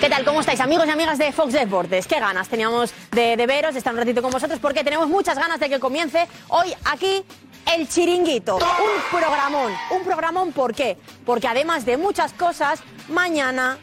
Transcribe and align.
¿Qué 0.00 0.08
tal? 0.08 0.24
¿Cómo 0.24 0.40
estáis, 0.40 0.60
amigos 0.60 0.86
y 0.86 0.90
amigas 0.90 1.18
de 1.18 1.30
Fox 1.30 1.52
Deportes? 1.52 2.06
¿Qué 2.06 2.18
ganas 2.18 2.48
teníamos 2.48 2.90
de, 3.12 3.36
veros, 3.46 3.74
de 3.74 3.78
estar 3.78 3.92
un 3.92 3.98
ratito 3.98 4.22
con 4.22 4.30
vosotros? 4.30 4.58
Porque 4.58 4.82
tenemos 4.82 5.06
muchas 5.08 5.36
ganas 5.36 5.60
de 5.60 5.68
que 5.68 5.78
comience 5.78 6.26
hoy 6.48 6.72
aquí 6.86 7.22
el 7.74 7.86
Chiringuito. 7.86 8.56
Un 8.56 8.62
programón. 9.10 9.70
Un 9.90 10.02
programón, 10.02 10.52
¿por 10.52 10.74
qué? 10.74 10.96
Porque 11.26 11.48
además 11.48 11.84
de 11.84 11.98
muchas 11.98 12.32
cosas, 12.32 12.80
mañana 13.10 13.76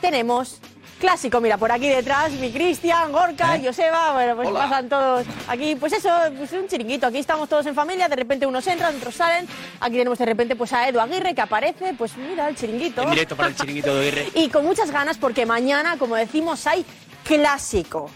tenemos 0.00 0.60
clásico. 1.04 1.38
Mira, 1.38 1.58
por 1.58 1.70
aquí 1.70 1.86
detrás, 1.86 2.32
mi 2.32 2.50
Cristian, 2.50 3.12
Gorka, 3.12 3.60
Joseba, 3.62 4.12
bueno, 4.14 4.36
pues 4.36 4.48
pasan 4.48 4.88
todos 4.88 5.26
aquí. 5.48 5.76
Pues 5.76 5.92
eso, 5.92 6.08
pues 6.36 6.50
un 6.52 6.66
chiringuito. 6.66 7.06
Aquí 7.06 7.18
estamos 7.18 7.46
todos 7.46 7.66
en 7.66 7.74
familia, 7.74 8.08
de 8.08 8.16
repente 8.16 8.46
unos 8.46 8.66
entran, 8.66 8.96
otros 8.96 9.14
salen. 9.14 9.46
Aquí 9.80 9.96
tenemos 9.98 10.18
de 10.18 10.24
repente 10.24 10.56
pues 10.56 10.72
a 10.72 10.88
Edu 10.88 11.00
Aguirre 11.00 11.34
que 11.34 11.42
aparece, 11.42 11.92
pues 11.92 12.16
mira, 12.16 12.48
el 12.48 12.56
chiringuito. 12.56 13.02
En 13.02 13.10
directo 13.10 13.36
para 13.36 13.50
el 13.50 13.54
chiringuito 13.54 13.94
de 13.94 14.00
Aguirre. 14.00 14.28
Y 14.34 14.48
con 14.48 14.64
muchas 14.64 14.90
ganas 14.90 15.18
porque 15.18 15.44
mañana, 15.44 15.98
como 15.98 16.16
decimos, 16.16 16.66
hay 16.66 16.86
clásico. 17.22 18.10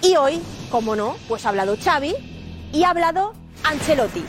Y 0.00 0.16
hoy, 0.16 0.40
como 0.70 0.96
no, 0.96 1.16
pues 1.28 1.44
ha 1.44 1.50
hablado 1.50 1.76
Xavi 1.76 2.14
y 2.72 2.84
ha 2.84 2.90
hablado 2.90 3.34
Ancelotti. 3.64 4.24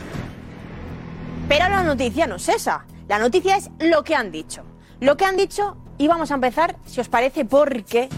Pero 1.48 1.68
la 1.68 1.82
noticia 1.82 2.26
no 2.26 2.36
es 2.36 2.48
esa. 2.48 2.84
La 3.08 3.18
noticia 3.18 3.56
es 3.56 3.70
lo 3.78 4.04
que 4.04 4.14
han 4.14 4.30
dicho. 4.30 4.64
Lo 5.00 5.16
que 5.16 5.24
han 5.24 5.36
dicho, 5.36 5.76
y 5.98 6.08
vamos 6.08 6.30
a 6.30 6.34
empezar, 6.34 6.76
si 6.86 7.00
os 7.00 7.08
parece, 7.08 7.44
porque, 7.44 8.08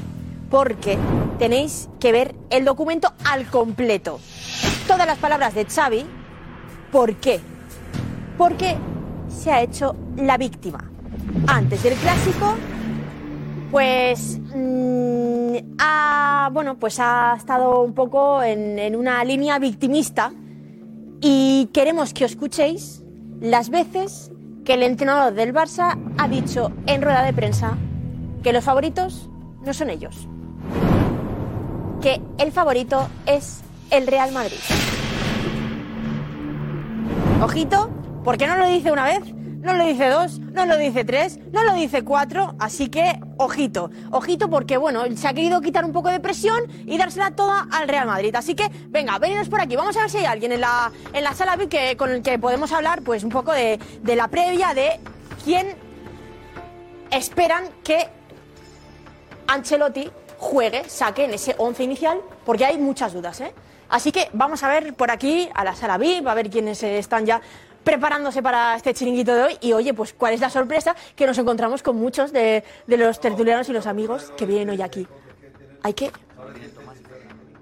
porque 0.51 0.99
tenéis 1.39 1.89
que 2.01 2.13
ver 2.13 2.35
el 2.51 2.65
documento 2.65 3.13
al 3.25 3.47
completo. 3.47 4.21
Todas 4.87 5.07
las 5.07 5.19
palabras 5.19 5.55
de 5.55 5.65
Xavi, 5.65 6.05
¿por 6.91 7.15
qué? 7.17 7.41
Porque 8.37 8.77
se 9.29 9.53
ha 9.53 9.63
hecho 9.63 9.95
la 10.17 10.37
víctima. 10.37 10.91
Antes 11.47 11.83
del 11.83 11.95
clásico, 11.95 12.55
pues 13.71 14.39
mm, 14.55 15.57
ha, 15.79 16.51
bueno, 16.53 16.79
pues 16.79 16.99
ha 17.01 17.35
estado 17.37 17.83
un 17.83 17.93
poco 17.93 18.43
en, 18.43 18.79
en 18.79 18.97
una 18.97 19.23
línea 19.25 19.59
victimista 19.59 20.33
y 21.21 21.69
queremos 21.73 22.15
que 22.15 22.25
os 22.25 22.33
escuchéis 22.33 23.03
las 23.41 23.71
veces 23.71 24.33
que 24.69 24.75
el 24.75 24.83
entrenador 24.83 25.33
del 25.33 25.55
Barça 25.55 25.99
ha 26.19 26.29
dicho 26.29 26.71
en 26.85 27.01
rueda 27.01 27.23
de 27.23 27.33
prensa 27.33 27.79
que 28.43 28.53
los 28.53 28.63
favoritos 28.63 29.31
no 29.65 29.73
son 29.73 29.89
ellos, 29.89 30.29
que 32.03 32.21
el 32.37 32.53
favorito 32.53 33.09
es 33.25 33.63
el 33.91 34.07
Real 34.07 34.31
Madrid. 34.31 34.59
Ojito, 37.41 37.89
porque 38.23 38.47
no 38.47 38.59
lo 38.59 38.67
dice 38.67 38.93
una 38.93 39.05
vez, 39.05 39.33
no 39.33 39.73
lo 39.73 39.87
dice 39.87 40.07
dos, 40.11 40.39
no 40.39 40.67
lo 40.67 40.77
dice 40.77 41.03
tres, 41.03 41.41
no 41.51 41.65
lo 41.65 41.73
dice 41.73 42.05
cuatro, 42.05 42.55
así 42.59 42.91
que 42.91 43.19
ojito, 43.39 43.91
ojito 44.11 44.51
porque 44.51 44.77
bueno, 44.77 45.05
se 45.17 45.27
ha 45.27 45.33
querido 45.33 45.61
quitar 45.61 45.85
un 45.85 45.93
poco 45.93 46.11
de 46.11 46.21
presión 46.21 46.61
y 46.87 46.99
dársela 46.99 47.31
toda 47.31 47.67
al 47.71 47.89
Real 47.89 48.07
Madrid. 48.07 48.35
Así 48.35 48.55
que 48.55 48.71
venga, 48.89 49.19
venidos 49.19 49.49
por 49.49 49.61
aquí, 49.61 49.77
vamos 49.77 49.97
a 49.97 50.03
ver 50.03 50.11
si 50.11 50.19
hay 50.19 50.27
alguien 50.27 50.53
en 50.53 50.61
la, 50.61 50.93
en 51.13 51.25
la 51.25 51.35
sala 51.35 51.57
VIP 51.57 51.71
que, 51.71 51.97
con 51.97 52.11
el 52.11 52.23
que 52.23 52.39
podemos 52.39 52.71
hablar 52.73 53.03
pues 53.03 53.25
un 53.25 53.31
poco 53.31 53.53
de, 53.53 53.79
de 54.03 54.17
la 54.17 54.29
previa 54.29 54.75
de 54.75 55.01
quién 55.45 55.75
esperan 57.11 57.65
que 57.83 58.09
Ancelotti 59.47 60.11
juegue, 60.37 60.89
saque 60.89 61.25
en 61.25 61.35
ese 61.35 61.55
once 61.59 61.83
inicial, 61.83 62.21
porque 62.45 62.65
hay 62.65 62.79
muchas 62.79 63.13
dudas, 63.13 63.41
¿eh? 63.41 63.53
Así 63.89 64.13
que 64.13 64.29
vamos 64.35 64.63
a 64.63 64.69
ver 64.69 64.93
por 64.95 65.11
aquí 65.11 65.49
a 65.55 65.65
la 65.65 65.75
sala 65.75 65.97
VIP, 65.97 66.27
a 66.27 66.35
ver 66.35 66.51
quiénes 66.51 66.83
están 66.83 67.25
ya 67.25 67.41
preparándose 67.85 68.43
para 68.43 68.77
este 68.77 68.95
chiringuito 68.95 69.35
de 69.35 69.43
hoy. 69.43 69.59
Y 69.61 69.73
oye, 69.73 69.95
pues 69.95 70.13
cuál 70.13 70.35
es 70.35 70.41
la 70.41 70.51
sorpresa 70.51 70.95
que 71.17 71.27
nos 71.27 71.39
encontramos 71.39 71.83
con 71.83 71.97
muchos 71.97 72.33
de, 72.33 72.65
de 72.87 72.97
los 72.97 73.21
tertulianos 73.21 73.69
y 73.69 73.73
los 73.73 73.87
amigos 73.87 74.33
que 74.37 74.47
vienen 74.47 74.71
hoy 74.71 74.83
aquí. 74.83 75.07
Hay 75.83 75.95
que... 75.95 76.11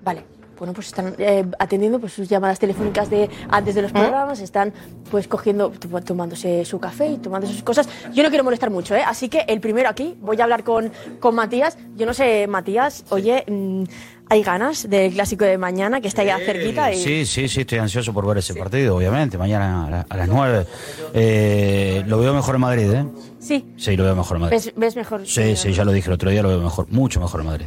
Vale. 0.03 0.37
Bueno, 0.59 0.73
pues 0.73 0.87
están 0.87 1.15
eh, 1.19 1.45
atendiendo 1.59 1.99
pues, 1.99 2.15
sus 2.15 2.29
llamadas 2.29 2.59
telefónicas 2.59 3.11
de 3.11 3.29
antes 3.51 3.75
de 3.75 3.83
los 3.83 3.93
programas, 3.93 4.41
están 4.41 4.73
pues 5.11 5.29
cogiendo, 5.29 5.71
tomándose 5.71 6.65
su 6.65 6.81
café 6.81 7.09
y 7.09 7.19
tomándose 7.19 7.53
sus 7.53 7.63
cosas. 7.63 7.89
Yo 8.13 8.23
no 8.23 8.31
quiero 8.31 8.43
molestar 8.43 8.71
mucho, 8.71 8.95
¿eh? 8.95 9.03
Así 9.07 9.29
que 9.29 9.41
el 9.49 9.61
primero 9.61 9.89
aquí, 9.89 10.17
voy 10.21 10.41
a 10.41 10.45
hablar 10.45 10.65
con, 10.65 10.91
con 11.21 11.35
Matías. 11.35 11.77
Yo 11.95 12.07
no 12.07 12.15
sé, 12.15 12.47
Matías, 12.47 13.05
oye, 13.11 13.45
mm, 13.47 13.85
¿hay 14.29 14.43
ganas 14.43 14.89
del 14.89 15.13
clásico 15.13 15.45
de 15.45 15.59
mañana 15.59 16.01
que 16.01 16.09
está 16.09 16.25
ya 16.25 16.39
cerquita? 16.39 16.93
Y... 16.93 16.97
Sí, 17.03 17.27
sí, 17.27 17.49
sí, 17.49 17.61
estoy 17.61 17.79
ansioso 17.79 18.13
por 18.13 18.27
ver 18.27 18.39
ese 18.39 18.55
partido, 18.55 18.97
obviamente, 18.97 19.39
mañana 19.39 19.87
a, 19.87 19.91
la- 19.91 20.07
a 20.09 20.17
las 20.17 20.29
9. 20.29 20.67
Eh, 21.15 22.03
lo 22.07 22.19
veo 22.19 22.35
mejor 22.35 22.55
en 22.57 22.61
Madrid, 22.61 22.91
¿eh? 22.93 23.07
Sí. 23.39 23.65
Sí, 23.77 23.97
lo 23.97 24.05
veo 24.05 24.17
mejor 24.17 24.37
en 24.37 24.41
Madrid. 24.43 24.57
¿Ves, 24.57 24.73
ves 24.77 24.97
mejor? 24.97 25.27
Sí, 25.27 25.57
sí, 25.57 25.73
ya 25.73 25.85
lo 25.85 25.93
dije 25.93 26.09
el 26.09 26.15
otro 26.15 26.31
día, 26.31 26.43
lo 26.43 26.49
veo 26.49 26.61
mejor, 26.61 26.87
mucho 26.91 27.21
mejor 27.21 27.41
en 27.41 27.47
Madrid. 27.47 27.67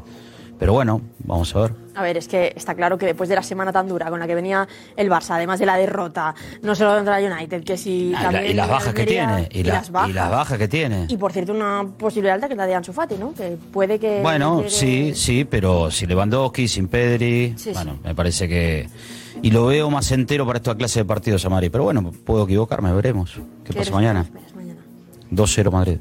Pero 0.57 0.73
bueno, 0.73 1.01
vamos 1.19 1.55
a 1.55 1.59
ver. 1.61 1.73
A 1.99 2.03
ver, 2.03 2.15
es 2.15 2.29
que 2.29 2.53
está 2.55 2.75
claro 2.75 2.97
que 2.97 3.05
después 3.07 3.27
de 3.27 3.35
la 3.35 3.43
semana 3.43 3.73
tan 3.73 3.85
dura 3.87 4.09
con 4.09 4.21
la 4.21 4.25
que 4.25 4.33
venía 4.33 4.65
el 4.95 5.09
Barça, 5.09 5.31
además 5.31 5.59
de 5.59 5.65
la 5.65 5.75
derrota, 5.75 6.33
no 6.61 6.73
solo 6.73 6.95
contra 6.95 7.19
el 7.19 7.29
United, 7.29 7.61
que 7.65 7.75
si 7.77 7.89
y 7.89 8.11
la- 8.11 8.21
también 8.21 8.45
y 8.45 8.53
las 8.53 8.69
bajas 8.69 8.93
que 8.93 9.05
tiene, 9.05 9.49
y, 9.51 9.63
la- 9.63 9.73
las 9.73 9.91
bajas. 9.91 10.09
y 10.09 10.13
las 10.13 10.31
bajas 10.31 10.57
que 10.57 10.67
tiene. 10.69 11.05
Y 11.09 11.17
por 11.17 11.33
cierto, 11.33 11.51
una 11.51 11.85
posibilidad 11.97 12.35
alta 12.35 12.47
que 12.47 12.53
es 12.53 12.57
la 12.57 12.65
de 12.67 12.75
Ansu 12.75 12.93
Fati, 12.93 13.15
¿no? 13.15 13.33
Que 13.33 13.57
puede 13.73 13.99
que... 13.99 14.21
Bueno, 14.21 14.59
llegue- 14.61 14.69
sí, 14.69 15.13
sí, 15.13 15.43
pero 15.43 15.91
sin 15.91 16.07
Lewandowski, 16.07 16.69
sin 16.69 16.87
Pedri, 16.87 17.53
Sí, 17.57 17.71
bueno, 17.73 17.99
me 18.01 18.15
parece 18.15 18.47
que... 18.47 18.87
Y 19.41 19.51
lo 19.51 19.65
veo 19.65 19.89
más 19.89 20.09
entero 20.13 20.45
para 20.45 20.57
esta 20.59 20.75
clase 20.75 20.99
de 20.99 21.05
partidos 21.05 21.43
a 21.45 21.49
Madrid. 21.49 21.69
Pero 21.71 21.83
bueno, 21.83 22.13
puedo 22.25 22.45
equivocarme, 22.45 22.93
veremos. 22.93 23.33
¿Qué 23.65 23.73
pasa 23.73 23.79
eres? 23.81 23.91
mañana? 23.91 24.25
2-0 25.31 25.71
Madrid. 25.71 25.97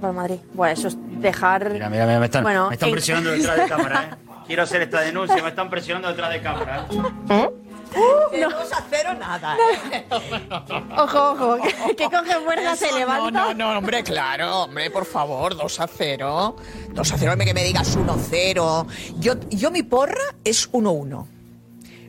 Para 0.00 0.12
Madrid. 0.12 0.36
Bueno, 0.54 0.72
eso 0.72 0.88
es 0.88 0.96
dejar... 1.20 1.70
Mira, 1.72 1.90
mira, 1.90 2.06
mira, 2.06 2.18
me 2.18 2.24
están, 2.26 2.42
Bueno, 2.44 2.68
me 2.68 2.74
están 2.74 2.88
en- 2.88 2.94
presionando 2.94 3.30
detrás 3.32 3.56
de 3.58 3.66
cámara, 3.66 4.18
¿eh? 4.26 4.31
Quiero 4.52 4.64
hacer 4.64 4.82
esta 4.82 5.00
denuncia, 5.00 5.42
me 5.42 5.48
están 5.48 5.70
presionando 5.70 6.08
detrás 6.08 6.30
de 6.30 6.42
cámara. 6.42 6.86
De 6.86 8.42
2 8.42 8.52
a 8.52 8.84
0 8.90 9.14
nada. 9.18 9.56
¿eh? 9.90 10.06
Ojo, 10.98 11.30
ojo, 11.30 11.56
que, 11.62 11.96
que 11.96 12.04
coge 12.04 12.34
fuerza, 12.44 12.76
se 12.76 12.92
levanta. 12.92 13.30
No, 13.30 13.54
no, 13.54 13.72
no, 13.72 13.78
hombre, 13.78 14.02
claro, 14.02 14.64
hombre, 14.64 14.90
por 14.90 15.06
favor, 15.06 15.56
2 15.56 15.80
a 15.80 15.86
0. 15.86 16.56
2 16.90 17.12
a 17.12 17.16
0, 17.16 17.32
hombre, 17.32 17.46
que 17.46 17.54
me 17.54 17.64
digas 17.64 17.96
1 17.96 18.14
0. 18.28 18.86
Yo, 19.18 19.36
yo 19.48 19.70
mi 19.70 19.82
porra 19.84 20.20
es 20.44 20.68
1 20.70 20.90
1. 20.90 21.28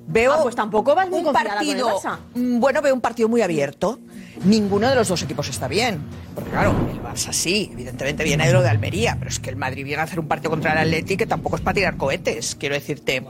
Veo 0.07 0.43
pues 0.43 0.53
tampoco 0.53 0.95
vas 0.95 1.09
muy 1.09 1.19
un 1.19 1.25
confiada 1.27 1.59
con 1.59 1.65
el 1.65 1.77
partido, 1.81 1.97
Barça. 2.01 2.17
mm, 2.35 2.59
bueno, 2.59 2.81
veo 2.81 2.93
un 2.93 2.99
partido 2.99 3.29
muy 3.29 3.41
abierto. 3.41 3.99
Ninguno 4.43 4.89
de 4.89 4.95
los 4.95 5.07
dos 5.07 5.21
equipos 5.21 5.49
está 5.49 5.67
bien. 5.67 6.01
Porque 6.35 6.49
claro, 6.49 6.75
el 6.91 7.01
Barça 7.01 7.31
sí, 7.31 7.69
evidentemente 7.71 8.23
viene 8.23 8.47
de 8.47 8.53
lo 8.53 8.61
de 8.61 8.69
Almería, 8.69 9.15
pero 9.17 9.29
es 9.29 9.39
que 9.39 9.49
el 9.49 9.55
Madrid 9.55 9.83
viene 9.83 10.01
a 10.01 10.05
hacer 10.05 10.19
un 10.19 10.27
partido 10.27 10.49
contra 10.49 10.73
el 10.73 10.79
Atleti 10.79 11.17
que 11.17 11.27
tampoco 11.27 11.57
es 11.57 11.61
para 11.61 11.75
tirar 11.75 11.97
cohetes, 11.97 12.55
quiero 12.55 12.75
decirte 12.75 13.23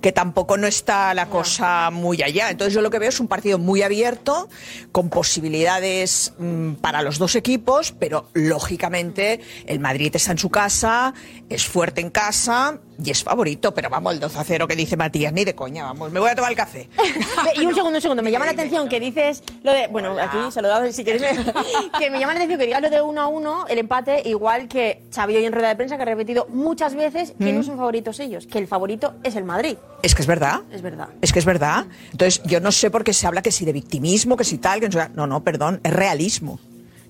que 0.00 0.12
tampoco 0.12 0.56
no 0.56 0.66
está 0.66 1.12
la 1.14 1.26
cosa 1.26 1.90
muy 1.90 2.22
allá. 2.22 2.50
Entonces 2.50 2.74
yo 2.74 2.80
lo 2.80 2.90
que 2.90 2.98
veo 2.98 3.08
es 3.08 3.20
un 3.20 3.28
partido 3.28 3.58
muy 3.58 3.82
abierto, 3.82 4.48
con 4.92 5.10
posibilidades 5.10 6.34
mm, 6.38 6.74
para 6.74 7.02
los 7.02 7.18
dos 7.18 7.34
equipos, 7.34 7.92
pero 7.98 8.28
lógicamente 8.34 9.40
el 9.66 9.80
Madrid 9.80 10.14
está 10.14 10.32
en 10.32 10.38
su 10.38 10.50
casa, 10.50 11.14
es 11.48 11.66
fuerte 11.66 12.00
en 12.00 12.10
casa 12.10 12.78
y 13.02 13.10
es 13.10 13.22
favorito, 13.22 13.72
pero 13.72 13.88
vamos, 13.90 14.12
el 14.14 14.20
2 14.20 14.36
a 14.36 14.44
0 14.44 14.66
que 14.66 14.74
dice 14.76 14.96
Matías, 14.96 15.32
ni 15.32 15.44
de 15.44 15.54
coña, 15.54 15.84
vamos, 15.84 16.10
me 16.10 16.18
voy 16.20 16.30
a 16.30 16.34
tomar 16.34 16.50
el 16.50 16.56
café. 16.56 16.88
Y 17.54 17.64
un 17.66 17.74
segundo, 17.74 17.96
un 17.98 18.02
segundo, 18.02 18.22
me 18.22 18.30
llama 18.30 18.44
la 18.46 18.52
atención 18.52 18.88
que 18.88 19.00
dices 19.00 19.42
lo 19.62 19.72
de, 19.72 19.86
bueno, 19.88 20.16
aquí 20.20 20.36
saludado 20.52 20.90
si 20.92 21.04
quieres, 21.04 21.22
que 21.98 22.10
me 22.10 22.18
llama 22.18 22.34
la 22.34 22.40
atención 22.40 22.58
que 22.58 22.66
digas 22.66 22.82
lo 22.82 22.90
de 22.90 23.00
1 23.00 23.20
a 23.20 23.26
1, 23.26 23.66
el 23.68 23.78
empate, 23.78 24.22
igual 24.28 24.68
que 24.68 25.02
Xavi 25.14 25.36
hoy 25.36 25.44
en 25.44 25.52
rueda 25.52 25.68
de 25.68 25.76
prensa, 25.76 25.96
que 25.96 26.02
ha 26.02 26.06
repetido 26.06 26.46
muchas 26.50 26.94
veces 26.94 27.34
que 27.38 27.52
no 27.52 27.60
Mm. 27.60 27.64
son 27.64 27.76
favoritos 27.76 28.20
ellos, 28.20 28.46
que 28.46 28.58
el 28.58 28.66
favorito 28.68 29.14
es 29.22 29.34
el 29.36 29.44
Madrid. 29.44 29.76
Es 30.02 30.14
que 30.14 30.22
es 30.22 30.28
verdad. 30.28 30.60
Es 30.70 30.82
verdad. 30.82 31.08
Es 31.20 31.32
que 31.32 31.38
es 31.38 31.44
verdad. 31.44 31.86
Entonces, 32.12 32.40
yo 32.44 32.60
no 32.60 32.70
sé 32.72 32.90
por 32.90 33.04
qué 33.04 33.12
se 33.12 33.26
habla 33.26 33.42
que 33.42 33.50
si 33.52 33.64
de 33.64 33.72
victimismo, 33.72 34.36
que 34.36 34.44
si 34.44 34.58
tal, 34.58 34.80
que 34.80 34.88
no 34.88 35.08
No, 35.14 35.26
no, 35.26 35.42
perdón, 35.44 35.80
es 35.82 35.92
realismo. 35.92 36.58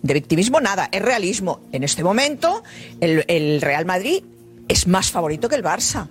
De 0.02 0.14
victimismo 0.14 0.60
nada, 0.60 0.88
es 0.92 1.02
realismo. 1.02 1.60
En 1.72 1.82
este 1.84 2.02
momento, 2.04 2.62
el, 3.00 3.24
el 3.28 3.60
Real 3.60 3.84
Madrid 3.84 4.22
es 4.68 4.86
más 4.86 5.10
favorito 5.10 5.48
que 5.48 5.56
el 5.56 5.64
Barça. 5.64 6.08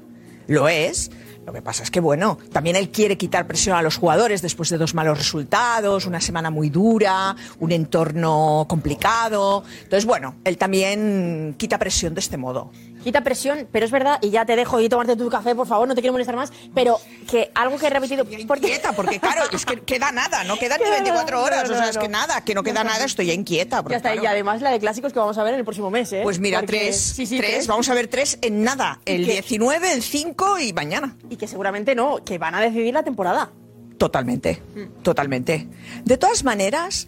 Lo 0.48 0.68
es. 0.68 1.12
Lo 1.45 1.54
que 1.54 1.62
pasa 1.62 1.81
es 1.83 1.92
que, 1.92 2.01
bueno, 2.01 2.38
también 2.51 2.75
él 2.75 2.89
quiere 2.89 3.18
quitar 3.18 3.48
presión 3.48 3.77
a 3.77 3.81
los 3.81 3.95
jugadores 3.95 4.42
después 4.42 4.69
de 4.69 4.77
dos 4.77 4.94
malos 4.94 5.18
resultados, 5.18 6.06
una 6.06 6.19
semana 6.19 6.50
muy 6.50 6.69
dura, 6.69 7.38
un 7.59 7.71
entorno 7.71 8.65
complicado. 8.68 9.63
Entonces, 9.83 10.06
bueno, 10.06 10.36
él 10.44 10.57
también 10.57 11.56
quita 11.57 11.80
presión 11.80 12.13
de 12.13 12.19
este 12.19 12.36
modo. 12.36 12.71
Quita 13.07 13.21
presión, 13.24 13.69
pero 13.71 13.86
es 13.86 13.92
verdad, 13.92 14.19
y 14.21 14.31
ya 14.31 14.44
te 14.45 14.54
dejo 14.57 14.81
y 14.81 14.89
tomarte 14.89 15.15
tu 15.15 15.30
café, 15.30 15.56
por 15.56 15.65
favor, 15.65 15.88
no 15.88 15.95
te 15.95 16.01
quiero 16.01 16.12
molestar 16.12 16.36
más, 16.36 16.51
pero 16.75 17.00
que 17.31 17.50
algo 17.56 17.77
que 17.77 17.88
he 17.88 17.89
repetido... 17.89 18.25
Porque, 18.45 18.68
inquieta, 18.68 18.92
porque 18.92 19.18
claro, 19.18 19.44
es 19.50 19.65
que 19.65 19.80
queda 19.80 20.12
nada, 20.12 20.44
no 20.44 20.59
quedan 20.59 20.77
ni 20.83 20.83
Queda 20.88 20.95
24 20.98 21.38
nada, 21.38 21.45
horas, 21.45 21.69
no, 21.69 21.75
o 21.75 21.80
sea, 21.80 21.89
es 21.89 21.98
que 21.98 22.09
nada, 22.09 22.42
que 22.44 22.54
no 22.54 22.63
queda 22.63 22.83
nada, 22.83 23.06
estoy 23.06 23.27
ya 23.27 23.33
inquieta. 23.33 23.81
porque, 23.81 23.94
ya 23.94 23.98
está, 24.00 24.09
claro, 24.12 24.24
y 24.24 24.25
además 24.27 24.62
la 24.62 24.71
de 24.71 24.80
clásicos 24.81 25.13
que 25.13 25.19
vamos 25.19 25.38
a 25.38 25.44
ver 25.44 25.54
en 25.54 25.59
el 25.59 25.63
próximo 25.63 25.89
mes, 25.89 26.12
¿eh? 26.12 26.19
Pues 26.21 26.38
mira, 26.39 26.59
Porque- 26.59 26.80
tres, 26.80 26.98
sí, 27.00 27.25
sí, 27.25 27.38
tres, 27.38 27.65
vamos 27.65 27.88
a 27.88 27.94
ver 27.94 28.09
tres 28.09 28.39
en 28.42 28.62
nada, 28.65 29.00
el 29.06 29.25
que- 29.25 29.31
19, 29.31 29.94
el 29.94 30.03
5 30.03 30.60
y 30.60 30.74
mañana. 30.74 31.15
Y 31.30 31.38
que 31.38 31.48
seguramente 31.48 31.95
no, 31.95 32.25
que 32.25 32.38
van 32.38 32.56
a 32.56 32.60
decidir 32.60 32.94
la 32.94 33.03
temporada. 33.03 33.51
Totalmente, 33.98 34.62
totalmente. 35.01 35.65
De 36.03 36.18
todas 36.18 36.44
maneras, 36.44 37.07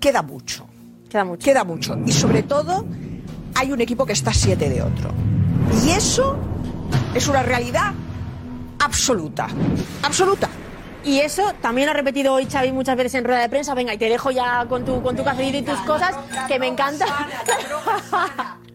queda 0.00 0.22
mucho. 0.22 0.66
Queda 1.08 1.22
mucho. 1.24 1.44
Queda 1.44 1.62
mucho. 1.62 1.96
Y 2.04 2.10
sobre 2.12 2.42
todo, 2.42 2.84
hay 3.58 3.72
un 3.72 3.80
equipo 3.80 4.06
que 4.06 4.12
está 4.12 4.30
a 4.30 4.34
siete 4.34 4.68
de 4.68 4.82
otro. 4.82 5.10
Y 5.84 5.90
eso 5.90 6.36
es 7.12 7.26
una 7.26 7.42
realidad 7.42 7.92
absoluta. 8.78 9.48
Absoluta. 10.04 10.48
Y 11.04 11.18
eso 11.18 11.52
también 11.60 11.86
lo 11.86 11.92
ha 11.92 11.94
repetido 11.94 12.34
hoy 12.34 12.46
Xavi 12.46 12.70
muchas 12.70 12.96
veces 12.96 13.14
en 13.16 13.24
rueda 13.24 13.40
de 13.40 13.48
prensa. 13.48 13.74
Venga, 13.74 13.92
y 13.94 13.98
te 13.98 14.08
dejo 14.08 14.30
ya 14.30 14.64
con 14.68 14.84
tu, 14.84 15.02
con 15.02 15.16
tu 15.16 15.24
cafecito 15.24 15.58
y 15.58 15.62
tus 15.62 15.78
cosas, 15.80 16.14
que 16.46 16.58
me 16.60 16.68
encanta. 16.68 17.06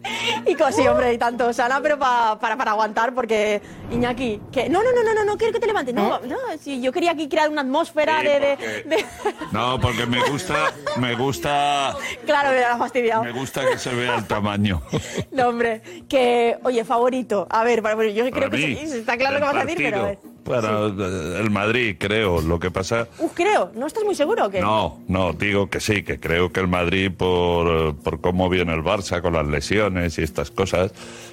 y 0.46 0.54
cosí, 0.54 0.86
hombre, 0.86 1.12
y 1.14 1.18
tanto 1.18 1.52
sana, 1.52 1.80
pero 1.82 1.98
pa- 1.98 2.38
para, 2.38 2.56
para 2.56 2.72
aguantar, 2.72 3.14
porque 3.14 3.60
Iñaki, 3.90 4.40
que 4.52 4.68
no, 4.68 4.82
no, 4.82 4.92
no, 4.92 5.02
no, 5.02 5.14
no, 5.14 5.24
no 5.24 5.36
quiero 5.36 5.52
que 5.52 5.60
te 5.60 5.66
levantes. 5.66 5.94
No, 5.94 6.20
no, 6.20 6.36
si 6.60 6.80
yo 6.80 6.92
quería 6.92 7.12
aquí 7.12 7.28
crear 7.28 7.48
una 7.48 7.62
atmósfera 7.62 8.20
Sí, 8.20 8.26
de, 8.26 8.40
de- 8.40 8.56
porque- 8.56 8.82
de- 8.96 9.04
No, 9.52 9.80
porque 9.80 10.06
me 10.06 10.22
gusta, 10.28 10.72
me 10.96 11.14
gusta, 11.14 11.94
Claro, 12.26 12.50
me 12.50 12.64
ha 12.64 12.76
fastidiado. 12.76 13.24
me 13.24 13.32
gusta 13.32 13.66
que 13.68 13.78
se 13.78 13.94
vea 13.94 14.16
el 14.16 14.26
tamaño. 14.26 14.82
No, 15.30 15.48
hombre, 15.48 15.82
que, 16.08 16.58
oye, 16.64 16.84
favorito. 16.84 17.46
A 17.50 17.64
ver, 17.64 17.82
para- 17.82 17.94
bueno, 17.94 18.10
yo 18.12 18.24
creo 18.30 18.48
Para 18.48 18.50
que 18.50 18.56
mí, 18.68 18.76
sí, 18.86 18.98
está 18.98 19.16
claro 19.16 19.34
lo 19.38 19.40
que 19.46 19.52
vas 19.52 19.62
a 19.62 19.64
decir, 19.66 19.84
pero 19.84 20.00
a 20.00 20.02
ver. 20.06 20.18
Para 20.44 20.86
eh, 20.88 21.40
el 21.40 21.50
Madrid, 21.50 21.96
creo. 21.98 22.40
Lo 22.40 22.58
que 22.58 22.70
pasa. 22.70 23.08
Uf, 23.18 23.32
creo, 23.34 23.72
¿no 23.74 23.86
estás 23.86 24.04
muy 24.04 24.14
seguro 24.14 24.46
o 24.46 24.50
qué? 24.50 24.60
No, 24.60 25.00
no, 25.08 25.32
digo 25.32 25.68
que 25.70 25.80
sí, 25.80 26.02
que 26.02 26.20
creo 26.20 26.52
que 26.52 26.60
el 26.60 26.68
Madrid, 26.68 27.10
por, 27.16 27.96
por 27.96 28.20
cómo 28.20 28.48
viene 28.48 28.74
el 28.74 28.82
Barça 28.82 29.22
con 29.22 29.32
las 29.32 29.46
lesiones 29.46 30.18
y 30.18 30.22
estas 30.22 30.50
cosas, 30.50 30.92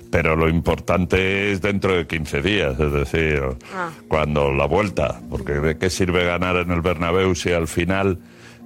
pero 0.10 0.36
lo 0.36 0.48
importante 0.50 1.52
es 1.52 1.62
dentro 1.62 1.94
de 1.96 2.08
15 2.08 2.42
días, 2.42 2.80
es 2.80 2.92
decir, 2.92 3.42
Ah. 3.76 3.90
cuando 4.08 4.52
la 4.52 4.66
vuelta, 4.66 5.20
porque 5.30 5.54
¿de 5.54 5.78
qué 5.78 5.90
sirve 5.90 6.26
ganar 6.26 6.56
en 6.58 6.72
el 6.72 6.82
Bernabéu 6.82 7.36
si 7.36 7.52
al 7.52 7.68
final, 7.68 8.18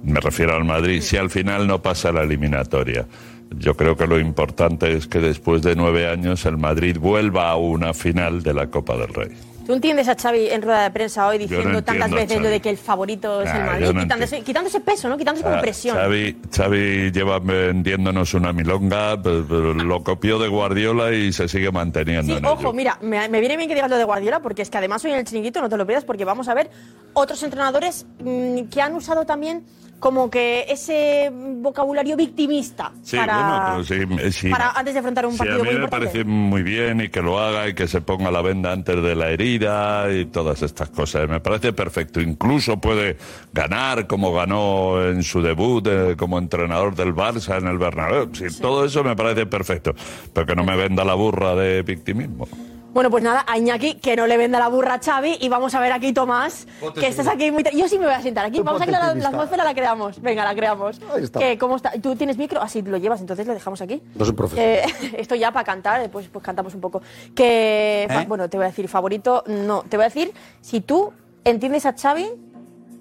me 0.02 0.20
refiero 0.20 0.54
al 0.54 0.64
Madrid, 0.64 1.00
si 1.02 1.16
al 1.16 1.30
final 1.30 1.66
no 1.66 1.82
pasa 1.82 2.12
la 2.12 2.22
eliminatoria? 2.22 3.06
Yo 3.50 3.76
creo 3.76 3.96
que 3.96 4.06
lo 4.08 4.18
importante 4.18 4.92
es 4.92 5.06
que 5.06 5.20
después 5.20 5.62
de 5.62 5.76
nueve 5.76 6.08
años 6.08 6.44
el 6.46 6.56
Madrid 6.56 6.98
vuelva 6.98 7.50
a 7.50 7.56
una 7.56 7.94
final 7.94 8.42
de 8.42 8.54
la 8.54 8.66
Copa 8.68 8.96
del 8.96 9.08
Rey. 9.14 9.28
¿Tú 9.66 9.72
entiendes 9.74 10.06
a 10.08 10.14
Xavi 10.14 10.48
en 10.50 10.62
rueda 10.62 10.84
de 10.84 10.90
prensa 10.92 11.26
hoy 11.26 11.38
diciendo 11.38 11.68
no 11.70 11.82
tantas 11.82 12.06
entiendo 12.06 12.16
veces 12.28 12.42
lo 12.42 12.48
de 12.50 12.60
que 12.60 12.70
el 12.70 12.76
favorito 12.78 13.42
es 13.42 13.50
el 13.50 13.56
Ah, 13.62 13.66
Madrid? 13.66 13.90
no 13.92 14.00
quitándose, 14.02 14.40
quitándose 14.42 14.80
peso, 14.80 15.08
¿no? 15.08 15.18
Quitándose 15.18 15.42
como 15.42 15.56
Ah, 15.56 15.60
presión. 15.60 15.96
Xavi, 15.96 16.36
Xavi 16.54 17.10
lleva 17.10 17.40
vendiéndonos 17.40 18.32
una 18.34 18.52
milonga, 18.52 19.20
pero 19.20 19.74
lo 19.74 20.04
copió 20.04 20.38
de 20.38 20.46
Guardiola 20.48 21.12
y 21.12 21.32
se 21.32 21.48
sigue 21.48 21.72
manteniendo 21.72 22.32
Sí, 22.32 22.38
en 22.38 22.44
ojo, 22.46 22.60
ello. 22.60 22.72
mira, 22.74 22.98
me, 23.02 23.28
me 23.28 23.40
viene 23.40 23.56
bien 23.56 23.68
que 23.68 23.74
digas 23.74 23.90
lo 23.90 23.96
de 23.98 24.04
Guardiola, 24.04 24.40
porque 24.40 24.62
es 24.62 24.70
que 24.70 24.78
además 24.78 25.04
hoy 25.04 25.10
en 25.12 25.18
el 25.18 25.24
chiringuito 25.24 25.60
no 25.60 25.68
te 25.68 25.76
lo 25.76 25.84
pierdas, 25.84 26.04
porque 26.04 26.24
vamos 26.24 26.46
a 26.48 26.54
ver 26.54 26.70
otros 27.14 27.42
entrenadores 27.42 28.06
mm, 28.20 28.62
que 28.70 28.80
han 28.80 28.94
usado 28.94 29.26
también 29.26 29.64
como 29.98 30.30
que 30.30 30.66
ese 30.68 31.30
vocabulario 31.32 32.16
victimista 32.16 32.92
Sí, 33.02 33.16
para, 33.16 33.34
bueno, 33.38 33.84
pero 33.88 34.30
sí, 34.30 34.32
sí. 34.32 34.48
para 34.50 34.70
antes 34.72 34.92
de 34.94 35.00
afrontar 35.00 35.26
un 35.26 35.36
partido 35.36 35.56
a 35.56 35.62
mí 35.62 35.64
muy 35.64 35.74
me 35.78 35.84
importante. 35.84 36.06
parece 36.08 36.24
muy 36.24 36.62
bien 36.62 37.00
y 37.00 37.08
que 37.08 37.22
lo 37.22 37.38
haga 37.38 37.68
y 37.68 37.74
que 37.74 37.88
se 37.88 38.00
ponga 38.02 38.30
la 38.30 38.42
venda 38.42 38.72
antes 38.72 39.02
de 39.02 39.14
la 39.14 39.30
herida 39.30 40.12
y 40.12 40.26
todas 40.26 40.62
estas 40.62 40.90
cosas. 40.90 41.28
Me 41.28 41.40
parece 41.40 41.72
perfecto. 41.72 42.20
Incluso 42.20 42.78
puede 42.78 43.16
ganar 43.52 44.06
como 44.06 44.32
ganó 44.34 45.02
en 45.02 45.22
su 45.22 45.40
debut 45.42 45.86
eh, 45.88 46.14
como 46.16 46.38
entrenador 46.38 46.94
del 46.94 47.14
Barça 47.14 47.58
en 47.58 47.66
el 47.66 47.78
Bernabéu. 47.78 48.28
Sí, 48.34 48.46
Todo 48.60 48.84
eso 48.84 49.02
me 49.02 49.16
parece 49.16 49.46
perfecto. 49.46 49.94
Pero 50.32 50.46
que 50.46 50.54
no 50.54 50.62
me 50.64 50.76
venda 50.76 51.04
la 51.04 51.14
burra 51.14 51.54
de 51.54 51.82
victimismo. 51.82 52.46
Bueno, 52.96 53.10
pues 53.10 53.22
nada, 53.22 53.44
a 53.46 53.58
Iñaki, 53.58 53.96
que 53.96 54.16
no 54.16 54.26
le 54.26 54.38
venda 54.38 54.58
la 54.58 54.68
burra 54.68 54.94
a 54.94 54.98
Xavi, 54.98 55.36
y 55.42 55.50
vamos 55.50 55.74
a 55.74 55.80
ver 55.80 55.92
aquí, 55.92 56.14
Tomás, 56.14 56.66
Ponte 56.80 56.98
que 56.98 57.06
estás 57.08 57.26
aquí 57.26 57.50
muy... 57.50 57.62
Yo 57.74 57.88
sí 57.88 57.98
me 57.98 58.06
voy 58.06 58.14
a 58.14 58.22
sentar 58.22 58.46
aquí, 58.46 58.62
vamos 58.62 58.80
a 58.80 58.86
que 58.86 58.90
la, 58.90 59.14
la 59.14 59.28
atmósfera 59.28 59.64
la 59.64 59.74
creamos. 59.74 60.18
Venga, 60.22 60.42
la 60.46 60.54
creamos. 60.54 60.98
Ahí 61.14 61.24
está. 61.24 61.38
Que, 61.38 61.58
¿Cómo 61.58 61.76
está? 61.76 61.92
¿Tú 62.00 62.16
tienes 62.16 62.38
micro? 62.38 62.58
Así 62.62 62.80
lo 62.80 62.96
llevas, 62.96 63.20
entonces 63.20 63.46
lo 63.46 63.52
dejamos 63.52 63.82
aquí. 63.82 64.02
No 64.14 64.24
soy 64.24 64.32
profesional. 64.32 64.90
Eh, 65.02 65.14
esto 65.18 65.34
ya 65.34 65.52
para 65.52 65.66
cantar, 65.66 66.08
pues, 66.08 66.28
pues 66.28 66.42
cantamos 66.42 66.74
un 66.74 66.80
poco. 66.80 67.02
Que, 67.34 68.04
¿Eh? 68.08 68.24
bueno, 68.26 68.48
te 68.48 68.56
voy 68.56 68.64
a 68.64 68.68
decir 68.68 68.88
favorito, 68.88 69.44
no, 69.46 69.82
te 69.82 69.98
voy 69.98 70.04
a 70.04 70.08
decir, 70.08 70.32
si 70.62 70.80
tú 70.80 71.12
entiendes 71.44 71.84
a 71.84 71.92
Xavi, 71.92 72.30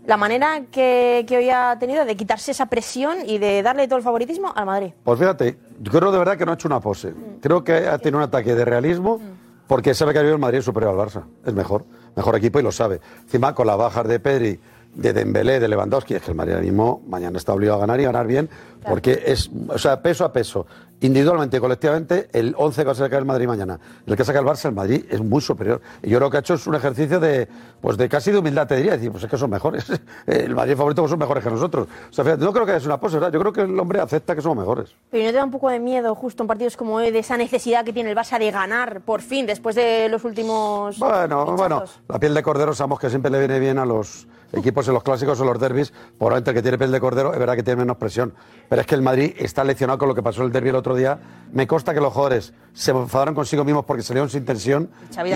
la 0.07 0.17
manera 0.17 0.63
que, 0.73 1.23
que 1.25 1.37
hoy 1.37 1.49
ha 1.51 1.79
tenido 1.79 2.03
de 2.03 2.17
quitarse 2.17 2.51
esa 2.51 2.65
presión 2.65 3.19
y 3.25 3.37
de 3.37 3.63
darle 3.63 3.87
todo 3.87 3.95
el 3.95 4.03
favoritismo 4.03 4.51
al 4.53 4.65
Madrid. 4.65 4.91
Pues 5.05 5.17
fíjate, 5.17 5.57
yo 5.79 5.89
creo 5.89 6.11
de 6.11 6.17
verdad 6.17 6.37
que 6.37 6.45
no 6.45 6.51
ha 6.51 6.55
hecho 6.55 6.67
una 6.67 6.81
pose. 6.81 7.13
Creo 7.39 7.63
que 7.63 7.87
ha 7.87 7.97
tenido 7.97 8.17
un 8.17 8.23
ataque 8.25 8.55
de 8.55 8.65
realismo 8.65 9.21
porque 9.67 9.93
sabe 9.93 10.13
que 10.13 10.19
el 10.19 10.37
Madrid 10.37 10.59
es 10.59 10.65
superior 10.65 10.99
al 10.99 11.07
Barça. 11.07 11.23
Es 11.45 11.53
mejor, 11.53 11.85
mejor 12.15 12.35
equipo 12.35 12.59
y 12.59 12.63
lo 12.63 12.71
sabe. 12.71 13.01
Encima, 13.23 13.55
con 13.55 13.67
las 13.67 13.77
bajas 13.77 14.07
de 14.07 14.19
Pedri, 14.19 14.59
de 14.95 15.13
Dembélé, 15.13 15.59
de 15.59 15.67
Lewandowski, 15.67 16.15
es 16.15 16.21
que 16.21 16.31
el 16.31 16.37
Madrid 16.37 16.53
ahora 16.53 16.65
mismo 16.65 17.01
mañana 17.07 17.37
está 17.37 17.53
obligado 17.53 17.77
a 17.77 17.81
ganar 17.81 17.99
y 17.99 18.03
ganar 18.03 18.27
bien 18.27 18.49
porque 18.87 19.23
es, 19.25 19.49
o 19.67 19.77
sea, 19.77 20.01
peso 20.01 20.25
a 20.25 20.31
peso, 20.31 20.67
individualmente 21.01 21.57
y 21.57 21.59
colectivamente, 21.59 22.29
el 22.33 22.55
11 22.57 22.81
que 22.81 22.85
va 22.85 22.91
a 22.91 22.95
sacar 22.95 23.19
el 23.19 23.25
Madrid 23.25 23.47
mañana. 23.47 23.79
El 24.05 24.15
que 24.15 24.23
saca 24.23 24.39
el 24.39 24.45
Barça, 24.45 24.69
el 24.69 24.75
Madrid 24.75 25.05
es 25.09 25.21
muy 25.21 25.41
superior. 25.41 25.81
Y 26.01 26.09
yo 26.09 26.17
creo 26.17 26.29
que 26.29 26.37
ha 26.37 26.39
hecho 26.39 26.53
es 26.55 26.65
un 26.67 26.75
ejercicio 26.75 27.19
de, 27.19 27.47
pues 27.81 27.97
de 27.97 28.07
casi 28.09 28.31
de 28.31 28.37
humildad, 28.39 28.67
te 28.67 28.75
diría, 28.77 28.93
decir, 28.93 29.11
pues 29.11 29.23
es 29.23 29.29
que 29.29 29.37
son 29.37 29.49
mejores. 29.49 29.85
El 30.27 30.55
Madrid 30.55 30.75
favorito 30.75 31.01
pues 31.01 31.09
son 31.11 31.19
mejores 31.19 31.43
que 31.43 31.49
nosotros. 31.49 31.87
O 32.09 32.13
sea, 32.13 32.23
fíjate, 32.23 32.43
no 32.43 32.53
creo 32.53 32.65
que 32.65 32.75
es 32.75 32.85
una 32.85 32.99
pose, 32.99 33.15
¿verdad? 33.17 33.31
Yo 33.31 33.39
creo 33.39 33.53
que 33.53 33.61
el 33.61 33.79
hombre 33.79 33.99
acepta 33.99 34.35
que 34.35 34.41
somos 34.41 34.57
mejores. 34.57 34.95
Pero 35.11 35.23
¿no 35.25 35.29
te 35.31 35.37
da 35.37 35.43
un 35.43 35.51
poco 35.51 35.69
de 35.69 35.79
miedo 35.79 36.15
justo 36.15 36.43
en 36.43 36.47
partidos 36.47 36.77
como 36.77 36.95
hoy 36.95 37.11
de 37.11 37.19
esa 37.19 37.37
necesidad 37.37 37.83
que 37.85 37.93
tiene 37.93 38.09
el 38.11 38.17
Barça 38.17 38.39
de 38.39 38.49
ganar 38.51 39.01
por 39.01 39.21
fin 39.21 39.45
después 39.45 39.75
de 39.75 40.07
los 40.09 40.23
últimos 40.23 40.97
Bueno, 40.99 41.45
pinchazos? 41.45 41.55
bueno, 41.57 41.83
la 42.07 42.19
piel 42.19 42.33
de 42.33 42.43
cordero 42.43 42.73
sabemos 42.73 42.99
que 42.99 43.09
siempre 43.09 43.29
le 43.31 43.39
viene 43.39 43.59
bien 43.59 43.77
a 43.77 43.85
los 43.85 44.27
equipos 44.55 44.87
en 44.87 44.93
los 44.93 45.03
clásicos 45.03 45.39
o 45.39 45.43
en 45.43 45.49
los 45.49 45.59
derbis. 45.59 45.91
Probablemente 46.17 46.51
el 46.51 46.55
que 46.55 46.61
tiene 46.61 46.77
piel 46.77 46.91
de 46.91 46.99
cordero 46.99 47.33
es 47.33 47.39
verdad 47.39 47.55
que 47.55 47.63
tiene 47.63 47.79
menos 47.79 47.97
presión. 47.97 48.33
Pero 48.69 48.81
es 48.81 48.87
que 48.87 48.95
el 48.95 49.01
Madrid 49.01 49.33
está 49.37 49.63
leccionado 49.63 49.99
con 49.99 50.07
lo 50.07 50.15
que 50.15 50.23
pasó 50.23 50.41
en 50.41 50.47
el 50.47 50.51
derbi 50.53 50.69
el 50.69 50.75
otro 50.75 50.95
día. 50.95 51.19
Me 51.51 51.67
consta 51.67 51.93
que 51.93 52.01
los 52.01 52.11
jugadores 52.13 52.53
se 52.73 52.91
enfadaron 52.91 53.35
consigo 53.35 53.63
mismos 53.63 53.85
porque 53.85 54.03
salieron 54.03 54.29
sin 54.29 54.45
tensión. 54.45 54.89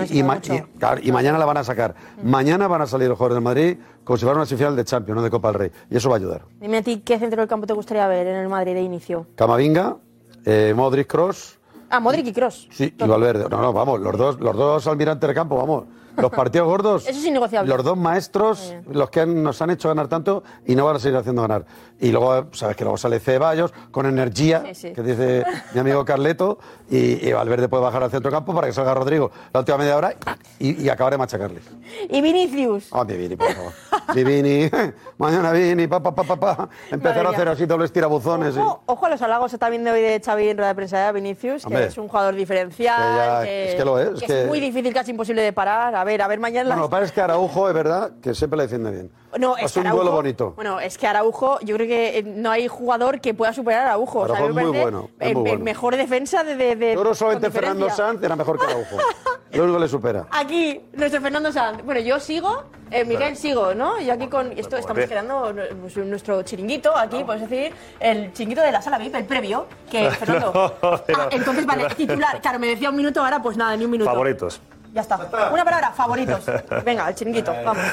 Y, 0.10 0.20
enfadó 0.20 0.24
ma- 0.26 0.38
y- 0.44 0.78
claro, 0.80 1.02
y 1.04 1.12
mañana 1.12 1.38
la 1.38 1.46
van 1.46 1.58
a 1.58 1.64
sacar. 1.64 1.96
Mañana 2.24 2.68
van 2.68 2.82
a 2.82 2.88
salir 2.88 3.08
los 3.10 3.18
jugadores 3.18 3.36
del 3.36 3.44
Madrid 3.44 3.78
como 4.04 4.18
si 4.18 4.26
fuera 4.26 4.38
una 4.38 4.46
semifinal 4.46 4.76
de 4.76 4.86
Champions, 4.86 5.16
no 5.18 5.22
de 5.24 5.30
Copa 5.30 5.50
del 5.52 5.60
Rey. 5.60 5.72
Y 5.90 5.98
eso 5.98 6.10
va 6.10 6.16
a 6.16 6.20
ayudar. 6.20 6.42
Dime 6.60 6.78
a 6.78 6.82
ti 6.82 7.02
qué 7.06 7.20
centro 7.20 7.42
del 7.42 7.48
campo 7.50 7.68
te 7.68 7.74
gustaría 7.74 8.08
ver 8.08 8.26
en 8.28 8.38
el 8.38 8.50
Madrid 8.50 8.74
de 8.74 8.82
inicio. 8.82 9.28
Camavinga, 9.36 9.98
eh, 10.46 10.74
Modric 10.76 11.08
Cross. 11.08 11.58
Ah, 11.92 12.00
Modric 12.00 12.26
y 12.28 12.34
Cross. 12.34 12.68
Sí, 12.72 12.94
y 12.98 13.04
Valverde. 13.08 13.48
No, 13.50 13.62
no, 13.62 13.74
vamos, 13.74 14.00
los 14.00 14.16
dos, 14.18 14.40
los 14.40 14.56
dos 14.56 14.86
almirantes 14.88 15.28
de 15.28 15.34
campo, 15.34 15.56
vamos. 15.58 15.86
Los 16.22 16.32
partidos 16.32 16.68
gordos. 16.68 17.08
Eso 17.08 17.20
es 17.20 17.26
innegociable. 17.26 17.70
Los 17.74 17.84
dos 17.84 17.98
maestros, 17.98 18.76
los 18.92 19.10
que 19.10 19.22
han- 19.22 19.44
nos 19.44 19.62
han 19.62 19.70
hecho 19.70 19.88
ganar 19.90 20.08
tanto 20.08 20.44
y 20.66 20.76
no 20.76 20.86
van 20.86 20.96
a 20.96 21.00
seguir 21.00 21.18
haciendo 21.18 21.42
ganar. 21.42 21.66
Y 22.02 22.12
luego, 22.12 22.48
sabes 22.54 22.76
que 22.78 22.84
luego 22.86 22.98
sale 22.98 23.20
Ceballos 23.20 23.74
con 23.92 24.06
energía, 24.06 24.64
Sí, 24.68 24.76
sí. 24.76 24.94
que 24.94 25.02
dice 25.02 25.44
mi 25.74 25.80
amigo 25.82 26.06
Carleto, 26.06 26.58
y, 26.90 27.28
y 27.28 27.34
Valverde 27.34 27.68
puede 27.68 27.84
bajar 27.84 28.04
al 28.04 28.10
centro 28.12 28.32
campo 28.32 28.54
para 28.56 28.68
que 28.68 28.74
salga 28.74 28.94
Rodrigo 28.94 29.32
la 29.54 29.60
última 29.60 29.78
media 29.78 29.98
hora 29.98 30.14
y, 30.60 30.82
y 30.84 30.90
acabar 30.90 31.12
de 31.14 31.18
machacarles. 31.18 31.64
Y 32.10 32.22
Vinicius. 32.22 32.88
Ah, 32.92 33.04
mi 33.04 33.18
Vini, 33.18 33.36
por 33.36 33.52
favor. 33.54 33.72
Mi 34.16 34.24
Vini, 34.24 34.70
mañana 35.18 35.52
Vini, 35.52 35.88
pa, 35.88 36.02
pa, 36.02 36.16
pa, 36.16 36.24
pa, 36.24 36.36
pa. 36.40 36.70
Empezar 36.90 37.26
a 37.28 37.30
hacer 37.32 37.48
así 37.50 37.66
dobles 37.66 37.92
tirabuzones. 37.92 38.56
y- 38.56 38.60
Ojo, 38.60 38.82
ojo 38.86 39.06
a 39.06 39.10
los 39.10 39.22
halagos 39.22 39.52
también 39.60 39.84
de 39.84 39.92
hoy 39.92 40.02
de 40.02 40.22
Xavi 40.24 40.48
en 40.50 40.58
rueda 40.58 40.70
de 40.70 40.76
prensa 40.76 41.06
de 41.06 41.12
Vinicius, 41.12 41.62
que 41.64 41.68
Hombre. 41.68 41.86
es 41.86 41.98
un 41.98 42.08
jugador 42.08 42.34
diferencial, 42.36 42.98
Que 42.98 43.18
ya- 43.18 43.42
que, 43.44 43.70
es 43.72 43.76
que 43.76 43.86
lo 43.86 44.00
es, 44.00 44.20
que 44.22 44.26
que- 44.26 44.46
muy 44.46 44.60
difícil, 44.62 44.94
casi 44.94 45.12
imposible 45.12 45.42
de 45.42 45.52
parar. 45.54 45.94
A 45.96 46.04
ver, 46.12 46.22
a 46.22 46.28
ver 46.28 46.40
mañana... 46.40 46.70
Bueno, 46.70 46.82
lo 46.82 46.82
las- 46.84 46.90
que 46.90 46.92
pasa 46.92 47.06
es 47.06 47.12
que 47.12 47.22
Araujo 47.22 47.68
es 47.70 47.74
verdad 47.74 48.12
que 48.22 48.34
siempre 48.34 48.58
le 48.58 48.64
defiende 48.64 48.92
bien. 48.92 49.12
No, 49.38 49.56
es 49.58 49.66
es 49.66 49.74
que 49.74 49.80
un 49.80 49.86
duelo 49.90 50.02
Araujo- 50.12 50.16
bonito. 50.16 50.54
Bueno, 50.56 50.80
es 50.80 50.98
que 50.98 51.06
Araujo, 51.08 51.60
yo 51.62 51.76
creo 51.76 51.88
que 51.88 52.18
eh, 52.18 52.24
no 52.24 52.50
hay 52.52 52.68
jugador 52.68 53.22
que 53.22 53.34
pueda 53.36 53.54
superar 53.54 53.82
a 53.82 53.86
Araujo. 53.90 54.24
Araujo 54.26 54.46
es 54.48 54.54
muy 54.56 54.64
bueno, 54.80 55.10
es 55.20 55.28
el, 55.30 55.36
muy 55.36 55.44
el 55.44 55.58
bueno. 55.58 55.64
mejor 55.66 55.96
defensa 55.96 56.44
de. 56.44 56.56
de, 56.56 56.76
de 56.76 56.96
Yo 56.96 57.14
solamente 57.14 57.52
Fernando. 57.52 57.90
Sanz 57.92 58.24
era 58.24 58.36
mejor 58.36 58.58
que 58.60 58.66
Araujo. 58.66 58.98
Lo 59.52 59.64
único 59.64 59.78
que 59.78 59.82
le 59.84 59.88
supera. 59.88 60.28
Aquí, 60.32 60.82
nuestro 60.94 61.22
Fernando 61.22 61.52
Sanz. 61.52 61.84
Bueno, 61.84 62.02
yo 62.02 62.20
sigo, 62.20 62.66
eh, 62.92 63.04
Miguel 63.06 63.36
sigo, 63.36 63.74
¿no? 63.76 64.00
Yo 64.02 64.14
aquí 64.14 64.28
con. 64.28 64.52
Esto 64.58 64.78
estamos 64.78 65.06
creando 65.06 65.54
pues, 65.82 65.98
nuestro 65.98 66.42
chiringuito, 66.44 66.96
aquí, 66.96 67.24
puedes 67.24 67.48
decir, 67.50 67.74
el 68.00 68.32
chiringuito 68.34 68.62
de 68.62 68.72
la 68.72 68.82
sala 68.82 68.98
VIP, 69.00 69.14
el 69.16 69.26
previo. 69.26 69.66
Que, 69.92 70.10
Fernando. 70.12 70.74
pero- 71.06 71.22
Ah, 71.22 71.30
entonces, 71.32 71.66
vale, 71.68 71.88
titular. 71.98 72.42
Claro, 72.42 72.58
me 72.60 72.68
decía 72.68 72.90
un 72.90 72.96
minuto, 72.96 73.24
ahora 73.24 73.42
pues 73.42 73.58
nada, 73.58 73.76
ni 73.76 73.86
un 73.86 73.92
minuto. 73.92 74.10
Favoritos. 74.10 74.60
Ya 74.94 75.02
está. 75.02 75.18
Una 75.52 75.64
palabra, 75.64 75.92
favoritos. 75.92 76.44
Venga, 76.86 77.08
el 77.10 77.16
chiringuito, 77.16 77.54
vamos. 77.64 77.84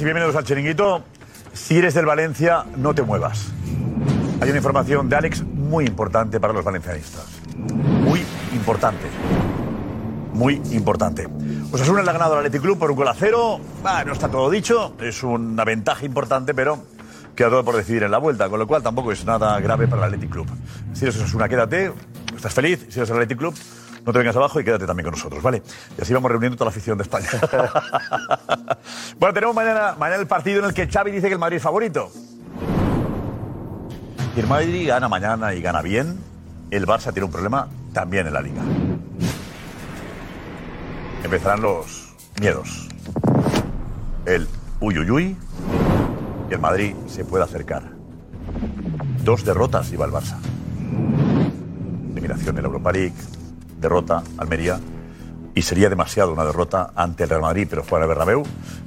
Y 0.00 0.04
bienvenidos 0.04 0.34
al 0.36 0.44
Chiringuito. 0.44 1.02
Si 1.52 1.76
eres 1.76 1.92
del 1.92 2.06
Valencia, 2.06 2.64
no 2.76 2.94
te 2.94 3.02
muevas. 3.02 3.48
Hay 4.40 4.48
una 4.48 4.56
información 4.56 5.08
de 5.10 5.16
Alex 5.16 5.42
muy 5.42 5.84
importante 5.84 6.40
para 6.40 6.54
los 6.54 6.64
valencianistas. 6.64 7.26
Muy 7.56 8.24
importante. 8.54 9.04
Muy 10.32 10.62
importante. 10.70 11.28
Osasuna 11.70 12.02
le 12.02 12.08
ha 12.08 12.12
ganado 12.14 12.32
al 12.34 12.38
Athletic 12.38 12.62
Club 12.62 12.78
por 12.78 12.90
un 12.90 12.96
gol 12.96 13.08
a 13.08 13.14
cero. 13.14 13.60
Ah, 13.84 14.02
no 14.06 14.12
está 14.12 14.30
todo 14.30 14.48
dicho. 14.48 14.94
Es 15.00 15.22
una 15.22 15.64
ventaja 15.64 16.06
importante, 16.06 16.54
pero 16.54 16.82
queda 17.34 17.50
todo 17.50 17.64
por 17.64 17.76
decidir 17.76 18.04
en 18.04 18.10
la 18.10 18.18
vuelta, 18.18 18.48
con 18.48 18.58
lo 18.58 18.66
cual 18.66 18.82
tampoco 18.82 19.12
es 19.12 19.24
nada 19.26 19.60
grave 19.60 19.86
para 19.86 20.06
el 20.06 20.14
Athletic 20.14 20.30
Club. 20.30 20.46
Si 20.94 21.04
eres 21.04 21.16
Osasuna, 21.16 21.48
quédate. 21.48 21.92
Estás 22.34 22.54
feliz. 22.54 22.86
Si 22.88 23.00
eres 23.00 23.10
el 23.10 23.16
Athletic 23.16 23.38
Club, 23.38 23.54
no 24.04 24.12
te 24.12 24.18
vengas 24.18 24.36
abajo 24.36 24.60
y 24.60 24.64
quédate 24.64 24.86
también 24.86 25.04
con 25.04 25.12
nosotros, 25.12 25.42
¿vale? 25.42 25.62
Y 25.96 26.02
así 26.02 26.12
vamos 26.12 26.30
reuniendo 26.30 26.56
toda 26.56 26.66
la 26.66 26.70
afición 26.70 26.96
de 26.98 27.02
España. 27.02 27.28
bueno, 29.18 29.34
tenemos 29.34 29.54
mañana, 29.54 29.94
mañana 29.98 30.20
el 30.20 30.26
partido 30.26 30.60
en 30.60 30.66
el 30.66 30.74
que 30.74 30.86
Xavi 30.86 31.10
dice 31.10 31.28
que 31.28 31.34
el 31.34 31.38
Madrid 31.38 31.56
es 31.56 31.62
favorito. 31.62 32.10
Si 34.34 34.40
el 34.40 34.46
Madrid 34.46 34.88
gana 34.88 35.08
mañana 35.08 35.54
y 35.54 35.60
gana 35.60 35.82
bien, 35.82 36.18
el 36.70 36.86
Barça 36.86 37.12
tiene 37.12 37.24
un 37.24 37.32
problema 37.32 37.68
también 37.92 38.26
en 38.26 38.32
la 38.32 38.40
Liga. 38.40 38.62
Empezarán 41.24 41.60
los 41.60 42.14
miedos. 42.40 42.88
El 44.24 44.48
uyuyuy 44.80 45.36
y 46.48 46.54
el 46.54 46.60
Madrid 46.60 46.94
se 47.06 47.24
puede 47.24 47.44
acercar. 47.44 47.82
Dos 49.24 49.44
derrotas 49.44 49.90
lleva 49.90 50.06
el 50.06 50.12
Barça. 50.12 50.38
Eliminación 52.12 52.56
en 52.56 52.62
la 52.62 52.68
Europa 52.68 52.92
League, 52.92 53.14
derrota 53.80 54.22
Almería 54.38 54.78
y 55.54 55.62
sería 55.62 55.88
demasiado 55.88 56.32
una 56.32 56.44
derrota 56.44 56.92
ante 56.94 57.24
el 57.24 57.30
Real 57.30 57.42
Madrid, 57.42 57.66
pero 57.68 57.82
juega 57.82 58.04
en 58.04 58.10
el 58.10 58.16
Bernabéu 58.16 58.42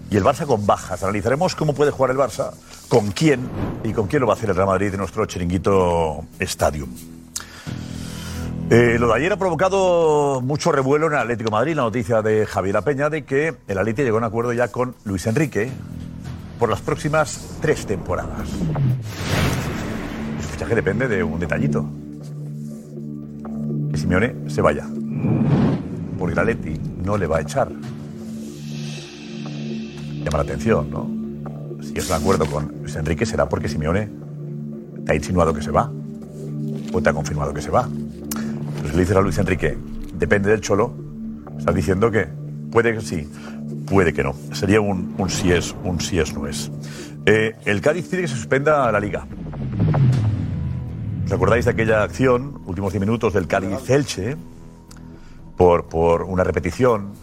y 0.10 0.18
el 0.18 0.24
Barça 0.24 0.46
con 0.46 0.66
bajas. 0.66 1.04
Analizaremos 1.04 1.56
cómo 1.56 1.74
puede 1.74 1.92
jugar 1.92 2.12
el 2.12 2.18
Barça, 2.18 2.52
con 2.88 3.12
quién 3.12 3.50
y 3.84 3.94
con 3.94 4.08
quién 4.08 4.22
lo 4.22 4.28
va 4.28 4.34
a 4.34 4.38
hacer 4.38 4.50
el 4.50 4.56
Real 4.56 4.68
Madrid 4.68 4.92
de 4.92 4.98
nuestro 4.98 5.26
chiringuito 5.26 6.26
Stadium. 6.40 6.90
Eh, 8.70 8.98
lo 8.98 9.08
de 9.08 9.14
ayer 9.16 9.34
ha 9.34 9.38
provocado 9.38 10.42
mucho 10.42 10.72
revuelo 10.72 11.08
en 11.08 11.14
el 11.14 11.20
Atlético 11.20 11.52
Madrid, 11.52 11.76
la 11.76 11.84
noticia 11.84 12.22
de 12.22 12.46
Javier 12.46 12.82
Peña 12.82 13.10
de 13.10 13.26
que 13.26 13.56
el 13.68 13.78
Atlético 13.78 14.04
llegó 14.04 14.18
a 14.18 14.20
un 14.20 14.24
acuerdo 14.24 14.54
ya 14.54 14.70
con 14.70 14.96
Luis 15.04 15.28
Enrique 15.28 15.70
por 16.58 16.70
las 16.70 16.82
próximas 16.82 17.58
tres 17.62 17.86
temporadas. 17.86 18.48
Su 20.42 20.48
fichaje 20.48 20.76
depende 20.76 21.08
de 21.08 21.24
un 21.24 21.40
detallito. 21.40 21.86
Simeone 24.04 24.36
se 24.48 24.62
vaya. 24.62 24.86
Porque 26.20 26.34
el 26.34 26.40
Atleti 26.40 26.78
no 27.06 27.16
le 27.16 27.26
va 27.26 27.38
a 27.38 27.42
echar. 27.42 27.70
Llama 30.26 30.40
la 30.40 30.44
atención, 30.44 30.92
¿no? 30.92 31.10
Si 31.82 31.94
es 31.98 32.10
un 32.10 32.16
acuerdo 32.16 32.46
con 32.46 32.70
Luis 32.82 32.98
Enrique 32.98 33.26
será 33.26 33.48
porque 33.48 33.70
Simeone 33.70 34.10
te 35.06 35.14
ha 35.14 35.16
insinuado 35.16 35.54
que 35.54 35.62
se 35.62 35.72
va. 35.72 35.90
O 36.92 37.02
te 37.02 37.10
ha 37.10 37.14
confirmado 37.14 37.54
que 37.54 37.62
se 37.62 37.70
va. 37.70 37.88
Pero 38.76 38.90
si 38.90 38.94
le 38.94 39.00
dices 39.00 39.16
a 39.16 39.22
Luis 39.22 39.38
Enrique, 39.38 39.78
depende 40.16 40.50
del 40.50 40.60
Cholo, 40.60 40.94
estás 41.58 41.74
diciendo 41.74 42.12
que 42.12 42.28
puede 42.72 42.94
que 42.94 43.00
sí, 43.00 43.26
puede 43.88 44.12
que 44.12 44.22
no. 44.22 44.36
Sería 44.52 44.82
un, 44.82 45.16
sí 45.30 45.50
es, 45.54 45.74
un 45.86 46.02
sí 46.02 46.20
es 46.20 46.34
no 46.34 46.46
es. 46.46 46.70
Eh, 47.26 47.56
el 47.64 47.80
Cádiz 47.80 48.10
pide 48.10 48.24
que 48.24 48.28
se 48.28 48.36
suspenda 48.36 48.92
la 48.92 49.00
liga. 49.00 49.26
¿Os 51.34 51.38
acordáis 51.38 51.66
de 51.66 51.72
aquella 51.72 52.04
acción, 52.04 52.62
últimos 52.68 52.94
10 52.94 53.02
minutos 53.02 53.34
del 53.34 53.48
Cádiz-Elche, 53.48 54.38
por, 55.58 55.86
por 55.86 56.22
una 56.22 56.44
repetición 56.44 57.13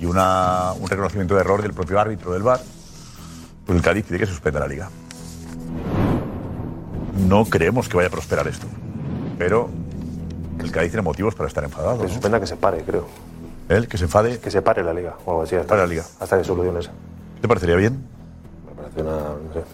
y 0.00 0.06
una, 0.06 0.72
un 0.72 0.88
reconocimiento 0.88 1.36
de 1.36 1.42
error 1.42 1.62
del 1.62 1.72
propio 1.72 2.00
árbitro 2.00 2.32
del 2.32 2.42
VAR? 2.42 2.58
Pues 3.64 3.76
el 3.76 3.84
Cádiz 3.84 4.04
pide 4.04 4.18
que 4.18 4.26
suspenda 4.26 4.58
la 4.58 4.66
liga. 4.66 4.90
No 7.28 7.44
creemos 7.44 7.88
que 7.88 7.96
vaya 7.98 8.08
a 8.08 8.10
prosperar 8.10 8.48
esto, 8.48 8.66
pero 9.38 9.70
el 10.58 10.72
Cádiz 10.72 10.90
tiene 10.90 11.02
motivos 11.02 11.36
para 11.36 11.46
estar 11.46 11.62
enfadado. 11.62 11.98
Que 11.98 12.02
¿no? 12.02 12.08
suspenda 12.08 12.40
que 12.40 12.48
se 12.48 12.56
pare, 12.56 12.82
creo. 12.82 13.06
¿Él? 13.68 13.86
¿Que 13.86 13.96
se 13.96 14.06
enfade? 14.06 14.40
Que 14.40 14.50
se 14.50 14.60
pare 14.60 14.82
la 14.82 14.92
liga 14.92 15.14
o 15.24 15.30
algo 15.30 15.42
así. 15.44 15.54
Hasta, 15.54 15.76
la 15.76 15.86
liga. 15.86 16.02
Hasta 16.18 16.36
que 16.36 16.42
solucione 16.42 16.80
eso. 16.80 16.90
¿Te 17.40 17.46
parecería 17.46 17.76
bien? 17.76 18.04
Me 18.66 18.82
parece 18.82 19.02
una. 19.02 19.18
No 19.18 19.54
sé. 19.54 19.64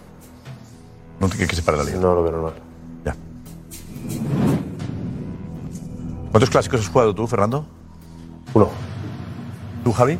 No 1.20 1.30
que, 1.30 1.46
que 1.46 1.56
se 1.56 1.62
pare 1.62 1.78
la 1.78 1.84
liga. 1.84 1.98
No 1.98 2.14
lo 2.14 2.22
veo 2.22 2.32
normal. 2.32 2.67
¿Cuántos 6.30 6.50
clásicos 6.50 6.80
has 6.80 6.88
jugado 6.88 7.14
tú, 7.14 7.26
Fernando? 7.26 7.64
Uno. 8.54 8.68
¿Tú, 9.84 9.92
Javi? 9.92 10.18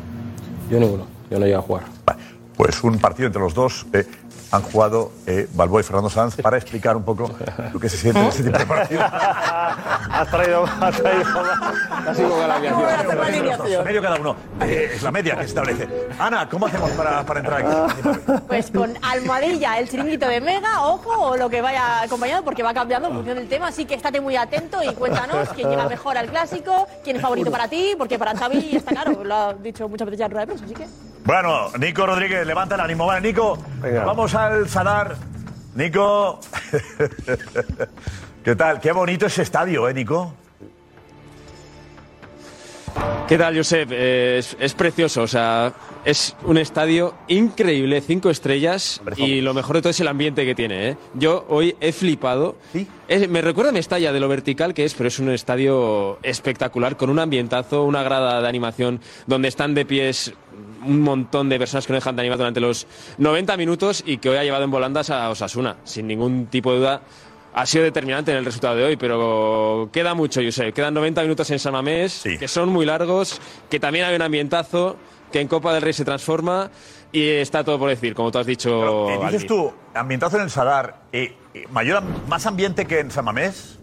Yo 0.69 0.79
ninguno, 0.79 1.05
yo 1.29 1.39
no 1.39 1.45
llegué 1.45 1.55
a 1.55 1.61
jugar. 1.61 1.83
Vale, 2.05 2.19
Pues 2.57 2.83
un 2.83 2.97
partido 2.99 3.27
entre 3.27 3.41
los 3.41 3.53
dos. 3.53 3.85
eh, 3.93 4.05
han 4.51 4.61
jugado 4.63 5.11
eh, 5.27 5.47
Balboa 5.53 5.81
y 5.81 5.83
Fernando 5.83 6.09
Sanz 6.09 6.35
para 6.37 6.57
explicar 6.57 6.95
un 6.97 7.03
poco 7.03 7.29
lo 7.71 7.79
que 7.79 7.89
se 7.89 7.97
siente 7.97 8.19
en 8.19 8.25
este 8.27 8.43
tipo 8.43 8.57
de 8.57 8.65
partidos. 8.65 9.05
Has 9.11 10.29
traído. 10.29 10.63
Has 10.65 10.97
traído. 10.97 11.23
Como 12.29 12.47
la 12.47 12.55
aviación. 12.55 13.83
Medio 13.85 14.01
cada 14.01 14.19
uno. 14.19 14.35
Eh, 14.61 14.91
es 14.95 15.03
la 15.03 15.11
media 15.11 15.35
que 15.35 15.41
se 15.41 15.49
establece. 15.49 15.87
Ana, 16.17 16.49
¿cómo 16.49 16.65
hacemos 16.65 16.89
para, 16.91 17.23
para 17.25 17.39
entrar 17.39 17.61
aquí? 17.61 18.09
Pues 18.47 18.71
con 18.71 18.93
almohadilla, 19.01 19.77
el 19.79 19.89
chiringuito 19.89 20.27
de 20.27 20.41
Mega, 20.41 20.85
ojo, 20.85 21.11
o 21.11 21.37
lo 21.37 21.49
que 21.49 21.61
vaya 21.61 22.01
acompañado, 22.01 22.43
porque 22.43 22.63
va 22.63 22.73
cambiando 22.73 23.07
en 23.09 23.15
función 23.15 23.37
del 23.37 23.47
tema. 23.47 23.67
Así 23.67 23.85
que 23.85 23.93
estate 23.93 24.19
muy 24.19 24.35
atento 24.35 24.81
y 24.83 24.93
cuéntanos 24.93 25.49
quién 25.49 25.69
llega 25.69 25.87
mejor 25.87 26.17
al 26.17 26.27
clásico, 26.29 26.87
quién 27.03 27.17
es 27.17 27.21
favorito 27.21 27.51
para 27.51 27.67
ti, 27.67 27.93
porque 27.97 28.17
para 28.17 28.35
Xavi 28.35 28.75
está 28.75 28.91
claro, 28.91 29.23
lo 29.23 29.35
ha 29.35 29.53
dicho 29.53 29.87
muchas 29.87 30.05
veces 30.05 30.19
ya 30.19 30.25
en 30.25 30.31
rueda 30.31 30.45
de 30.45 30.47
prensa, 30.47 30.65
así 30.65 30.73
que. 30.73 31.08
Bueno, 31.33 31.69
Nico 31.77 32.07
Rodríguez, 32.07 32.43
levanta 32.47 32.73
el 32.73 32.81
ánimo. 32.81 33.05
Vale, 33.05 33.21
Nico, 33.27 33.59
Venga. 33.83 34.03
vamos 34.03 34.33
al 34.33 34.67
Sadar. 34.67 35.15
Nico, 35.75 36.39
¿qué 38.43 38.55
tal? 38.55 38.79
Qué 38.79 38.91
bonito 38.91 39.27
ese 39.27 39.43
estadio, 39.43 39.87
¿eh, 39.87 39.93
Nico? 39.93 40.33
¿Qué 43.27 43.37
tal, 43.37 43.55
Josep? 43.55 43.89
Eh, 43.91 44.37
es, 44.39 44.57
es 44.59 44.73
precioso, 44.73 45.21
o 45.21 45.27
sea, 45.27 45.71
es 46.03 46.35
un 46.45 46.57
estadio 46.57 47.13
increíble, 47.27 48.01
cinco 48.01 48.31
estrellas, 48.31 48.99
y 49.15 49.41
lo 49.41 49.53
mejor 49.53 49.75
de 49.75 49.81
todo 49.83 49.91
es 49.91 49.99
el 49.99 50.07
ambiente 50.07 50.43
que 50.47 50.55
tiene. 50.55 50.89
¿eh? 50.89 50.97
Yo 51.13 51.45
hoy 51.47 51.75
he 51.79 51.91
flipado. 51.91 52.55
Es- 53.07 53.29
me 53.29 53.43
recuerda 53.43 53.69
a 53.69 53.73
Mestalla 53.73 54.11
de 54.11 54.19
lo 54.19 54.27
vertical 54.27 54.73
que 54.73 54.83
es, 54.83 54.95
pero 54.95 55.09
es 55.09 55.19
un 55.19 55.29
estadio 55.29 56.17
espectacular, 56.23 56.97
con 56.97 57.11
un 57.11 57.19
ambientazo, 57.19 57.83
una 57.83 58.01
grada 58.01 58.41
de 58.41 58.47
animación, 58.49 58.99
donde 59.27 59.47
están 59.47 59.75
de 59.75 59.85
pies 59.85 60.33
un 60.85 61.01
montón 61.01 61.49
de 61.49 61.57
personas 61.57 61.85
que 61.85 61.93
no 61.93 61.97
dejan 61.97 62.15
de 62.15 62.21
animar 62.21 62.37
durante 62.37 62.59
los 62.59 62.87
90 63.17 63.57
minutos 63.57 64.03
y 64.05 64.17
que 64.17 64.29
hoy 64.29 64.37
ha 64.37 64.43
llevado 64.43 64.63
en 64.63 64.71
volandas 64.71 65.09
a 65.09 65.29
Osasuna, 65.29 65.77
sin 65.83 66.07
ningún 66.07 66.47
tipo 66.47 66.71
de 66.73 66.79
duda. 66.79 67.01
Ha 67.53 67.65
sido 67.65 67.83
determinante 67.83 68.31
en 68.31 68.37
el 68.37 68.45
resultado 68.45 68.75
de 68.75 68.83
hoy, 68.83 68.95
pero 68.95 69.89
queda 69.91 70.13
mucho, 70.13 70.41
Josep. 70.43 70.73
Quedan 70.73 70.93
90 70.93 71.23
minutos 71.23 71.49
en 71.49 71.59
San 71.59 71.73
Mamés, 71.73 72.23
que 72.23 72.47
son 72.47 72.69
muy 72.69 72.85
largos, 72.85 73.41
que 73.69 73.79
también 73.79 74.05
hay 74.05 74.15
un 74.15 74.21
ambientazo, 74.21 74.97
que 75.31 75.41
en 75.41 75.47
Copa 75.47 75.73
del 75.73 75.81
Rey 75.81 75.93
se 75.93 76.05
transforma 76.05 76.69
y 77.11 77.27
está 77.27 77.63
todo 77.63 77.79
por 77.79 77.89
decir, 77.89 78.13
como 78.13 78.31
tú 78.31 78.37
has 78.37 78.45
dicho. 78.45 79.09
Eh, 79.09 79.19
dices 79.25 79.47
tú, 79.47 79.73
ambientazo 79.93 80.37
en 80.37 80.43
el 80.43 80.49
Sadar, 80.49 81.03
eh, 81.11 81.35
eh, 81.53 81.65
mayor, 81.71 82.03
más 82.27 82.45
ambiente 82.45 82.85
que 82.85 82.99
en 82.99 83.11
San 83.11 83.25
Mamés. 83.25 83.79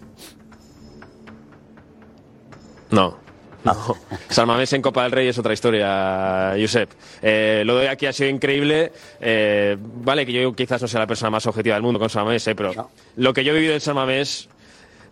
No. 2.90 3.25
No. 3.66 3.96
San 4.28 4.46
Mamés 4.46 4.72
en 4.74 4.80
Copa 4.82 5.02
del 5.02 5.12
Rey 5.12 5.26
es 5.28 5.38
otra 5.38 5.52
historia, 5.52 6.54
Josep. 6.58 6.88
Eh, 7.20 7.62
lo 7.66 7.76
de 7.76 7.88
aquí 7.88 8.06
ha 8.06 8.12
sido 8.12 8.30
increíble. 8.30 8.92
Eh, 9.20 9.76
vale, 9.80 10.24
que 10.24 10.32
yo 10.32 10.52
quizás 10.54 10.80
no 10.80 10.86
sea 10.88 11.00
la 11.00 11.06
persona 11.06 11.30
más 11.30 11.46
objetiva 11.46 11.74
del 11.74 11.82
mundo 11.82 11.98
con 11.98 12.08
San 12.08 12.24
Mamés, 12.24 12.46
eh, 12.46 12.54
pero 12.54 12.88
lo 13.16 13.32
que 13.32 13.42
yo 13.42 13.52
he 13.52 13.56
vivido 13.56 13.74
en 13.74 13.80
San 13.80 13.96
Mamés, 13.96 14.48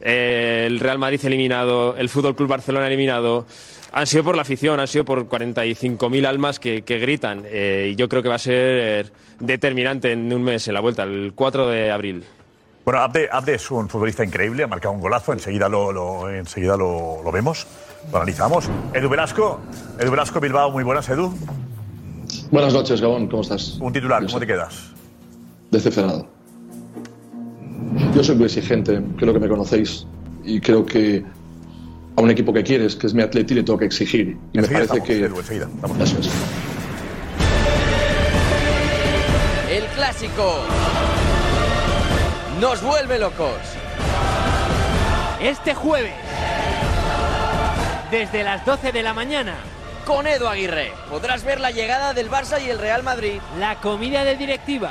eh, 0.00 0.64
el 0.66 0.78
Real 0.78 0.98
Madrid 0.98 1.20
eliminado, 1.24 1.96
el 1.96 2.08
Fútbol 2.08 2.36
Club 2.36 2.48
Barcelona 2.48 2.86
eliminado, 2.86 3.44
han 3.92 4.06
sido 4.06 4.22
por 4.22 4.36
la 4.36 4.42
afición, 4.42 4.78
han 4.78 4.88
sido 4.88 5.04
por 5.04 5.28
45.000 5.28 6.26
almas 6.26 6.60
que, 6.60 6.82
que 6.82 6.98
gritan. 6.98 7.42
eh, 7.46 7.90
y 7.92 7.96
yo 7.96 8.08
creo 8.08 8.22
que 8.22 8.28
va 8.28 8.36
a 8.36 8.38
ser 8.38 9.12
determinante 9.40 10.12
en 10.12 10.32
un 10.32 10.42
mes, 10.42 10.68
en 10.68 10.74
la 10.74 10.80
vuelta, 10.80 11.02
el 11.02 11.32
4 11.34 11.68
de 11.68 11.90
abril. 11.90 12.24
Bueno, 12.84 13.00
Abde, 13.00 13.28
Abde 13.32 13.54
es 13.54 13.70
un 13.70 13.88
futbolista 13.88 14.24
increíble, 14.24 14.62
ha 14.64 14.66
marcado 14.66 14.94
un 14.94 15.00
golazo, 15.00 15.32
enseguida 15.32 15.68
lo, 15.68 15.90
lo- 15.90 16.28
enseguida 16.30 16.76
lo, 16.76 17.22
lo 17.24 17.32
vemos, 17.32 17.66
lo 18.12 18.16
analizamos. 18.18 18.68
Edu 18.92 19.08
Velasco, 19.08 19.60
Edu 19.98 20.10
Velasco 20.10 20.38
Bilbao, 20.38 20.70
muy 20.70 20.84
buenas, 20.84 21.08
Edu. 21.08 21.32
Buenas 22.50 22.74
noches, 22.74 23.00
Gabón, 23.00 23.28
¿cómo 23.28 23.42
estás? 23.42 23.78
Un 23.80 23.92
titular, 23.92 24.24
¿cómo 24.26 24.38
te 24.38 24.46
quedas? 24.46 24.90
Decepcionado. 25.70 26.26
Yo 28.14 28.22
soy 28.22 28.36
muy 28.36 28.44
exigente, 28.46 29.00
creo 29.16 29.32
que 29.32 29.40
me 29.40 29.48
conocéis, 29.48 30.06
y 30.44 30.60
creo 30.60 30.84
que 30.84 31.24
a 32.16 32.20
un 32.20 32.30
equipo 32.30 32.52
que 32.52 32.62
quieres, 32.62 32.96
que 32.96 33.06
es 33.06 33.14
mi 33.14 33.22
atleti, 33.22 33.54
le 33.54 33.62
tengo 33.62 33.78
que 33.78 33.86
exigir. 33.86 34.36
Y 34.52 34.58
me 34.58 34.64
parece 34.64 34.82
estamos, 34.82 35.04
que... 35.06 35.24
Edu, 35.24 35.38
enseguida. 35.38 35.68
estamos. 35.74 36.00
Eso 36.00 36.18
es. 36.20 36.30
El 39.70 39.84
clásico 39.96 40.58
nos 42.60 42.82
vuelve 42.82 43.18
locos. 43.18 43.56
Este 45.40 45.74
jueves, 45.74 46.14
desde 48.10 48.44
las 48.44 48.64
12 48.64 48.92
de 48.92 49.02
la 49.02 49.14
mañana. 49.14 49.54
Con 50.04 50.26
Edu 50.26 50.46
Aguirre 50.46 50.92
podrás 51.08 51.44
ver 51.44 51.60
la 51.60 51.70
llegada 51.70 52.12
del 52.12 52.30
Barça 52.30 52.62
y 52.62 52.68
el 52.68 52.78
Real 52.78 53.02
Madrid. 53.02 53.40
La 53.58 53.76
comida 53.76 54.24
de 54.24 54.36
directiva. 54.36 54.90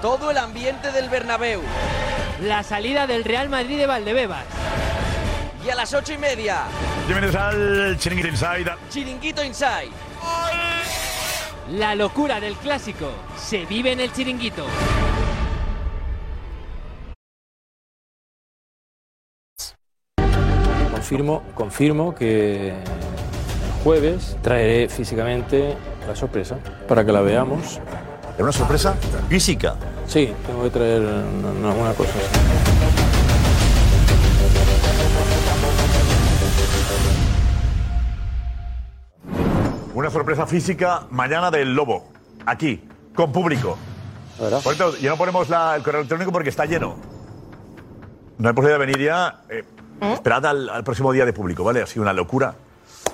Todo 0.00 0.30
el 0.30 0.38
ambiente 0.38 0.92
del 0.92 1.10
Bernabéu. 1.10 1.60
La 2.40 2.62
salida 2.62 3.06
del 3.06 3.24
Real 3.24 3.48
Madrid 3.48 3.78
de 3.78 3.86
Valdebebas. 3.86 4.44
Y 5.64 5.70
a 5.70 5.74
las 5.74 5.92
ocho 5.94 6.12
y 6.12 6.18
media, 6.18 6.62
Bienvenidos 7.06 7.36
al 7.36 7.96
Chiringuito 7.98 8.28
Inside. 8.28 8.72
Chiringuito 8.90 9.44
Inside. 9.44 9.90
La 11.72 11.94
locura 11.94 12.40
del 12.40 12.54
clásico 12.54 13.10
se 13.36 13.66
vive 13.66 13.92
en 13.92 14.00
el 14.00 14.12
chiringuito. 14.12 14.64
Confirmo, 21.08 21.42
confirmo 21.54 22.14
que 22.16 22.70
el 22.70 22.74
jueves 23.84 24.36
traeré 24.42 24.88
físicamente 24.88 25.76
la 26.04 26.16
sorpresa 26.16 26.58
para 26.88 27.04
que 27.06 27.12
la 27.12 27.20
veamos. 27.20 27.78
¿Es 28.36 28.42
una 28.42 28.50
sorpresa 28.50 28.94
física? 29.28 29.76
Sí, 30.08 30.32
tengo 30.44 30.64
que 30.64 30.70
traer 30.70 31.02
una, 31.02 31.70
una 31.70 31.92
cosa 31.94 32.10
así. 32.10 33.46
Una 39.94 40.10
sorpresa 40.10 40.46
física 40.46 41.06
mañana 41.10 41.50
del 41.50 41.74
Lobo. 41.74 42.08
Aquí, 42.44 42.82
con 43.14 43.32
público. 43.32 43.78
Por 44.38 44.60
cierto, 44.74 44.96
ya 44.98 45.10
no 45.10 45.16
ponemos 45.16 45.48
la- 45.48 45.76
el 45.76 45.82
correo 45.82 46.00
electrónico 46.00 46.30
porque 46.30 46.50
está 46.50 46.66
lleno. 46.66 46.96
No 48.38 48.48
hay 48.48 48.54
posibilidad 48.54 48.78
de 48.78 48.86
venir 48.86 49.00
ya. 49.06 49.40
eh, 49.48 49.64
Esperad 50.00 50.44
al, 50.46 50.68
al 50.68 50.84
próximo 50.84 51.12
día 51.12 51.24
de 51.24 51.32
público, 51.32 51.64
¿vale? 51.64 51.82
Ha 51.82 51.86
sido 51.86 52.02
una 52.02 52.12
locura. 52.12 52.54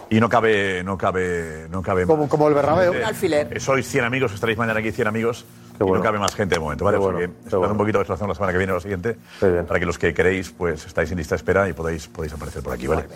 Y 0.08 0.20
no 0.20 0.28
cabe, 0.28 0.82
no 0.84 0.98
cabe, 0.98 1.66
no 1.70 1.82
cabe 1.82 2.06
Como- 2.06 2.28
como 2.28 2.48
el 2.48 2.54
Bernabéu. 2.54 2.92
Eh, 2.94 2.98
Un 2.98 3.04
alfiler. 3.04 3.48
eh, 3.56 3.60
Sois 3.60 3.86
100 3.86 4.04
amigos, 4.04 4.32
estaréis 4.32 4.58
mañana 4.58 4.80
aquí 4.80 4.90
100 4.92 5.06
amigos. 5.08 5.44
y 5.80 5.84
no 5.90 6.00
cabe 6.02 6.18
más 6.18 6.34
gente 6.34 6.54
de 6.54 6.60
momento, 6.60 6.84
¿vale? 6.84 6.98
Qué 6.98 7.02
O 7.02 7.06
sea 7.08 7.12
bueno, 7.12 7.32
que 7.34 7.44
esperad 7.48 7.70
un 7.72 7.76
poquito, 7.78 7.98
lo 8.04 8.14
hacemos 8.14 8.28
la 8.28 8.34
semana 8.34 8.52
que 8.52 8.58
viene 8.58 8.72
o 8.72 8.76
la 8.76 8.80
siguiente. 8.82 9.16
Para 9.66 9.80
que 9.80 9.86
los 9.86 9.98
que 9.98 10.12
queréis, 10.14 10.50
pues 10.50 10.84
estáis 10.86 11.10
en 11.10 11.18
lista 11.18 11.34
de 11.34 11.38
espera 11.38 11.68
y 11.68 11.72
podéis, 11.72 12.08
podéis 12.08 12.32
aparecer 12.34 12.62
por 12.62 12.72
aquí, 12.74 12.86
¿vale? 12.86 13.06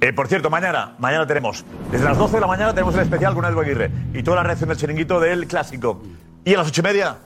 Eh, 0.00 0.12
por 0.12 0.26
cierto, 0.28 0.48
mañana, 0.50 0.94
mañana 0.98 1.26
tenemos, 1.26 1.64
desde 1.92 2.04
las 2.04 2.16
12 2.18 2.36
de 2.36 2.40
la 2.40 2.46
mañana 2.46 2.72
tenemos 2.72 2.94
el 2.94 3.02
especial 3.02 3.34
con 3.34 3.44
Edu 3.44 3.60
Aguirre 3.60 3.90
y 4.14 4.22
toda 4.22 4.38
la 4.38 4.42
reacción 4.44 4.68
del 4.70 4.78
chiringuito 4.78 5.20
del 5.20 5.46
clásico. 5.46 6.02
Y 6.44 6.54
a 6.54 6.58
las 6.58 6.68
ocho 6.68 6.80
y 6.80 6.84
media, 6.84 7.16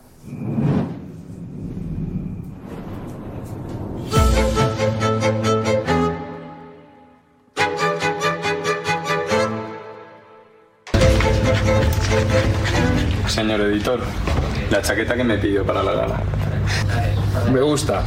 Señor 13.50 13.66
editor, 13.66 14.00
la 14.70 14.80
chaqueta 14.80 15.16
que 15.16 15.24
me 15.24 15.36
pidió 15.36 15.66
para 15.66 15.82
la 15.82 15.92
gala. 15.92 16.22
Me 17.52 17.60
gusta. 17.60 18.04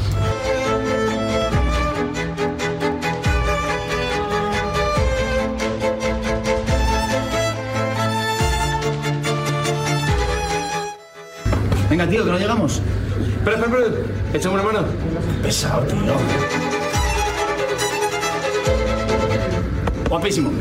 Venga, 11.90 12.08
tío, 12.08 12.24
que 12.24 12.32
no 12.32 12.40
llegamos. 12.40 12.82
Espera, 13.36 13.58
espera, 13.58 13.86
espera. 13.86 14.06
Échame 14.34 14.53
una 14.53 14.64
mano. 14.64 14.88
Pesado, 15.42 15.82
tío. 15.88 16.14
Guapísimo. 20.08 20.51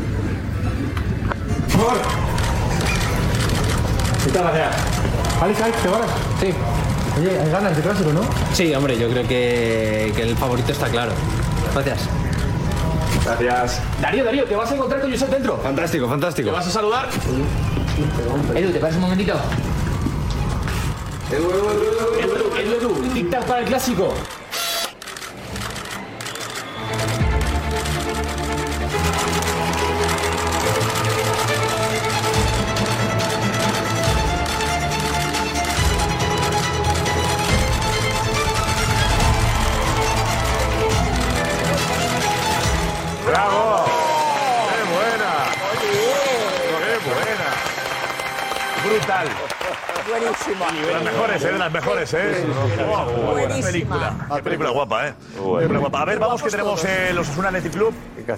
Muchas 4.33 4.51
gracias. 4.51 4.75
Alex, 5.43 5.61
Alex, 5.61 5.77
¿te 5.83 5.89
vas? 5.89 6.01
Sí. 6.39 6.53
Oye, 7.19 7.39
hay 7.39 7.51
ganas 7.51 7.75
de 7.75 7.83
clásico, 7.83 8.11
¿no? 8.13 8.21
Sí, 8.51 8.73
hombre, 8.73 8.97
yo 8.97 9.07
creo 9.11 9.27
que, 9.27 10.11
que 10.15 10.23
el 10.23 10.35
favorito 10.35 10.71
está 10.71 10.87
claro. 10.87 11.11
Gracias. 11.71 11.99
Gracias. 13.23 13.79
Darío, 14.01 14.23
Darío, 14.23 14.45
te 14.45 14.55
vas 14.55 14.71
a 14.71 14.73
encontrar 14.73 15.01
con 15.01 15.11
Josep 15.11 15.29
dentro. 15.29 15.59
Fantástico, 15.59 16.09
fantástico. 16.09 16.49
¿Te 16.49 16.55
vas 16.55 16.65
a 16.65 16.71
saludar? 16.71 17.09
Edu, 18.55 18.71
¿te 18.71 18.79
paras 18.79 18.95
un 18.95 19.01
momentito? 19.03 19.35
Edu, 21.31 21.51
Edu, 21.51 22.55
Edu, 22.57 22.75
Edu, 22.75 23.13
tic-tac 23.13 23.43
para 23.43 23.59
el 23.59 23.67
clásico. 23.67 24.07
¡Bravo! 24.07 24.15
Buenísimo. 50.09 50.65
De 50.85 50.91
las 50.93 51.03
mejores, 51.03 51.43
¿eh? 51.43 51.51
De 51.51 51.57
las 51.59 51.71
mejores, 51.71 52.13
¿eh? 52.13 52.45
Buena 52.77 53.31
Buenísima. 53.31 53.65
película. 53.71 54.13
Qué 54.35 54.43
película 54.43 54.69
guapa, 54.71 55.07
¿eh? 55.07 55.13
Película 55.33 55.79
guapa. 55.79 56.01
A 56.01 56.05
ver, 56.05 56.19
vamos 56.19 56.43
que 56.43 56.49
tenemos 56.49 56.83
eh, 56.85 57.11
los 57.13 57.29
Osuna 57.29 57.47
Athletic 57.49 57.71
Club. 57.73 57.93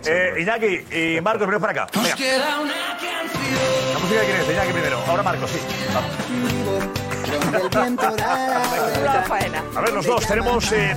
Eh, 0.05 0.33
Iñaki 0.41 0.85
y 0.95 1.21
Marcos, 1.21 1.41
primero 1.43 1.59
para 1.59 1.83
acá. 1.83 1.87
Venga. 1.93 2.09
La 2.09 3.99
música 3.99 4.19
de 4.21 4.25
quién 4.25 4.41
es, 4.41 4.49
Iñaki 4.49 4.71
primero. 4.73 4.99
Ahora 5.07 5.23
Marcos, 5.23 5.49
sí. 5.49 5.59
Faena. 9.27 9.63
A 9.75 9.81
ver, 9.81 9.93
los 9.93 10.05
dos, 10.05 10.27
tenemos. 10.27 10.71
eh, 10.71 10.95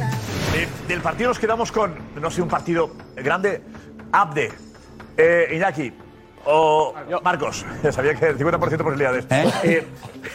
eh, 0.54 0.68
del 0.86 1.00
partido 1.00 1.28
nos 1.30 1.38
quedamos 1.38 1.72
con, 1.72 1.96
no 2.20 2.30
sé, 2.30 2.42
un 2.42 2.48
partido 2.48 2.90
grande. 3.16 3.62
Abde, 4.12 4.52
eh, 5.16 5.48
Iñaki 5.54 5.92
o 6.50 6.94
Marcos. 7.22 7.64
Sabía 7.90 8.14
que 8.14 8.26
el 8.26 8.38
50% 8.38 8.68
de 8.68 8.78
posibilidades. 8.78 9.26
¿Eh? 9.64 9.86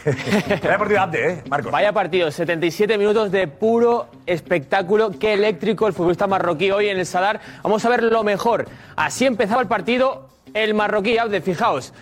Vaya 0.64 0.78
partido 0.78 1.02
Abde, 1.02 1.30
¿eh? 1.30 1.44
Marcos. 1.50 1.72
Vaya 1.72 1.92
partido, 1.92 2.30
77 2.30 2.98
minutos 2.98 3.32
de 3.32 3.48
puro 3.48 4.08
espectáculo. 4.26 5.12
Qué 5.20 5.34
eléctrico 5.34 5.88
el 5.88 5.94
futbolista 5.94 6.28
marroquí 6.28 6.70
hoy 6.72 6.90
en 6.90 7.00
el 7.00 7.06
Sadar. 7.06 7.42
Vamos 7.64 7.84
a 7.84 7.90
ver 7.90 8.04
lo 8.04 8.24
mejor. 8.24 8.68
Así 8.96 9.26
empezaba 9.26 9.62
el 9.62 9.68
partido 9.68 10.30
el 10.54 10.76
marroquí 10.76 11.18
Abde, 11.18 11.42
fijaos. 11.42 11.94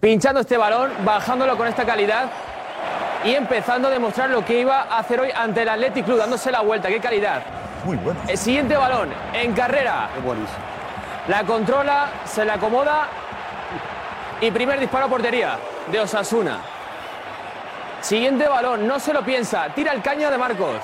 Pinchando 0.00 0.40
este 0.40 0.56
balón, 0.56 0.90
bajándolo 1.04 1.56
con 1.56 1.68
esta 1.68 1.84
calidad 1.84 2.30
y 3.24 3.34
empezando 3.34 3.88
a 3.88 3.90
demostrar 3.90 4.30
lo 4.30 4.44
que 4.44 4.60
iba 4.60 4.82
a 4.82 4.98
hacer 4.98 5.20
hoy 5.20 5.30
ante 5.34 5.62
el 5.62 5.68
Athletic 5.68 6.04
Club, 6.04 6.18
dándose 6.18 6.50
la 6.50 6.62
vuelta. 6.62 6.88
¡Qué 6.88 7.00
calidad! 7.00 7.42
Muy 7.84 7.96
bueno. 7.98 8.18
El 8.26 8.36
siguiente 8.36 8.76
balón, 8.76 9.10
en 9.32 9.52
carrera. 9.52 10.08
La 11.28 11.44
controla, 11.44 12.08
se 12.24 12.44
la 12.44 12.54
acomoda 12.54 13.08
y 14.40 14.50
primer 14.50 14.78
disparo 14.78 15.06
a 15.06 15.08
portería 15.08 15.58
de 15.90 16.00
Osasuna. 16.00 16.58
Siguiente 18.00 18.46
balón, 18.46 18.86
no 18.86 19.00
se 19.00 19.12
lo 19.12 19.22
piensa, 19.22 19.68
tira 19.74 19.92
el 19.92 20.02
caño 20.02 20.30
de 20.30 20.38
Marcos. 20.38 20.76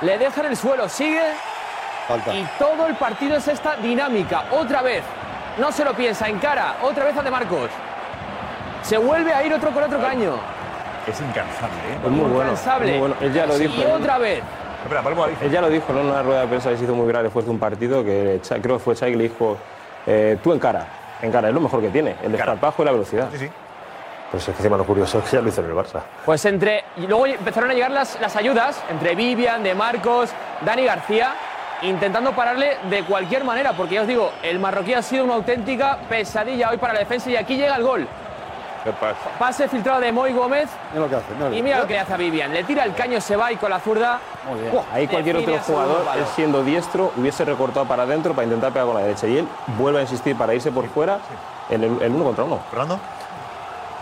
Le 0.00 0.18
deja 0.18 0.40
en 0.40 0.46
el 0.48 0.56
suelo, 0.56 0.88
sigue 0.88 1.22
y 2.32 2.44
todo 2.58 2.86
el 2.86 2.94
partido 2.96 3.36
es 3.36 3.48
esta 3.48 3.76
dinámica. 3.76 4.44
Otra 4.50 4.82
vez, 4.82 5.02
no 5.58 5.72
se 5.72 5.84
lo 5.84 5.94
piensa, 5.94 6.28
encara, 6.28 6.76
otra 6.82 7.04
vez 7.04 7.16
a 7.16 7.22
de 7.22 7.30
Marcos. 7.30 7.70
Se 8.82 8.98
vuelve 8.98 9.32
a 9.32 9.44
ir 9.44 9.54
otro 9.54 9.70
con 9.70 9.82
otro 9.82 10.00
caño. 10.00 10.34
Es 11.06 11.20
incansable, 11.20 11.76
¿eh? 11.90 11.98
Es 12.04 12.10
muy 12.10 12.30
bueno. 12.30 12.50
Incansable. 12.50 12.90
muy 12.90 12.98
bueno. 12.98 13.14
Él 13.20 13.32
ya 13.32 13.46
lo 13.46 13.56
Y 13.56 13.60
dijo. 13.60 13.82
¿no? 13.82 13.94
otra 13.94 14.18
vez. 14.18 14.42
Espera, 14.82 15.02
Paloma, 15.02 15.28
dice. 15.28 15.46
Él 15.46 15.50
ya 15.50 15.60
lo 15.62 15.70
dijo 15.70 15.92
¿no? 15.92 16.00
en 16.00 16.06
una 16.06 16.22
rueda 16.22 16.40
de 16.42 16.46
prensa 16.48 16.70
que 16.70 16.76
se 16.76 16.84
hizo 16.84 16.94
muy 16.94 17.08
grave 17.08 17.24
después 17.24 17.46
de 17.46 17.50
un 17.50 17.58
partido 17.58 18.04
que 18.04 18.40
creo 18.62 18.76
que 18.76 18.84
fue 18.84 18.94
Chay 18.94 19.12
que 19.12 19.16
le 19.16 19.24
dijo 19.24 19.56
eh, 20.06 20.36
tú 20.42 20.52
encara, 20.52 20.86
encara, 21.26 21.48
es 21.48 21.54
lo 21.54 21.60
mejor 21.60 21.80
que 21.80 21.88
tiene, 21.88 22.16
el 22.22 22.32
desparpajo 22.32 22.82
y 22.82 22.86
la 22.86 22.92
velocidad. 22.92 23.28
Sí, 23.32 23.38
sí. 23.38 23.50
Pues 24.30 24.48
es 24.48 24.54
que 24.54 24.62
encima 24.62 24.76
lo 24.76 24.84
curioso 24.84 25.18
es 25.18 25.24
que 25.24 25.36
ya 25.36 25.42
lo 25.42 25.48
hizo 25.48 25.60
en 25.60 25.68
el 25.68 25.76
Barça. 25.76 26.00
Pues 26.24 26.44
entre. 26.44 26.84
Y 26.96 27.06
luego 27.06 27.26
empezaron 27.26 27.70
a 27.70 27.74
llegar 27.74 27.92
las, 27.92 28.20
las 28.20 28.34
ayudas 28.34 28.82
entre 28.90 29.14
Vivian, 29.14 29.62
De 29.62 29.74
Marcos, 29.74 30.30
Dani 30.64 30.84
García, 30.84 31.34
intentando 31.82 32.32
pararle 32.32 32.78
de 32.90 33.04
cualquier 33.04 33.44
manera, 33.44 33.74
porque 33.74 33.94
ya 33.94 34.02
os 34.02 34.08
digo, 34.08 34.32
el 34.42 34.58
marroquí 34.58 34.94
ha 34.94 35.02
sido 35.02 35.24
una 35.24 35.34
auténtica 35.34 35.98
pesadilla 36.08 36.70
hoy 36.70 36.78
para 36.78 36.94
la 36.94 36.98
defensa 37.00 37.30
y 37.30 37.36
aquí 37.36 37.56
llega 37.56 37.76
el 37.76 37.82
gol. 37.84 38.08
¿Qué 38.84 38.92
pasa? 38.92 39.16
Pase 39.38 39.66
filtrado 39.68 40.00
de 40.00 40.12
Moy 40.12 40.32
Gómez 40.34 40.68
Mira 40.92 41.04
lo 41.04 41.08
que 41.10 41.16
hace. 41.16 41.34
mira. 41.34 41.56
y 41.56 41.62
mira 41.62 41.78
lo 41.78 41.86
que 41.86 41.98
hace 41.98 42.12
a 42.12 42.16
Vivian. 42.18 42.52
Le 42.52 42.64
tira 42.64 42.84
el 42.84 42.94
caño, 42.94 43.18
se 43.20 43.34
va 43.34 43.50
y 43.50 43.56
con 43.56 43.70
la 43.70 43.80
zurda. 43.80 44.20
¡buah! 44.70 44.82
Ahí 44.92 45.08
cualquier 45.08 45.38
otro 45.38 45.58
jugador, 45.58 46.02
él 46.16 46.24
siendo 46.34 46.62
diestro, 46.62 47.10
hubiese 47.16 47.44
recortado 47.46 47.86
para 47.86 48.02
adentro 48.02 48.34
para 48.34 48.44
intentar 48.44 48.72
pegar 48.72 48.86
con 48.86 48.96
la 48.96 49.02
derecha. 49.02 49.26
Y 49.26 49.38
él 49.38 49.48
vuelve 49.78 50.00
a 50.00 50.02
insistir 50.02 50.36
para 50.36 50.54
irse 50.54 50.70
por 50.70 50.86
fuera 50.88 51.18
en 51.70 51.82
el, 51.82 52.02
el 52.02 52.12
uno 52.12 52.24
contra 52.24 52.44
uno. 52.44 52.60
Fernando. 52.70 53.00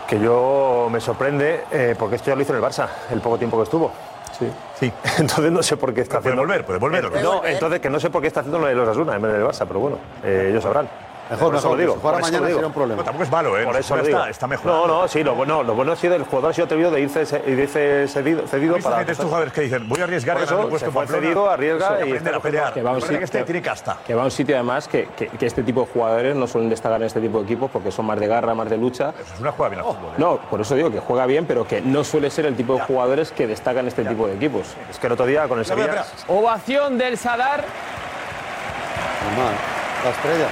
Que 0.07 0.19
yo 0.19 0.89
me 0.91 0.99
sorprende, 0.99 1.63
eh, 1.71 1.95
porque 1.97 2.17
esto 2.17 2.29
ya 2.31 2.35
lo 2.35 2.41
hizo 2.41 2.51
en 2.53 2.61
el 2.61 2.63
Barça, 2.69 2.87
el 3.09 3.21
poco 3.21 3.37
tiempo 3.37 3.55
que 3.57 3.63
estuvo. 3.63 3.91
Sí. 4.37 4.51
Sí. 4.79 4.91
Entonces 5.19 5.51
no 5.51 5.63
sé 5.63 5.77
por 5.77 5.93
qué 5.93 6.01
está 6.01 6.19
Puede 6.19 6.33
haciendo. 6.33 6.41
volver, 6.41 6.65
puede 6.65 6.79
volver. 6.79 7.05
¿o 7.05 7.11
qué? 7.11 7.21
No, 7.21 7.45
entonces 7.45 7.79
que 7.79 7.89
no 7.89 7.99
sé 8.01 8.09
por 8.09 8.19
qué 8.21 8.27
está 8.27 8.41
haciendo 8.41 8.59
lo 8.59 8.65
de 8.67 8.75
los 8.75 8.89
Asuna 8.89 9.15
en 9.15 9.21
vez 9.21 9.31
del 9.31 9.43
Barça, 9.45 9.63
pero 9.67 9.79
bueno, 9.79 9.97
eh, 10.23 10.47
ellos 10.49 10.61
sabrán. 10.63 10.89
Mejor, 11.29 11.47
Por 11.47 11.55
eso 11.55 11.63
mejor, 11.69 11.77
lo 11.77 11.81
digo. 11.81 11.95
por 12.01 12.13
eso 12.13 12.21
mañana 12.21 12.47
sería 12.47 12.67
un 12.67 12.73
problema. 12.73 12.97
No, 12.99 13.03
tampoco 13.05 13.23
es 13.23 13.31
malo, 13.31 13.57
¿eh? 13.57 13.63
Por 13.63 13.75
eso 13.77 13.95
lo 13.95 14.01
está- 14.03 14.17
digo. 14.17 14.29
está 14.29 14.47
mejorando. 14.47 14.87
No, 14.87 15.01
no, 15.01 15.07
sí, 15.07 15.23
lo 15.23 15.35
bueno, 15.35 15.63
lo 15.63 15.73
bueno 15.73 15.93
ha 15.93 15.95
sido 15.95 16.15
el 16.15 16.23
jugador 16.23 16.51
ha 16.51 16.53
sido 16.53 16.65
atrevido 16.65 16.91
de 16.91 17.01
irse, 17.01 17.25
de 17.25 17.51
irse 17.51 18.07
cedido, 18.09 18.45
cedido 18.47 18.75
¿Viste 18.75 18.89
para. 18.89 19.01
estos 19.03 19.25
jugadores 19.25 19.53
que 19.53 19.61
dicen, 19.61 19.87
voy 19.87 20.01
a 20.01 20.03
arriesgar 20.03 20.35
Por 20.37 20.45
ganar 20.45 20.55
eso, 20.59 20.63
el 20.65 20.69
puesto 20.69 20.91
Pamplona? 20.91 21.21
cedido, 21.23 21.49
arriesga 21.49 21.85
Eso, 21.85 21.93
y 21.93 21.97
aprender 22.01 22.17
está 22.27 22.37
a 22.37 22.41
pelear. 22.41 22.73
Que 22.73 22.81
va 22.83 22.89
a 22.89 22.93
un 22.93 22.99
Recuerda 23.01 23.19
que 23.19 23.25
sitio- 23.27 23.39
este 23.39 23.51
tiene 23.51 23.61
casta. 23.65 23.97
Que 24.05 24.13
va 24.13 24.21
a 24.21 24.25
un 24.25 24.31
sitio 24.31 24.55
además 24.55 24.87
que, 24.87 25.07
que, 25.17 25.27
que 25.29 25.45
este 25.45 25.63
tipo 25.63 25.81
de 25.81 25.87
jugadores 25.87 26.35
no 26.35 26.45
suelen 26.45 26.69
destacar 26.69 26.99
en 26.99 27.07
este 27.07 27.21
tipo 27.21 27.39
de 27.39 27.45
equipos 27.45 27.71
porque 27.71 27.89
son 27.91 28.05
más 28.05 28.19
de 28.19 28.27
garra, 28.27 28.53
más 28.53 28.69
de 28.69 28.77
lucha. 28.77 29.13
Es 29.33 29.39
una 29.39 29.51
jugada 29.53 29.69
bien 29.75 29.79
al 29.79 29.85
fútbol. 29.95 30.09
¿eh? 30.11 30.15
No, 30.17 30.37
por 30.49 30.59
eso 30.61 30.75
digo 30.75 30.91
que 30.91 30.99
juega 30.99 31.25
bien, 31.25 31.45
pero 31.45 31.65
que 31.65 31.81
no 31.81 32.03
suele 32.03 32.29
ser 32.29 32.45
el 32.45 32.55
tipo 32.55 32.75
de 32.75 32.81
jugadores 32.81 33.31
que 33.31 33.47
destacan 33.47 33.79
en 33.85 33.87
este 33.87 34.03
tipo 34.05 34.27
de 34.27 34.35
equipos. 34.35 34.75
Es 34.91 34.99
que 34.99 35.07
el 35.07 35.13
otro 35.13 35.25
día 35.25 35.47
con 35.47 35.57
el 35.57 35.65
Sevilla. 35.65 36.05
Ovación 36.27 36.97
del 36.97 37.17
Sadar. 37.17 37.63
Normal. 39.29 39.53
La 40.03 40.09
estrella. 40.09 40.47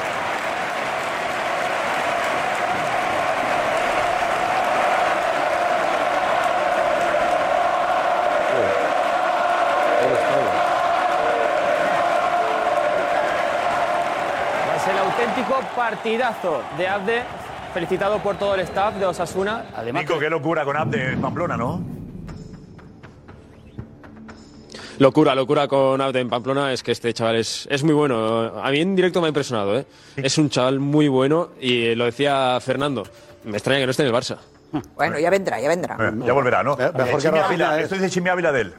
Partidazo 15.75 16.61
de 16.77 16.87
Abde, 16.87 17.23
felicitado 17.73 18.19
por 18.19 18.37
todo 18.37 18.55
el 18.55 18.61
staff 18.61 18.95
de 18.95 19.05
Osasuna. 19.05 19.65
Nico, 19.93 20.19
qué 20.19 20.29
locura 20.29 20.65
con 20.65 20.77
Abde 20.77 21.13
en 21.13 21.21
Pamplona, 21.21 21.57
¿no? 21.57 21.81
Locura, 24.99 25.33
locura 25.33 25.67
con 25.67 25.99
Abde 25.99 26.19
en 26.19 26.29
Pamplona. 26.29 26.71
Es 26.71 26.83
que 26.83 26.91
este 26.91 27.11
chaval 27.13 27.37
es, 27.37 27.67
es 27.71 27.83
muy 27.83 27.93
bueno. 27.93 28.61
A 28.61 28.69
mí 28.69 28.79
en 28.79 28.95
directo 28.95 29.19
me 29.19 29.25
ha 29.25 29.29
impresionado. 29.29 29.79
¿eh? 29.79 29.85
Es 30.15 30.37
un 30.37 30.49
chaval 30.49 30.79
muy 30.79 31.07
bueno 31.07 31.49
y 31.59 31.95
lo 31.95 32.05
decía 32.05 32.59
Fernando. 32.61 33.03
Me 33.43 33.53
extraña 33.53 33.79
que 33.79 33.85
no 33.87 33.91
esté 33.91 34.03
en 34.03 34.09
el 34.09 34.13
Barça. 34.13 34.37
Bueno, 34.95 35.17
ya 35.17 35.29
vendrá, 35.31 35.59
ya 35.59 35.67
vendrá. 35.69 35.97
Eh, 35.99 36.11
ya 36.23 36.33
volverá, 36.33 36.61
¿no? 36.61 36.77
mejor 36.77 36.93
Eh, 36.95 37.05
que 37.11 37.17
Chimi 37.17 37.39
Rafinha 37.39 37.45
Ávila, 37.45 37.77
es. 37.79 37.83
Esto 37.85 37.95
dice 37.95 38.09
Chimi 38.09 38.29
Ávila 38.29 38.51
de 38.51 38.61
él. 38.61 38.73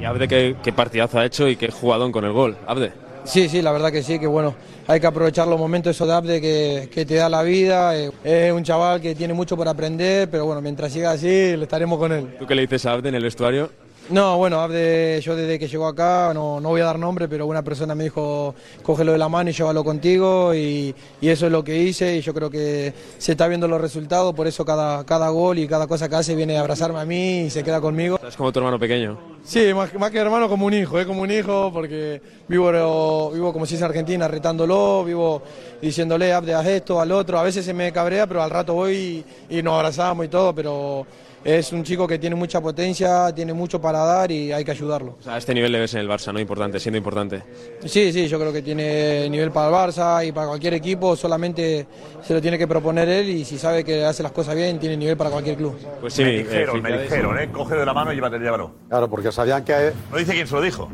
Y 0.00 0.04
Abde, 0.04 0.28
qué, 0.28 0.56
qué 0.62 0.72
partidazo 0.72 1.18
ha 1.18 1.24
hecho 1.24 1.48
y 1.48 1.56
qué 1.56 1.70
jugadón 1.70 2.12
con 2.12 2.24
el 2.24 2.32
gol. 2.32 2.56
Abde. 2.66 2.92
Sí, 3.24 3.48
sí, 3.48 3.62
la 3.62 3.72
verdad 3.72 3.90
que 3.90 4.02
sí, 4.02 4.18
que 4.18 4.26
bueno, 4.26 4.54
hay 4.86 5.00
que 5.00 5.06
aprovechar 5.06 5.48
los 5.48 5.58
momentos 5.58 5.96
esos 5.96 6.06
de 6.06 6.14
Abde 6.14 6.40
que, 6.40 6.88
que 6.92 7.06
te 7.06 7.14
da 7.14 7.28
la 7.28 7.42
vida. 7.42 7.96
eh, 7.96 8.10
Es 8.22 8.52
un 8.52 8.62
chaval 8.62 9.00
que 9.00 9.14
tiene 9.14 9.32
mucho 9.32 9.56
por 9.56 9.66
aprender, 9.66 10.28
pero 10.30 10.44
bueno, 10.46 10.60
mientras 10.60 10.92
siga 10.92 11.12
así, 11.12 11.56
le 11.56 11.62
estaremos 11.62 11.98
con 11.98 12.12
él. 12.12 12.36
¿Tú 12.38 12.46
qué 12.46 12.54
le 12.54 12.62
dices 12.62 12.84
a 12.86 12.92
Abde 12.92 13.08
en 13.08 13.14
el 13.14 13.22
vestuario? 13.22 13.70
No, 14.10 14.36
bueno, 14.36 14.60
Abde, 14.60 15.18
yo 15.22 15.34
desde 15.34 15.58
que 15.58 15.66
llegó 15.66 15.86
acá, 15.86 16.32
no, 16.34 16.60
no 16.60 16.68
voy 16.68 16.82
a 16.82 16.84
dar 16.84 16.98
nombre, 16.98 17.26
pero 17.26 17.46
una 17.46 17.62
persona 17.62 17.94
me 17.94 18.04
dijo, 18.04 18.54
cógelo 18.82 19.12
de 19.12 19.18
la 19.18 19.30
mano 19.30 19.48
y 19.48 19.54
llévalo 19.54 19.82
contigo, 19.82 20.54
y, 20.54 20.94
y 21.22 21.28
eso 21.28 21.46
es 21.46 21.52
lo 21.52 21.64
que 21.64 21.78
hice, 21.78 22.16
y 22.16 22.20
yo 22.20 22.34
creo 22.34 22.50
que 22.50 22.92
se 23.16 23.32
está 23.32 23.48
viendo 23.48 23.66
los 23.66 23.80
resultados, 23.80 24.34
por 24.34 24.46
eso 24.46 24.62
cada, 24.64 25.04
cada 25.04 25.30
gol 25.30 25.58
y 25.58 25.66
cada 25.66 25.86
cosa 25.86 26.06
que 26.08 26.16
hace 26.16 26.34
viene 26.34 26.58
a 26.58 26.60
abrazarme 26.60 27.00
a 27.00 27.06
mí 27.06 27.44
y 27.44 27.50
se 27.50 27.64
queda 27.64 27.80
conmigo. 27.80 28.18
Es 28.26 28.36
como 28.36 28.52
tu 28.52 28.58
hermano 28.58 28.78
pequeño. 28.78 29.18
Sí, 29.42 29.72
más, 29.72 29.92
más 29.94 30.10
que 30.10 30.18
hermano, 30.18 30.50
como 30.50 30.66
un 30.66 30.74
hijo, 30.74 31.00
¿eh? 31.00 31.06
como 31.06 31.22
un 31.22 31.30
hijo, 31.30 31.70
porque 31.72 32.20
vivo, 32.46 33.30
vivo 33.30 33.52
como 33.54 33.64
si 33.64 33.76
es 33.76 33.82
Argentina, 33.82 34.28
retándolo, 34.28 35.02
vivo 35.04 35.42
diciéndole, 35.80 36.32
Abde, 36.32 36.54
haz 36.54 36.66
esto, 36.66 37.00
al 37.00 37.10
otro. 37.10 37.38
A 37.38 37.42
veces 37.42 37.64
se 37.64 37.72
me 37.72 37.90
cabrea, 37.92 38.26
pero 38.26 38.42
al 38.42 38.50
rato 38.50 38.74
voy 38.74 39.24
y, 39.50 39.58
y 39.58 39.62
nos 39.62 39.74
abrazamos 39.74 40.26
y 40.26 40.28
todo, 40.28 40.54
pero 40.54 41.06
es 41.44 41.72
un 41.72 41.82
chico 41.84 42.06
que 42.08 42.18
tiene 42.18 42.34
mucha 42.36 42.60
potencia, 42.60 43.32
tiene 43.34 43.52
mucho 43.52 43.80
para 43.80 43.98
dar 44.00 44.30
y 44.32 44.50
hay 44.52 44.64
que 44.64 44.70
ayudarlo. 44.70 45.16
O 45.20 45.22
sea, 45.22 45.34
a 45.34 45.38
este 45.38 45.52
nivel 45.54 45.70
le 45.72 45.80
ves 45.80 45.92
en 45.94 46.00
el 46.00 46.08
Barça, 46.08 46.32
¿no? 46.32 46.40
Importante, 46.40 46.80
siendo 46.80 46.96
importante. 46.96 47.42
Sí, 47.84 48.12
sí, 48.12 48.26
yo 48.28 48.38
creo 48.40 48.52
que 48.52 48.62
tiene 48.62 49.28
nivel 49.28 49.50
para 49.50 49.68
el 49.68 49.74
Barça 49.74 50.26
y 50.26 50.32
para 50.32 50.48
cualquier 50.48 50.74
equipo, 50.74 51.14
solamente 51.16 51.86
se 52.22 52.32
lo 52.34 52.40
tiene 52.40 52.56
que 52.56 52.66
proponer 52.66 53.08
él 53.08 53.28
y 53.28 53.44
si 53.44 53.58
sabe 53.58 53.84
que 53.84 54.04
hace 54.04 54.22
las 54.22 54.32
cosas 54.32 54.54
bien, 54.54 54.78
tiene 54.78 54.96
nivel 54.96 55.16
para 55.16 55.30
cualquier 55.30 55.56
club. 55.56 55.76
Pues 56.00 56.14
sí, 56.14 56.24
me 56.24 56.36
eh, 56.36 56.38
dijeron, 56.44 56.82
me 56.82 56.98
dijeron, 57.02 57.38
¿eh? 57.38 57.50
Cógelo 57.52 57.80
de 57.80 57.86
la 57.86 57.92
mano 57.94 58.12
y 58.12 58.16
llévate, 58.16 58.38
llévalo. 58.38 58.70
Claro, 58.88 59.10
porque 59.10 59.30
sabían 59.30 59.64
que. 59.64 59.92
No 60.10 60.16
dice 60.16 60.32
quién 60.32 60.46
se 60.46 60.54
lo 60.54 60.62
dijo. 60.62 60.88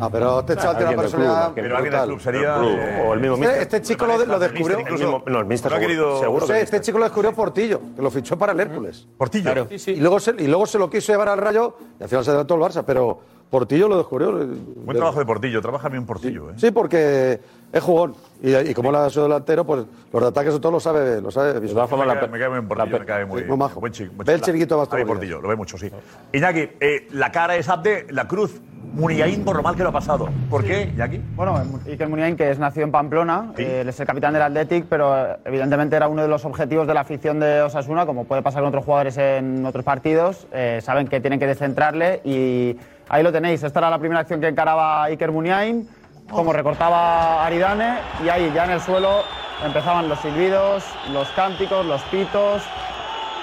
Ah, 0.00 0.08
pero 0.10 0.40
este 0.40 0.56
chaval 0.56 0.76
tiene 0.76 0.94
una 0.94 1.00
Alguien 1.00 1.00
del 1.00 1.10
personalidad. 1.10 1.44
club, 1.44 1.54
Pero 1.64 1.76
alguien 1.76 1.92
del 1.94 2.04
club 2.04 2.20
sería. 2.20 2.54
club, 2.58 2.76
eh, 2.78 3.04
o 3.08 3.14
el 3.14 3.20
mismo 3.20 3.36
Este, 3.36 3.62
este 3.62 3.82
chico 3.82 4.06
lo, 4.06 4.24
lo 4.26 4.38
descubrió. 4.38 4.80
Incluso- 4.80 5.02
El 5.04 5.08
mismo- 5.10 5.24
no, 5.26 5.38
el 5.40 5.46
míster 5.46 5.70
no 5.70 5.76
ha 5.76 5.80
seguro- 5.80 5.88
querido- 6.02 6.20
seguro 6.20 6.40
No 6.40 6.46
sé, 6.46 6.52
que 6.54 6.60
este 6.62 6.80
chico 6.80 6.98
lo 6.98 7.04
descubrió 7.04 7.32
Portillo, 7.32 7.80
que 7.96 8.02
lo 8.02 8.10
fichó 8.10 8.36
para 8.36 8.52
el 8.52 8.60
Hércules. 8.60 9.06
Portillo. 9.16 9.66
Y, 9.94 10.00
luego 10.00 10.20
se, 10.20 10.34
y 10.38 10.46
luego 10.46 10.66
se 10.66 10.78
lo 10.78 10.90
quiso 10.90 11.12
llevar 11.12 11.28
al 11.28 11.38
Rayo 11.38 11.76
y 11.98 12.02
al 12.02 12.08
final 12.08 12.24
se 12.24 12.30
adelantó 12.30 12.54
el 12.54 12.60
Barça, 12.60 12.84
pero 12.86 13.20
Portillo 13.54 13.86
lo 13.86 13.98
descubrió. 13.98 14.32
Buen 14.32 14.96
trabajo 14.96 15.20
de 15.20 15.24
Portillo, 15.26 15.62
trabaja 15.62 15.88
bien 15.88 16.04
Portillo, 16.04 16.50
¿eh? 16.50 16.54
Sí, 16.56 16.72
porque 16.72 17.38
es 17.72 17.80
jugón. 17.84 18.16
Y, 18.42 18.52
y 18.52 18.74
como 18.74 18.90
él 18.90 18.96
ha 18.96 19.08
sido 19.08 19.22
delantero, 19.28 19.64
pues 19.64 19.84
los 20.12 20.22
de 20.22 20.28
ataques 20.28 20.60
todo 20.60 20.72
lo 20.72 20.80
sabe, 20.80 21.20
lo 21.20 21.30
sabe. 21.30 21.60
De 21.60 21.68
todas 21.68 21.88
formas, 21.88 22.08
me, 22.08 22.14
la 22.14 22.20
cae, 22.20 22.28
me 22.30 22.38
cae 22.40 22.48
muy 22.48 22.58
bien 22.58 22.66
Portillo, 22.68 22.92
la 22.94 22.98
me 22.98 23.06
cae 23.06 23.24
muy, 23.26 23.42
Sí, 23.42 23.46
muy 23.46 23.56
majo. 23.56 23.78
buen 23.78 23.92
chico. 23.92 24.12
buen 24.16 24.26
Ve 24.26 24.32
el 24.32 24.38
chico. 24.40 24.46
chiringuito 24.46 24.76
más 24.76 24.88
Portillo, 24.88 25.40
lo 25.40 25.48
ve 25.48 25.54
mucho, 25.54 25.78
sí. 25.78 25.88
Iñaki, 26.32 26.68
eh, 26.80 27.06
la 27.12 27.30
cara 27.30 27.54
es 27.54 27.68
Abde, 27.68 28.08
la 28.10 28.26
cruz, 28.26 28.60
Muniaín 28.92 29.44
por 29.44 29.54
lo 29.56 29.62
mal 29.62 29.76
que 29.76 29.84
lo 29.84 29.90
ha 29.90 29.92
pasado. 29.92 30.28
¿Por 30.50 30.64
qué, 30.64 30.90
Iñaki? 30.92 31.20
Bueno, 31.36 31.62
Iker 31.86 32.08
Muniain, 32.08 32.36
que 32.36 32.50
es 32.50 32.58
nacido 32.58 32.86
en 32.86 32.90
Pamplona, 32.90 33.52
eh, 33.56 33.82
él 33.82 33.88
es 33.88 34.00
el 34.00 34.06
capitán 34.06 34.32
del 34.32 34.42
Athletic, 34.42 34.86
pero 34.88 35.16
eh, 35.16 35.36
evidentemente 35.44 35.94
era 35.94 36.08
uno 36.08 36.22
de 36.22 36.28
los 36.28 36.44
objetivos 36.44 36.88
de 36.88 36.94
la 36.94 37.02
afición 37.02 37.38
de 37.38 37.62
Osasuna, 37.62 38.04
como 38.04 38.24
puede 38.24 38.42
pasar 38.42 38.62
con 38.62 38.68
otros 38.70 38.84
jugadores 38.84 39.16
en 39.16 39.64
otros 39.64 39.84
partidos, 39.84 40.48
eh, 40.52 40.80
saben 40.82 41.06
que 41.06 41.20
tienen 41.20 41.38
que 41.38 41.46
descentrarle 41.46 42.20
y 42.24 42.76
ahí 43.08 43.22
lo 43.22 43.32
tenéis. 43.32 43.62
Esta 43.62 43.78
era 43.80 43.90
la 43.90 43.98
primera 43.98 44.20
acción 44.20 44.40
que 44.40 44.48
encaraba 44.48 45.04
Iker 45.04 45.30
Muniain, 45.30 45.88
como 46.30 46.52
recortaba 46.52 47.44
Aridane 47.44 47.98
y 48.24 48.28
ahí 48.28 48.50
ya 48.54 48.64
en 48.64 48.72
el 48.72 48.80
suelo 48.80 49.22
empezaban 49.64 50.08
los 50.08 50.18
silbidos, 50.20 50.84
los 51.12 51.28
cánticos, 51.28 51.84
los 51.86 52.02
pitos. 52.02 52.62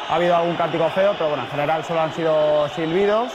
Ha 0.09 0.15
habido 0.15 0.35
algún 0.35 0.55
cántico 0.55 0.89
feo, 0.89 1.13
pero 1.13 1.29
bueno, 1.29 1.43
en 1.43 1.49
general 1.49 1.83
solo 1.85 2.01
han 2.01 2.13
sido 2.13 2.67
silbidos. 2.69 3.31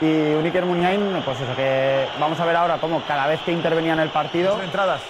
Y 0.00 0.34
un 0.34 0.44
Iker 0.44 0.64
Muniain, 0.64 1.22
pues 1.24 1.40
eso, 1.40 1.54
que 1.56 2.06
vamos 2.20 2.38
a 2.38 2.44
ver 2.44 2.56
ahora 2.56 2.78
cómo 2.78 3.02
cada 3.06 3.26
vez 3.26 3.40
que 3.42 3.52
intervenía 3.52 3.94
en 3.94 4.00
el 4.00 4.10
partido. 4.10 4.60
entradas? 4.62 5.02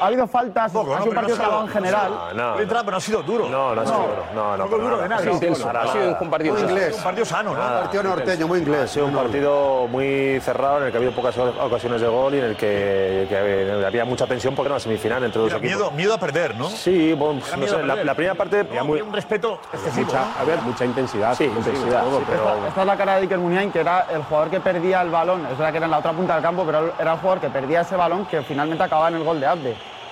Ha 0.00 0.06
habido 0.06 0.26
faltas, 0.26 0.72
Poco, 0.72 0.94
ha 0.94 0.98
¿no? 0.98 1.02
sido 1.04 1.10
un 1.10 1.14
no 1.14 1.20
partido 1.20 1.34
ha 1.34 1.36
sido- 1.36 1.48
trabado 1.48 1.66
en 1.66 1.72
general. 1.72 2.10
No, 2.34 2.50
no, 2.50 2.56
pero 2.56 2.90
no 2.90 2.96
ha 2.96 3.00
sido 3.00 3.22
duro. 3.22 3.48
no, 3.48 3.74
no 3.74 3.80
ha 3.80 3.86
sido 3.86 3.98
duro. 3.98 4.24
No, 4.34 4.56
no, 4.56 4.64
Poco 4.64 4.76
para 4.76 4.82
duro 4.90 4.96
de 5.02 5.08
nada. 5.08 5.20
Ha 5.20 5.38
sido 5.38 5.52
Ha 5.80 5.92
sido 5.92 6.16
un 6.20 6.30
partido 6.30 6.58
inglés. 6.58 6.96
Un 6.96 7.02
partido 7.04 7.24
sano, 7.26 7.52
¿no? 7.54 7.58
Nada. 7.58 7.80
Partido 7.82 8.02
norteño, 8.02 8.46
muy 8.48 8.58
inglés. 8.60 8.80
Ha 8.82 8.88
sido 8.88 9.06
un 9.06 9.14
partido 9.14 9.86
muy 9.88 10.40
cerrado 10.40 10.78
en 10.78 10.84
el 10.84 10.90
que 10.90 10.96
ha 10.96 11.00
habido 11.00 11.12
pocas 11.12 11.36
ocasiones 11.38 12.00
de 12.00 12.06
gol 12.08 12.34
y 12.34 12.38
en 12.38 12.44
el 12.44 12.56
que, 12.56 13.26
que 13.28 13.84
había 13.86 14.04
mucha 14.04 14.26
tensión 14.26 14.54
porque 14.54 14.68
era 14.68 14.74
una 14.74 14.80
semifinal 14.80 15.22
entre 15.24 15.40
dos 15.40 15.48
Mira, 15.52 15.58
equipos. 15.58 15.76
miedo, 15.78 15.90
miedo 15.92 16.14
a 16.14 16.18
perder, 16.18 16.54
¿no? 16.56 16.68
Sí, 16.68 17.12
bueno, 17.14 17.40
no 17.58 17.66
sé, 17.66 17.82
la, 17.82 18.14
primera 18.14 18.34
parte 18.34 18.60
Había 18.60 18.82
muy, 18.84 19.00
un 19.00 19.12
respeto 19.12 19.58
excesivo. 19.72 20.06
mucha, 20.06 20.20
¿no? 20.20 20.40
a 20.40 20.44
ver, 20.44 20.60
mucha 20.62 20.84
intensidad, 20.84 21.34
Sí, 21.34 21.44
intensidad, 21.44 22.02
sí, 22.04 22.08
todo, 22.10 22.18
sí. 22.18 22.24
pero 22.28 22.42
Esta, 22.54 22.68
esta 22.68 22.80
es 22.80 22.86
la 22.86 22.96
cara 22.96 23.14
de 23.16 23.20
Iker 23.22 23.38
Muniain, 23.38 23.70
que 23.72 23.80
era 23.80 24.06
el 24.12 24.22
jugador 24.22 24.50
que 24.50 24.60
perdía 24.60 25.02
el 25.02 25.10
balón. 25.10 25.42
Es 25.46 25.56
verdad 25.58 25.70
que 25.70 25.76
era 25.78 25.86
en 25.86 25.90
la 25.90 25.98
otra 25.98 26.12
punta 26.12 26.34
del 26.34 26.42
campo, 26.42 26.64
pero 26.64 26.92
era 26.98 27.12
el 27.12 27.18
jugador 27.18 27.40
que 27.40 27.48
perdía 27.50 27.80
ese 27.82 27.96
balón 27.96 28.26
que 28.26 28.42
finalmente 28.42 28.82
acababa 28.82 29.08
en 29.08 29.16
el 29.16 29.24
gol 29.24 29.40
de 29.40 29.46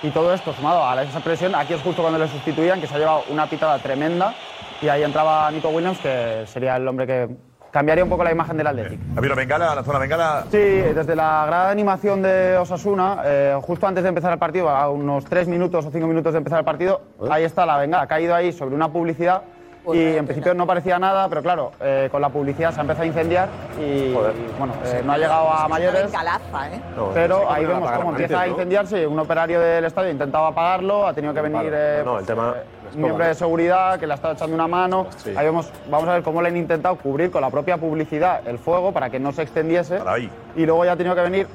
Y 0.03 0.09
todo 0.11 0.33
esto 0.33 0.53
sumado 0.53 0.85
a 0.85 1.01
esa 1.01 1.19
presión, 1.19 1.55
aquí 1.55 1.73
es 1.73 1.81
justo 1.81 2.01
cuando 2.01 2.19
le 2.19 2.27
sustituían, 2.27 2.79
que 2.79 2.87
se 2.87 2.95
ha 2.95 2.99
llevado 2.99 3.23
una 3.29 3.47
pitada 3.47 3.79
tremenda. 3.79 4.33
Y 4.81 4.87
ahí 4.87 5.03
entraba 5.03 5.49
Nico 5.51 5.69
Williams, 5.69 5.97
que 5.99 6.43
sería 6.45 6.75
el 6.75 6.87
hombre 6.87 7.07
que 7.07 7.29
cambiaría 7.71 8.03
un 8.03 8.09
poco 8.09 8.23
la 8.23 8.31
imagen 8.31 8.55
del 8.55 8.67
Athletic. 8.67 8.99
¿Ha 9.15 9.19
habido 9.19 9.35
Bengala, 9.35 9.75
la 9.75 9.83
zona 9.83 9.99
Bengala? 9.99 10.45
Sí, 10.49 10.57
desde 10.57 11.15
la 11.15 11.45
de 11.65 11.71
animación 11.71 12.21
de 12.21 12.57
Osasuna, 12.57 13.21
eh, 13.25 13.57
justo 13.61 13.87
antes 13.87 14.03
de 14.03 14.09
empezar 14.09 14.31
el 14.31 14.39
partido, 14.39 14.69
a 14.69 14.89
unos 14.89 15.25
tres 15.25 15.47
minutos 15.47 15.85
o 15.85 15.91
cinco 15.91 16.07
minutos 16.07 16.33
de 16.33 16.37
empezar 16.37 16.59
el 16.59 16.65
partido, 16.65 17.01
ahí 17.29 17.43
está 17.43 17.65
la 17.65 17.77
bengala, 17.77 18.03
ha 18.03 18.07
caído 18.07 18.33
ahí 18.33 18.53
sobre 18.53 18.75
una 18.75 18.89
publicidad 18.89 19.41
y 19.93 20.17
en 20.17 20.25
principio 20.25 20.53
no 20.53 20.65
parecía 20.65 20.97
nada, 20.99 21.27
pero 21.29 21.41
claro, 21.41 21.71
eh, 21.81 22.09
con 22.11 22.21
la 22.21 22.29
publicidad 22.29 22.71
se 22.71 22.79
ha 22.79 22.81
empezado 22.81 23.03
a 23.03 23.07
incendiar 23.07 23.49
y, 23.79 24.13
bueno, 24.57 24.73
eh, 24.85 25.01
no 25.05 25.13
ha 25.13 25.17
llegado 25.17 25.51
a 25.51 25.67
mayores. 25.67 26.11
Calaza, 26.11 26.69
¿eh? 26.73 26.81
Pero 27.13 27.49
ahí 27.51 27.65
vemos 27.65 27.91
cómo 27.91 28.09
empieza 28.11 28.41
a 28.41 28.47
incendiarse. 28.47 29.05
Un 29.07 29.19
operario 29.19 29.59
del 29.59 29.85
estadio 29.85 30.11
intentaba 30.11 30.47
apagarlo, 30.47 31.07
ha 31.07 31.13
tenido 31.13 31.33
que 31.33 31.41
venir 31.41 31.71
eh, 31.73 32.01
No, 32.05 32.19
el 32.19 32.25
tema. 32.25 32.55
un 32.93 33.01
miembro 33.01 33.25
de 33.25 33.35
seguridad 33.35 33.99
que 33.99 34.07
le 34.07 34.13
ha 34.13 34.15
estado 34.15 34.33
echando 34.33 34.55
una 34.55 34.67
mano. 34.67 35.07
Sí. 35.17 35.33
Ahí 35.35 35.45
vemos, 35.45 35.69
vamos 35.89 36.07
a 36.07 36.13
ver 36.13 36.23
cómo 36.23 36.41
le 36.41 36.47
han 36.49 36.57
intentado 36.57 36.95
cubrir 36.95 37.31
con 37.31 37.41
la 37.41 37.49
propia 37.49 37.77
publicidad 37.77 38.47
el 38.47 38.57
fuego 38.57 38.91
para 38.91 39.09
que 39.09 39.19
no 39.19 39.31
se 39.31 39.41
extendiese. 39.41 39.99
ahí. 40.07 40.29
Y 40.55 40.65
luego 40.65 40.85
ya 40.85 40.93
ha 40.93 40.95
tenido 40.97 41.15
que 41.15 41.21
venir 41.21 41.47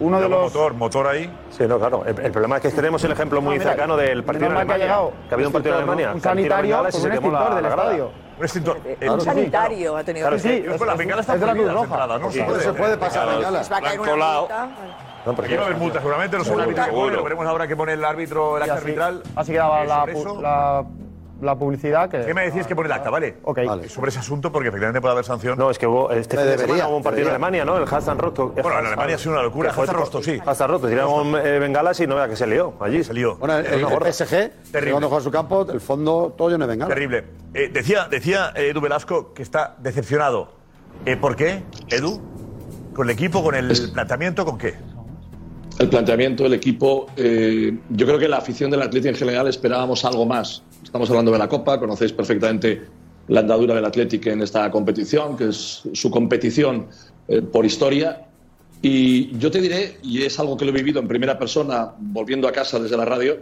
uno 0.00 0.20
de 0.20 0.28
los. 0.28 0.42
Motor, 0.54 0.74
motor 0.74 1.06
ahí. 1.08 1.30
Sí, 1.50 1.64
no, 1.66 1.78
claro. 1.78 2.04
El, 2.06 2.18
el 2.18 2.30
problema 2.32 2.56
es 2.56 2.62
que 2.62 2.70
tenemos 2.70 3.02
el 3.04 3.12
ejemplo 3.12 3.40
muy 3.40 3.54
No, 3.56 3.58
mira, 3.60 3.70
cercano 3.72 3.96
del 3.96 4.22
partido 4.24 4.48
menos 4.50 4.58
mal 4.58 4.66
que 4.66 4.72
ha 4.72 4.74
Alemania. 4.76 4.96
llegado 4.96 5.12
que 5.28 5.30
ha 5.30 5.34
habido 5.34 5.48
un 5.48 5.52
partido 5.52 5.74
en 5.74 5.78
Alemania. 5.78 6.08
¿no? 6.08 6.14
Un 6.14 6.20
sanitario 6.20 6.78
con 6.82 6.92
se 6.92 6.98
un 6.98 7.12
quemó 7.12 7.30
la- 7.32 7.38
extintor 7.38 7.54
del 7.54 7.62
la 7.62 7.68
estadio. 7.70 8.10
Un 8.38 8.44
extintor. 8.44 8.76
Un 8.84 8.96
El- 9.00 9.20
sanitario 9.20 9.96
ha 9.96 10.04
tenido 10.04 10.28
Claro, 10.28 10.42
que 10.42 10.48
sí. 10.48 10.78
con 10.78 10.86
las 10.86 10.98
bengalas 10.98 11.28
es 11.28 11.40
de 11.40 11.46
la 11.46 11.52
Cruz 11.54 11.72
Roja. 11.72 12.06
¿no? 12.18 12.30
Sí, 12.30 12.42
no 12.46 12.54
se 12.54 12.72
puede 12.72 12.96
pasar 12.96 13.28
bengala. 13.28 13.58
Les 13.58 13.72
va 13.72 13.76
a 13.76 13.80
caer 13.80 14.00
una 14.00 14.10
colado. 14.10 14.40
multa. 14.42 14.68
No, 15.26 15.34
porque 15.34 15.46
Aquí 15.50 15.56
va 15.56 15.62
a 15.62 15.66
haber 15.66 15.78
multas, 15.78 16.00
seguramente 16.00 16.38
no 16.38 16.44
son 16.44 16.60
árbitros 16.60 17.24
veremos 17.24 17.46
ahora 17.46 17.66
que 17.66 17.76
pone 17.76 17.92
el 17.92 18.04
árbitro, 18.04 18.56
el 18.56 18.62
acta 18.62 18.74
así, 18.74 18.82
arbitral. 18.84 19.22
así 19.36 19.52
quedaba 19.52 19.82
Eh, 19.82 19.86
la, 19.86 20.04
pu- 20.06 20.20
eso, 20.20 20.40
la 20.40 20.84
la 21.40 21.56
publicidad 21.56 22.08
que... 22.08 22.24
¿Qué 22.24 22.34
me 22.34 22.50
decís 22.50 22.66
que 22.66 22.74
pone 22.74 22.86
el 22.86 22.92
acta, 22.92 23.10
vale? 23.10 23.36
Ok. 23.42 23.60
Sobre 23.88 24.10
ese 24.10 24.18
asunto, 24.18 24.50
porque 24.50 24.68
efectivamente 24.68 25.00
puede 25.00 25.12
haber 25.12 25.24
sanción. 25.24 25.58
No, 25.58 25.70
es 25.70 25.78
que 25.78 25.86
hubo, 25.86 26.10
este 26.10 26.36
fin 26.36 26.44
de 26.44 26.50
Debería, 26.52 26.66
semana 26.74 26.88
hubo 26.88 26.96
un 26.96 27.02
partido 27.02 27.26
en. 27.26 27.30
Alemania, 27.30 27.64
¿no? 27.64 27.76
El 27.76 27.84
Hassan 27.84 28.18
Rosto. 28.18 28.48
Bueno, 28.48 28.78
en 28.78 28.86
Alemania 28.86 29.16
ha 29.16 29.18
sido 29.18 29.32
una 29.32 29.42
locura. 29.42 29.70
Hassan 29.70 29.94
Rosto, 29.94 30.22
sí. 30.22 30.38
Hassan 30.44 30.68
Rosto. 30.68 30.88
Tiraron 30.88 31.34
eh, 31.36 31.58
bengalas 31.58 32.00
y 32.00 32.06
no 32.06 32.16
vea 32.16 32.28
que 32.28 32.36
se 32.36 32.46
lió 32.46 32.74
allí. 32.80 33.04
Se 33.04 33.14
lió. 33.14 33.36
Bueno, 33.36 33.58
el, 33.58 33.66
el. 33.66 34.12
PSG, 34.12 34.50
cuando 34.90 35.08
juega 35.08 35.22
su 35.22 35.30
campo, 35.30 35.66
el 35.70 35.80
fondo 35.80 36.34
todo 36.36 36.50
lleno 36.50 36.66
de 36.66 36.72
bengala. 36.72 36.94
Terrible. 36.94 37.24
Eh, 37.54 37.70
decía, 37.72 38.08
decía 38.10 38.52
eh, 38.54 38.70
Edu 38.70 38.80
Velasco 38.80 39.32
que 39.32 39.42
está 39.42 39.76
decepcionado. 39.78 40.52
Eh, 41.06 41.16
¿Por 41.16 41.36
qué, 41.36 41.62
Edu? 41.88 42.20
¿Con 42.94 43.08
el 43.08 43.14
equipo, 43.14 43.42
con 43.42 43.54
el 43.54 43.72
planteamiento, 43.92 44.44
con 44.44 44.58
qué? 44.58 44.74
El 45.78 45.88
planteamiento 45.88 46.42
del 46.42 46.54
equipo, 46.54 47.06
eh, 47.16 47.78
yo 47.90 48.06
creo 48.06 48.18
que 48.18 48.26
la 48.26 48.38
afición 48.38 48.68
del 48.70 48.82
Atleti 48.82 49.06
en 49.06 49.14
general 49.14 49.46
esperábamos 49.46 50.04
algo 50.04 50.26
más. 50.26 50.64
Estamos 50.88 51.10
hablando 51.10 51.30
de 51.32 51.38
la 51.38 51.50
Copa, 51.50 51.78
conocéis 51.78 52.14
perfectamente 52.14 52.80
la 53.28 53.40
andadura 53.40 53.74
del 53.74 53.84
Atlético 53.84 54.30
en 54.30 54.40
esta 54.40 54.70
competición, 54.70 55.36
que 55.36 55.50
es 55.50 55.82
su 55.92 56.10
competición 56.10 56.86
eh, 57.28 57.42
por 57.42 57.66
historia. 57.66 58.26
Y 58.80 59.36
yo 59.36 59.50
te 59.50 59.60
diré, 59.60 59.98
y 60.02 60.22
es 60.22 60.40
algo 60.40 60.56
que 60.56 60.64
lo 60.64 60.70
he 60.70 60.74
vivido 60.74 60.98
en 60.98 61.06
primera 61.06 61.38
persona, 61.38 61.92
volviendo 61.98 62.48
a 62.48 62.52
casa 62.52 62.78
desde 62.78 62.96
la 62.96 63.04
radio, 63.04 63.36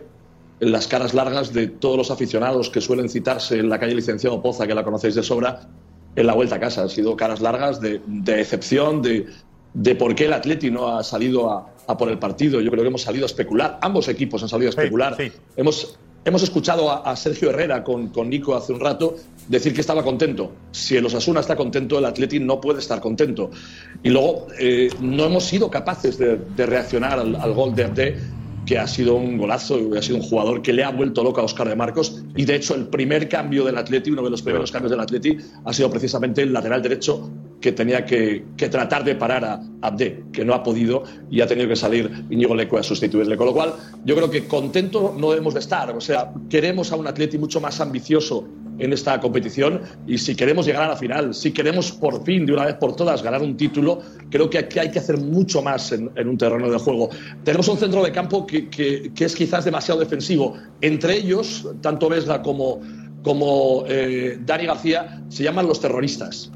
en 0.58 0.72
las 0.72 0.88
caras 0.88 1.14
largas 1.14 1.52
de 1.52 1.68
todos 1.68 1.96
los 1.96 2.10
aficionados 2.10 2.68
que 2.68 2.80
suelen 2.80 3.08
citarse 3.08 3.60
en 3.60 3.68
la 3.68 3.78
calle 3.78 3.94
Licenciado 3.94 4.42
Poza, 4.42 4.66
que 4.66 4.74
la 4.74 4.82
conocéis 4.82 5.14
de 5.14 5.22
sobra, 5.22 5.68
en 6.16 6.26
la 6.26 6.34
vuelta 6.34 6.56
a 6.56 6.58
casa. 6.58 6.82
Han 6.82 6.88
sido 6.88 7.16
caras 7.16 7.40
largas 7.40 7.80
de, 7.80 8.00
de 8.08 8.36
decepción, 8.38 9.02
de, 9.02 9.24
de 9.72 9.94
por 9.94 10.16
qué 10.16 10.24
el 10.24 10.32
Atleti 10.32 10.68
no 10.72 10.98
ha 10.98 11.04
salido 11.04 11.48
a, 11.48 11.72
a 11.86 11.96
por 11.96 12.08
el 12.08 12.18
partido. 12.18 12.60
Yo 12.60 12.72
creo 12.72 12.82
que 12.82 12.88
hemos 12.88 13.02
salido 13.02 13.24
a 13.24 13.26
especular. 13.26 13.78
Ambos 13.82 14.08
equipos 14.08 14.42
han 14.42 14.48
salido 14.48 14.70
a 14.70 14.70
especular. 14.70 15.16
Hemos, 15.56 15.96
hemos 16.26 16.42
escuchado 16.42 16.90
a, 16.90 17.14
Sergio 17.16 17.50
Herrera 17.50 17.84
con, 17.84 18.08
con 18.08 18.28
Nico 18.28 18.56
hace 18.56 18.72
un 18.72 18.80
rato 18.80 19.16
decir 19.48 19.72
que 19.72 19.80
estaba 19.80 20.02
contento. 20.02 20.52
Si 20.72 20.96
el 20.96 21.06
Osasuna 21.06 21.40
está 21.40 21.54
contento, 21.54 21.98
el 21.98 22.04
Atleti 22.04 22.40
no 22.40 22.60
puede 22.60 22.80
estar 22.80 23.00
contento. 23.00 23.50
Y 24.02 24.10
luego 24.10 24.48
eh, 24.58 24.90
no 25.00 25.24
hemos 25.24 25.44
sido 25.44 25.70
capaces 25.70 26.18
de, 26.18 26.38
reaccionar 26.56 27.20
al, 27.20 27.36
al 27.36 27.52
gol 27.54 27.76
de 27.76 27.84
Abde 27.84 28.18
que 28.66 28.78
ha 28.78 28.86
sido 28.86 29.14
un 29.14 29.38
golazo 29.38 29.78
ha 29.96 30.02
sido 30.02 30.16
un 30.18 30.22
jugador 30.22 30.60
que 30.60 30.72
le 30.72 30.82
ha 30.82 30.90
vuelto 30.90 31.22
loco 31.22 31.40
a 31.40 31.44
Oscar 31.44 31.68
de 31.68 31.76
Marcos. 31.76 32.22
Y 32.34 32.44
de 32.44 32.56
hecho, 32.56 32.74
el 32.74 32.88
primer 32.88 33.28
cambio 33.28 33.64
del 33.64 33.78
Atleti, 33.78 34.10
uno 34.10 34.22
de 34.22 34.30
los 34.30 34.42
primeros 34.42 34.72
cambios 34.72 34.90
del 34.90 35.00
Atleti, 35.00 35.38
ha 35.64 35.72
sido 35.72 35.88
precisamente 35.88 36.42
el 36.42 36.52
lateral 36.52 36.82
derecho 36.82 37.30
que 37.60 37.72
tenía 37.72 38.04
que, 38.04 38.44
que 38.56 38.68
tratar 38.68 39.04
de 39.04 39.14
parar 39.14 39.44
a 39.44 39.62
Abde, 39.80 40.24
que 40.32 40.44
no 40.44 40.52
ha 40.52 40.62
podido 40.62 41.04
y 41.30 41.40
ha 41.40 41.46
tenido 41.46 41.68
que 41.68 41.76
salir 41.76 42.26
Íñigo 42.28 42.54
Leco 42.54 42.76
a 42.76 42.82
sustituirle. 42.82 43.36
Con 43.36 43.46
lo 43.46 43.54
cual, 43.54 43.72
yo 44.04 44.16
creo 44.16 44.30
que 44.30 44.46
contento 44.46 45.14
no 45.16 45.30
debemos 45.30 45.54
de 45.54 45.60
estar. 45.60 45.90
O 45.96 46.00
sea, 46.00 46.32
queremos 46.50 46.90
a 46.92 46.96
un 46.96 47.06
Atleti 47.06 47.38
mucho 47.38 47.60
más 47.60 47.80
ambicioso 47.80 48.46
en 48.78 48.92
esta 48.92 49.18
competición 49.20 49.80
y 50.06 50.18
si 50.18 50.34
queremos 50.34 50.66
llegar 50.66 50.82
a 50.84 50.88
la 50.88 50.96
final, 50.96 51.34
si 51.34 51.52
queremos 51.52 51.92
por 51.92 52.24
fin, 52.24 52.44
de 52.46 52.52
una 52.52 52.66
vez 52.66 52.74
por 52.74 52.94
todas, 52.94 53.22
ganar 53.22 53.42
un 53.42 53.56
título, 53.56 54.00
creo 54.30 54.50
que 54.50 54.58
aquí 54.58 54.78
hay 54.78 54.90
que 54.90 54.98
hacer 54.98 55.18
mucho 55.18 55.62
más 55.62 55.92
en, 55.92 56.10
en 56.16 56.28
un 56.28 56.36
terreno 56.36 56.70
de 56.70 56.78
juego. 56.78 57.08
Tenemos 57.44 57.66
un 57.68 57.78
centro 57.78 58.04
de 58.04 58.12
campo 58.12 58.46
que, 58.46 58.68
que- 58.68 59.12
que 59.14 59.24
es 59.24 59.34
quizás 59.34 59.64
demasiado 59.64 60.00
defensivo. 60.00 60.54
Entre 60.80 61.16
ellos, 61.16 61.66
tanto 61.80 62.08
Vesga 62.08 62.42
como, 62.42 62.80
como 63.22 63.84
eh, 63.88 64.38
Dani 64.44 64.66
García 64.66 65.22
se 65.28 65.42
llaman 65.42 65.66
los 65.66 65.80
terroristas, 65.80 66.50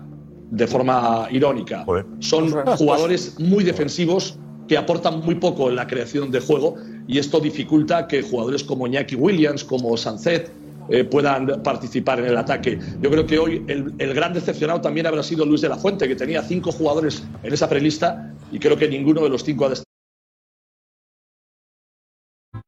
de 0.51 0.67
forma 0.67 1.27
irónica. 1.31 1.85
Son 2.19 2.51
jugadores 2.77 3.39
muy 3.39 3.65
defensivos 3.65 4.39
que 4.69 4.77
aportan 4.77 5.21
muy 5.21 5.37
poco 5.37 5.69
en 5.69 5.77
la 5.77 5.87
creación 5.87 6.31
de 6.31 6.41
juego 6.41 6.77
y 7.09 7.19
esto 7.19 7.41
dificulta 7.41 8.07
que 8.07 8.23
jugadores 8.23 8.63
como 8.63 8.87
Iñaki 8.87 9.17
Williams, 9.17 9.65
como 9.65 9.97
Sancet, 9.97 10.53
eh, 10.88 11.05
puedan 11.05 11.62
participar 11.62 12.21
en 12.21 12.27
el 12.27 12.37
ataque. 12.37 12.79
Yo 13.01 13.11
creo 13.11 13.27
que 13.27 13.38
hoy 13.38 13.64
el, 13.69 14.14
gran 14.14 14.33
decepcionado 14.33 14.81
también 14.81 15.07
habrá 15.07 15.23
sido 15.23 15.45
Luis 15.45 15.61
de 15.61 15.69
la 15.69 15.77
Fuente, 15.77 16.09
que 16.09 16.16
tenía 16.16 16.43
cinco 16.43 16.73
jugadores 16.73 17.25
en 17.43 17.53
esa 17.53 17.69
prelista 17.69 18.35
y 18.51 18.59
creo 18.59 18.77
que 18.77 18.88
ninguno 18.88 19.23
de 19.23 19.29
los 19.29 19.45
cinco 19.45 19.66
ha 19.66 19.69
de 19.69 19.75
estar 19.75 19.87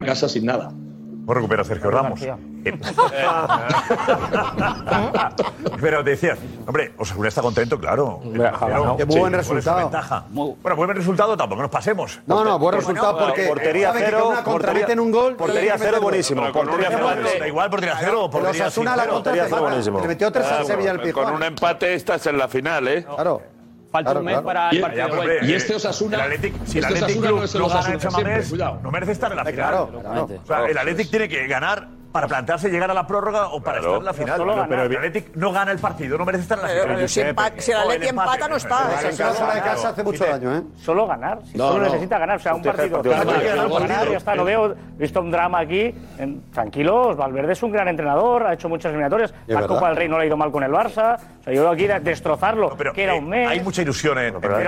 en 0.01 0.07
casa 0.07 0.29
sin 0.29 0.47
nada. 0.47 0.73
¿Cómo 1.25 1.35
recupera 1.35 1.63
Sergio 1.63 1.91
Ramos? 1.91 2.21
Eh, 2.23 2.35
Pero 5.81 6.03
te 6.03 6.11
decías, 6.11 6.39
hombre, 6.67 6.93
Osasuna 6.99 7.29
está 7.29 7.43
contento, 7.43 7.79
claro. 7.79 8.21
Claro, 8.33 8.97
muy 9.07 9.19
buen 9.21 9.33
resultado. 9.33 9.91
Bueno, 10.31 10.77
buen 10.77 10.91
resultado 10.91 11.37
tampoco 11.37 11.63
nos 11.63 11.71
pasemos. 11.71 12.21
No, 12.27 12.43
no, 12.43 12.59
buen 12.59 12.75
resultado 12.75 13.19
porque 13.19 13.47
portería 13.47 13.93
cero, 13.95 14.31
una 14.31 14.43
contra 14.43 14.73
meten 14.73 14.99
un 14.99 15.13
gol. 15.13 15.37
portería 15.37 15.77
cero, 15.79 16.01
buenísimo, 16.01 16.51
portería 16.53 16.89
cero, 16.91 17.07
Da 17.39 17.47
igual, 17.49 17.71
portería 17.71 17.97
cero 18.01 18.23
o 18.23 18.25
El 18.27 18.31
portería 18.31 18.67
Osasuna 18.67 18.97
la 18.97 19.03
cero. 19.05 19.15
contra 19.15 19.61
buenísimo. 19.61 20.01
Le 20.01 20.09
metió 20.09 20.33
tres 20.33 20.47
al 20.47 20.67
Sevilla 20.67 20.91
al 20.91 21.13
con 21.13 21.33
un 21.33 21.43
empate 21.43 21.95
estás 21.95 22.27
en 22.27 22.39
la 22.39 22.49
final, 22.49 22.89
¿eh? 22.89 23.05
Claro. 23.05 23.43
Falta 23.93 24.11
Claro, 24.11 24.21
un 24.21 24.25
mes 24.27 24.33
claro. 24.33 24.47
para 24.47 24.71
el 24.71 24.81
partido 24.81 25.07
ya, 25.09 25.15
pues, 25.15 25.49
Y 25.49 25.53
este 25.55 25.75
Osasuna- 25.75 26.17
el 26.17 26.21
Athletic, 26.23 26.55
si 26.65 26.79
el 26.79 26.85
este 26.85 26.99
Athletic 26.99 27.03
Osasuna 27.03 27.27
Club 27.29 27.39
no 27.39 27.45
es 27.45 27.55
el 27.55 27.61
no 27.61 27.69
gana 27.69 27.79
merece 28.91 29.13
estar 29.13 29.31
en 29.31 29.37
la 29.37 29.45
final. 29.45 29.69
Claro, 29.69 30.01
claro. 30.01 30.29
O 30.43 30.47
sea, 30.47 30.65
el 30.67 30.79
Athletic 30.79 31.11
tiene 31.11 31.29
que 31.29 31.47
ganar 31.47 31.89
para 32.13 32.29
plantearse 32.29 32.69
llegar 32.71 32.91
a 32.91 32.95
la 32.95 33.07
prórroga 33.07 33.49
o 33.49 33.63
para 33.63 33.79
Claro. 33.79 33.95
estar 33.95 34.01
en 34.01 34.05
la 34.05 34.13
final. 34.13 34.67
Pero 34.69 34.83
el 34.83 34.97
Athletic 34.97 35.35
no 35.35 35.51
gana 35.53 35.73
el 35.73 35.79
partido, 35.79 36.19
no 36.19 36.25
merece 36.27 36.43
estar 36.43 36.59
en 36.59 36.63
la 36.65 36.69
Pero, 36.69 36.83
final. 36.83 36.97
pero 36.97 37.09
si, 37.09 37.21
empa- 37.23 37.53
si 37.59 37.71
el 37.73 37.77
Atleti 37.79 38.09
empata, 38.09 38.49
no 38.49 38.57
está. 38.57 38.89
Osasuna 38.99 39.31
fuera 39.33 39.55
de 39.55 39.61
casa 39.63 39.89
hace 39.89 40.03
mucho 40.05 40.25
daño, 40.27 40.57
¿eh? 40.57 40.63
Solo 40.77 41.07
ganar, 41.07 41.39
si 41.51 41.57
No, 41.57 41.69
solo 41.69 41.85
no. 41.85 41.91
necesita 41.91 42.19
ganar, 42.19 42.37
o 42.37 42.41
sea, 42.41 42.55
un 42.55 42.63
partido. 42.63 43.03
partido 43.03 44.11
ya 44.11 44.17
está, 44.19 44.35
no 44.35 44.45
veo, 44.45 44.73
he 44.73 44.77
visto 44.99 45.21
un 45.21 45.31
drama 45.31 45.61
aquí. 45.61 45.95
En- 46.19 46.43
tranquilos, 46.53 47.17
Valverde 47.17 47.53
es 47.53 47.63
un 47.63 47.73
gran 47.73 47.89
entrenador, 47.89 48.47
ha 48.47 48.53
hecho 48.55 48.69
muchas 48.69 48.91
eliminatorias, 48.91 49.33
la. 49.47 49.67
Copa 49.67 49.89
del 49.89 49.97
Rey 49.97 50.09
no 50.09 50.19
le 50.19 50.25
ha 50.25 50.27
ido 50.27 50.37
mal 50.37 50.51
con 50.53 50.63
el 50.65 50.71
Barça, 50.71 51.17
o 51.41 51.45
sea, 51.45 51.53
yo 51.53 51.69
aquí 51.71 51.87
de- 51.87 52.01
destrozarlo, 52.01 52.75
Pero, 52.77 52.93
que 52.93 53.05
era 53.05 53.15
eh, 53.15 53.19
un 53.19 53.29
mes. 53.29 53.49
Hay 53.49 53.61
mucha 53.61 53.81
ilusión 53.83 54.19
en, 54.19 54.35
en 54.35 54.41
pero- 54.41 54.59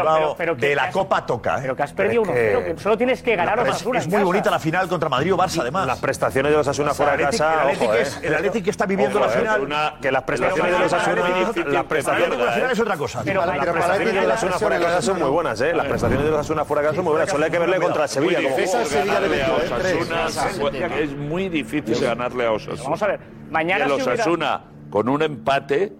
de 0.54 0.74
la 0.74 0.90
Copa 0.90 1.26
toca. 1.26 1.56
¿eh? 1.58 1.62
Pero 1.62 1.76
que 1.76 1.82
has 1.82 1.92
perdido 1.92 2.22
Es 2.22 2.28
1-0, 2.28 2.64
que 2.64 2.78
solo 2.78 2.96
tienes 2.96 3.22
que 3.22 3.36
ganar 3.36 3.58
Osasuna 3.60 3.98
es 3.98 4.04
en 4.04 4.10
muy 4.10 4.16
casa. 4.18 4.24
bonita 4.26 4.50
la 4.50 4.58
final 4.58 4.88
contra 4.88 5.08
Madrid 5.08 5.34
o 5.34 5.36
Barça, 5.36 5.60
además. 5.60 5.86
Las 5.86 5.98
prestaciones 5.98 6.52
de 6.52 6.58
Osasuna 6.58 6.90
O 6.92 6.94
sea, 6.94 7.06
fuera 7.06 7.16
de 7.16 7.33
el 7.34 7.38
casa, 7.38 7.70
el 7.70 7.76
ojo, 7.82 7.94
es- 7.94 8.16
eh. 8.16 8.20
el 8.26 8.34
Athletic 8.34 8.66
está 8.68 8.86
viviendo 8.86 9.18
Ojo, 9.18 9.26
la 9.28 9.32
eh, 9.34 9.38
final. 9.38 9.60
una- 9.60 9.94
que 10.00 10.12
las 10.12 10.22
prestaciones 10.22 10.70
de 10.72 10.76
el 10.78 10.82
Osasuna, 10.84 11.12
Athletic- 11.12 11.24
las 11.24 11.54
Pero 11.54 11.72
la 11.74 11.82
prestaciones, 11.84 12.54
final 12.54 12.70
es 12.70 12.80
otra 12.80 12.96
cosa. 12.96 13.22
Pero- 13.24 13.40
las 13.44 13.48
para 13.58 13.72
prestaciones 13.72 13.98
el 14.08 14.14
de 14.14 14.20
Athletic 14.20 14.32
Osasuna 14.34 14.58
fuera 14.58 14.78
de 14.78 14.84
casa 14.84 15.02
son 15.02 15.18
muy 15.20 15.30
buenas, 15.30 15.60
¿eh? 15.60 15.72
Las 15.74 15.86
prestaciones 15.86 16.26
de 16.26 16.32
Osasuna 16.32 16.64
fuera 16.64 16.80
de 16.82 16.86
casa 16.88 16.96
son 16.96 17.04
muy 17.04 17.12
buenas. 17.12 17.30
Solo 17.30 17.44
hay 17.44 17.50
que 17.50 17.58
verle 17.58 17.80
contra 17.80 18.02
el 18.04 18.08
Sevilla. 18.08 18.42
como 18.42 18.56
difícil 18.56 18.80
juega. 18.80 18.86
Sevilla 18.86 19.20
le 19.20 19.28
ganarle 19.28 19.42
a 19.42 19.46
metió, 19.48 19.76
¿eh? 19.76 19.80
Tres. 19.80 20.26
Osasuna. 20.26 20.96
Es 20.98 21.16
muy 21.16 21.48
difícil 21.48 22.00
ganarle 22.00 22.46
a 22.46 22.52
Osasuna. 22.52 22.82
Vamos 22.84 23.02
a 23.02 23.06
ver, 23.06 23.20
Y 23.48 23.52
mañana 23.52 23.84
el 23.86 23.92
hubiera- 23.92 24.12
Osasuna, 24.14 24.60
con 24.90 25.08
un 25.08 25.22
empate, 25.22 25.92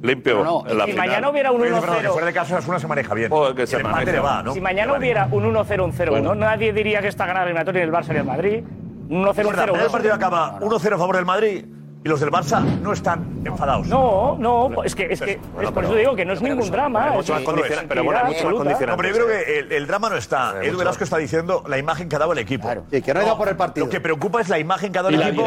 limpio 0.00 0.44
No, 0.44 0.44
no, 0.62 0.70
en 0.70 0.78
la 0.78 0.84
si 0.84 0.90
final. 0.92 1.06
mañana 1.08 1.30
hubiera 1.30 1.50
un 1.50 1.60
Oye, 1.60 1.70
perdón, 1.72 1.82
que 1.82 1.90
1-0. 2.06 2.12
fuera 2.12 2.26
de 2.28 2.32
casa 2.32 2.54
Osasuna 2.56 2.78
se 2.78 2.86
maneja 2.86 3.14
bien. 3.14 3.30
Joder, 3.30 3.54
que 3.56 3.62
Y 3.64 3.66
se 3.66 3.76
el 3.78 3.82
maneja. 3.82 4.12
le 4.12 4.20
va, 4.20 4.42
¿no? 4.44 4.54
Si 4.54 4.60
mañana 4.60 4.96
hubiera 4.96 5.28
un 5.32 5.44
1-0, 5.44 5.84
un 5.84 5.92
0-1, 5.92 6.34
nadie 6.36 6.72
diría 6.72 7.00
que 7.00 7.08
está 7.08 7.26
ganada 7.26 7.44
la 7.46 7.50
eliminatoria 7.50 7.80
ni 7.82 7.88
el 7.88 7.92
Barça 7.94 8.08
ni 8.12 8.18
el 8.18 8.24
Madrid. 8.24 8.64
Un 9.08 9.24
1-0, 9.24 9.30
Es 9.30 9.38
un 9.38 9.46
verdad, 9.52 9.66
0-1. 9.68 9.84
el 9.84 9.90
partido 9.90 10.14
acaba 10.14 10.58
1-0 10.60 10.94
a 10.94 10.98
favor 10.98 11.16
del 11.16 11.24
Madrid 11.24 11.64
y 12.04 12.08
los 12.08 12.20
del 12.20 12.30
Barça 12.30 12.62
no 12.62 12.92
están 12.92 13.40
enfadados. 13.44 13.86
No, 13.88 14.36
no, 14.38 14.84
es 14.84 14.94
que, 14.94 15.06
es 15.10 15.20
que 15.20 15.32
es 15.60 15.70
por 15.72 15.84
eso 15.84 15.94
digo 15.94 16.14
que 16.14 16.24
no 16.24 16.34
es 16.34 16.40
ningún 16.42 16.70
drama. 16.70 17.10
mucho 17.10 17.32
más 17.32 17.42
es 17.42 17.48
condiciona- 17.48 17.82
pero 17.88 18.04
bueno, 18.04 18.20
hay 18.20 18.26
mucho 18.34 18.44
más 18.44 18.54
condicionante. 18.54 18.86
No, 18.86 18.96
pero 18.96 19.08
yo 19.08 19.14
creo 19.14 19.26
que 19.26 19.58
el, 19.58 19.72
el 19.72 19.86
drama 19.88 20.08
no 20.10 20.16
está. 20.16 20.62
Edu 20.62 20.78
Velasco 20.78 21.02
está 21.04 21.16
diciendo 21.18 21.64
la 21.66 21.76
imagen 21.78 22.08
que 22.08 22.14
ha 22.16 22.18
dado 22.20 22.32
el 22.32 22.38
equipo. 22.38 22.68
Sí, 22.90 23.02
que 23.02 23.12
no 23.14 23.20
ha 23.20 23.24
ido 23.24 23.36
por 23.36 23.48
el 23.48 23.56
partido. 23.56 23.86
Lo 23.86 23.90
que 23.90 24.00
preocupa 24.00 24.40
es 24.40 24.48
la 24.48 24.58
imagen 24.60 24.92
que 24.92 24.98
ha 24.98 25.02
dado 25.02 25.14
el 25.14 25.22
equipo. 25.22 25.44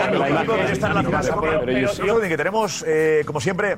yo- 1.67 1.91
yo 2.06 2.15
creo 2.17 2.21
que 2.30 2.38
tenemos, 2.38 2.84
eh, 2.88 3.24
como 3.26 3.39
siempre, 3.39 3.78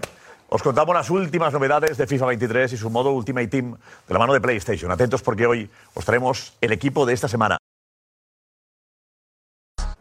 os 0.50 0.64
contamos 0.64 0.96
las 0.96 1.10
últimas 1.10 1.54
novedades 1.54 1.98
de 1.98 2.08
FIFA 2.08 2.26
23 2.28 2.74
y 2.74 2.78
su 2.78 2.90
modo 2.90 3.12
Ultimate 3.12 3.48
Team 3.48 3.76
de 4.08 4.14
la 4.14 4.20
mano 4.20 4.34
de 4.34 4.42
PlayStation. 4.42 4.92
Atentos 4.92 5.22
porque 5.22 5.46
hoy 5.46 5.70
os 5.94 6.06
traemos 6.06 6.58
el 6.62 6.72
equipo 6.72 7.06
de 7.06 7.14
esta 7.14 7.28
semana. 7.28 7.58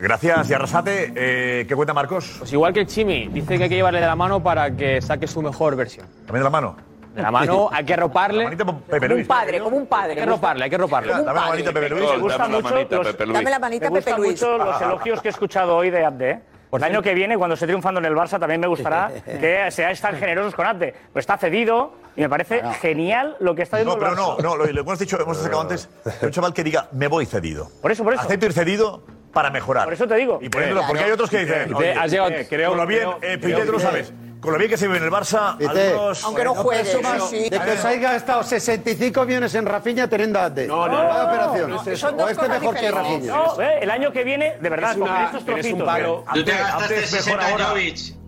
Gracias, 0.03 0.51
y 0.51 0.55
Arrasate. 0.55 1.13
Eh, 1.15 1.65
¿Qué 1.69 1.77
cuenta 1.77 1.95
Marcos? 1.95 2.35
Pues 2.41 2.53
igual 2.53 2.73
que 2.73 2.81
el 2.81 2.87
Chimi, 2.89 3.29
dice 3.29 3.57
que 3.57 3.63
hay 3.65 3.69
que 3.69 3.77
llevarle 3.77 4.01
de 4.01 4.07
la 4.07 4.17
mano 4.17 4.43
para 4.43 4.73
que 4.75 5.01
saque 5.01 5.29
su 5.29 5.41
mejor 5.41 5.77
versión. 5.77 6.07
¿También 6.27 6.39
de 6.41 6.45
la 6.45 6.51
mano? 6.51 6.77
De 7.15 7.23
la 7.23 7.31
mano 7.31 7.69
hay 7.73 7.85
que 7.85 7.95
roparle. 7.95 8.57
Como 8.57 8.73
un 8.73 9.27
padre, 9.27 9.61
como 9.61 9.77
un 9.77 9.83
Hay 9.83 9.87
padre. 9.89 10.15
que 10.17 10.27
roparle, 10.27 10.65
hay 10.65 10.71
que 10.71 10.79
roparle. 10.79 11.13
Dame 11.13 11.25
la 11.25 11.33
manita, 11.35 11.73
Pepe 11.73 11.89
Luis. 11.91 12.03
Me 12.11 12.19
gustan 12.19 12.39
Dame 12.41 12.53
la 12.55 12.59
mucho 12.63 12.75
manita, 12.75 12.97
los- 12.97 13.07
Pepe 13.07 13.27
Luis. 13.27 13.39
Dame 13.39 13.51
la 13.51 13.59
manita, 13.61 13.91
Me 13.91 13.99
Pepe 14.01 14.11
gustan 14.11 14.17
Luis. 14.21 14.43
mucho 14.43 14.59
los 14.59 14.83
elogios 14.83 15.23
que 15.23 15.29
he 15.29 15.31
escuchado 15.31 15.77
hoy 15.77 15.91
de 15.91 16.05
Abde. 16.05 16.31
¿eh? 16.33 16.41
El 16.73 16.83
año 16.85 17.03
que 17.03 17.15
viene, 17.15 17.37
cuando 17.39 17.55
esté 17.55 17.67
triunfando 17.67 18.01
en 18.01 18.07
el 18.07 18.15
Barça, 18.15 18.41
también 18.41 18.61
me 18.61 18.67
gustará 18.67 19.09
que 19.25 19.71
seáis 19.71 20.01
tan 20.01 20.17
generosos 20.17 20.53
con 20.57 20.67
Abde. 20.67 20.95
Pues 21.13 21.23
está 21.23 21.37
cedido 21.39 21.93
y 22.17 22.23
me 22.23 22.29
parece 22.29 22.61
genial 22.81 23.37
lo 23.39 23.55
que 23.55 23.63
está 23.63 23.77
haciendo 23.77 23.95
No, 23.95 24.01
pero 24.01 24.11
el 24.13 24.17
no, 24.17 24.37
no, 24.39 24.57
lo, 24.57 24.67
lo 24.67 24.81
hemos 24.81 24.99
dicho, 24.99 25.21
hemos 25.21 25.37
sacado 25.37 25.61
antes, 25.61 25.89
un 26.23 26.31
chaval 26.33 26.53
que 26.53 26.65
diga, 26.65 26.89
me 26.91 27.07
voy 27.07 27.25
cedido. 27.25 27.69
Por 27.81 27.93
eso, 27.93 28.03
por 28.03 28.15
eso. 28.15 28.23
Acepto 28.23 28.47
ir 28.47 28.53
cedido 28.53 29.03
para 29.33 29.51
mejorar. 29.51 29.85
Por 29.85 29.95
eso 29.95 30.07
te 30.07 30.17
digo. 30.17 30.39
Y 30.43 30.49
poniéndolo, 30.49 30.87
porque 30.87 31.05
hay 31.05 31.11
otros 31.11 31.31
que 31.31 31.39
dicen. 31.39 31.75
Oye, 31.75 31.93
has 31.93 32.11
llegado, 32.11 32.31
eh, 32.31 32.47
creo, 32.49 32.71
con 32.71 32.79
lo 32.79 32.87
bien, 32.87 33.09
eh, 33.23 33.39
tú 33.39 33.73
lo 33.73 33.81
sabes. 33.81 34.13
Con 34.43 34.53
lo 34.53 34.59
bien 34.59 34.71
que 34.71 34.77
se 34.77 34.89
ve 34.89 34.97
en 34.97 35.05
el 35.05 35.11
Barça, 35.11 35.57
algunos... 35.57 36.25
Aunque 36.25 36.43
no 36.43 36.53
eh, 36.53 36.57
juegue. 36.57 36.81
Eso 36.81 37.01
más, 37.01 37.31
sí. 37.31 37.49
De 37.49 37.61
que 37.61 37.71
os 37.71 37.85
haya 37.85 38.13
gastado 38.13 38.43
65 38.43 39.25
millones 39.25 39.55
en 39.55 39.65
Rafinha 39.65 40.09
teniendo 40.09 40.41
a 40.41 40.49
No, 40.49 40.89
no, 40.89 40.89
no. 40.89 41.05
no 41.05 41.25
operación. 41.25 41.71
No, 41.71 41.83
es 41.87 42.03
o 42.03 42.29
este 42.29 42.49
mejor 42.49 42.75
que 42.75 42.91
Rafinha. 42.91 43.33
No, 43.33 43.61
eh, 43.61 43.79
el 43.83 43.91
año 43.91 44.13
que 44.13 44.25
viene, 44.25 44.57
de 44.61 44.69
verdad, 44.69 44.91
es 44.91 44.97
una, 44.97 45.15
con 45.15 45.25
estos 45.27 45.45
trocitos. 45.45 45.81
Un 45.81 45.87
palo. 45.87 46.25
Tú 46.35 46.45
te 46.45 46.51
gastaste 46.51 47.07
60 47.07 47.47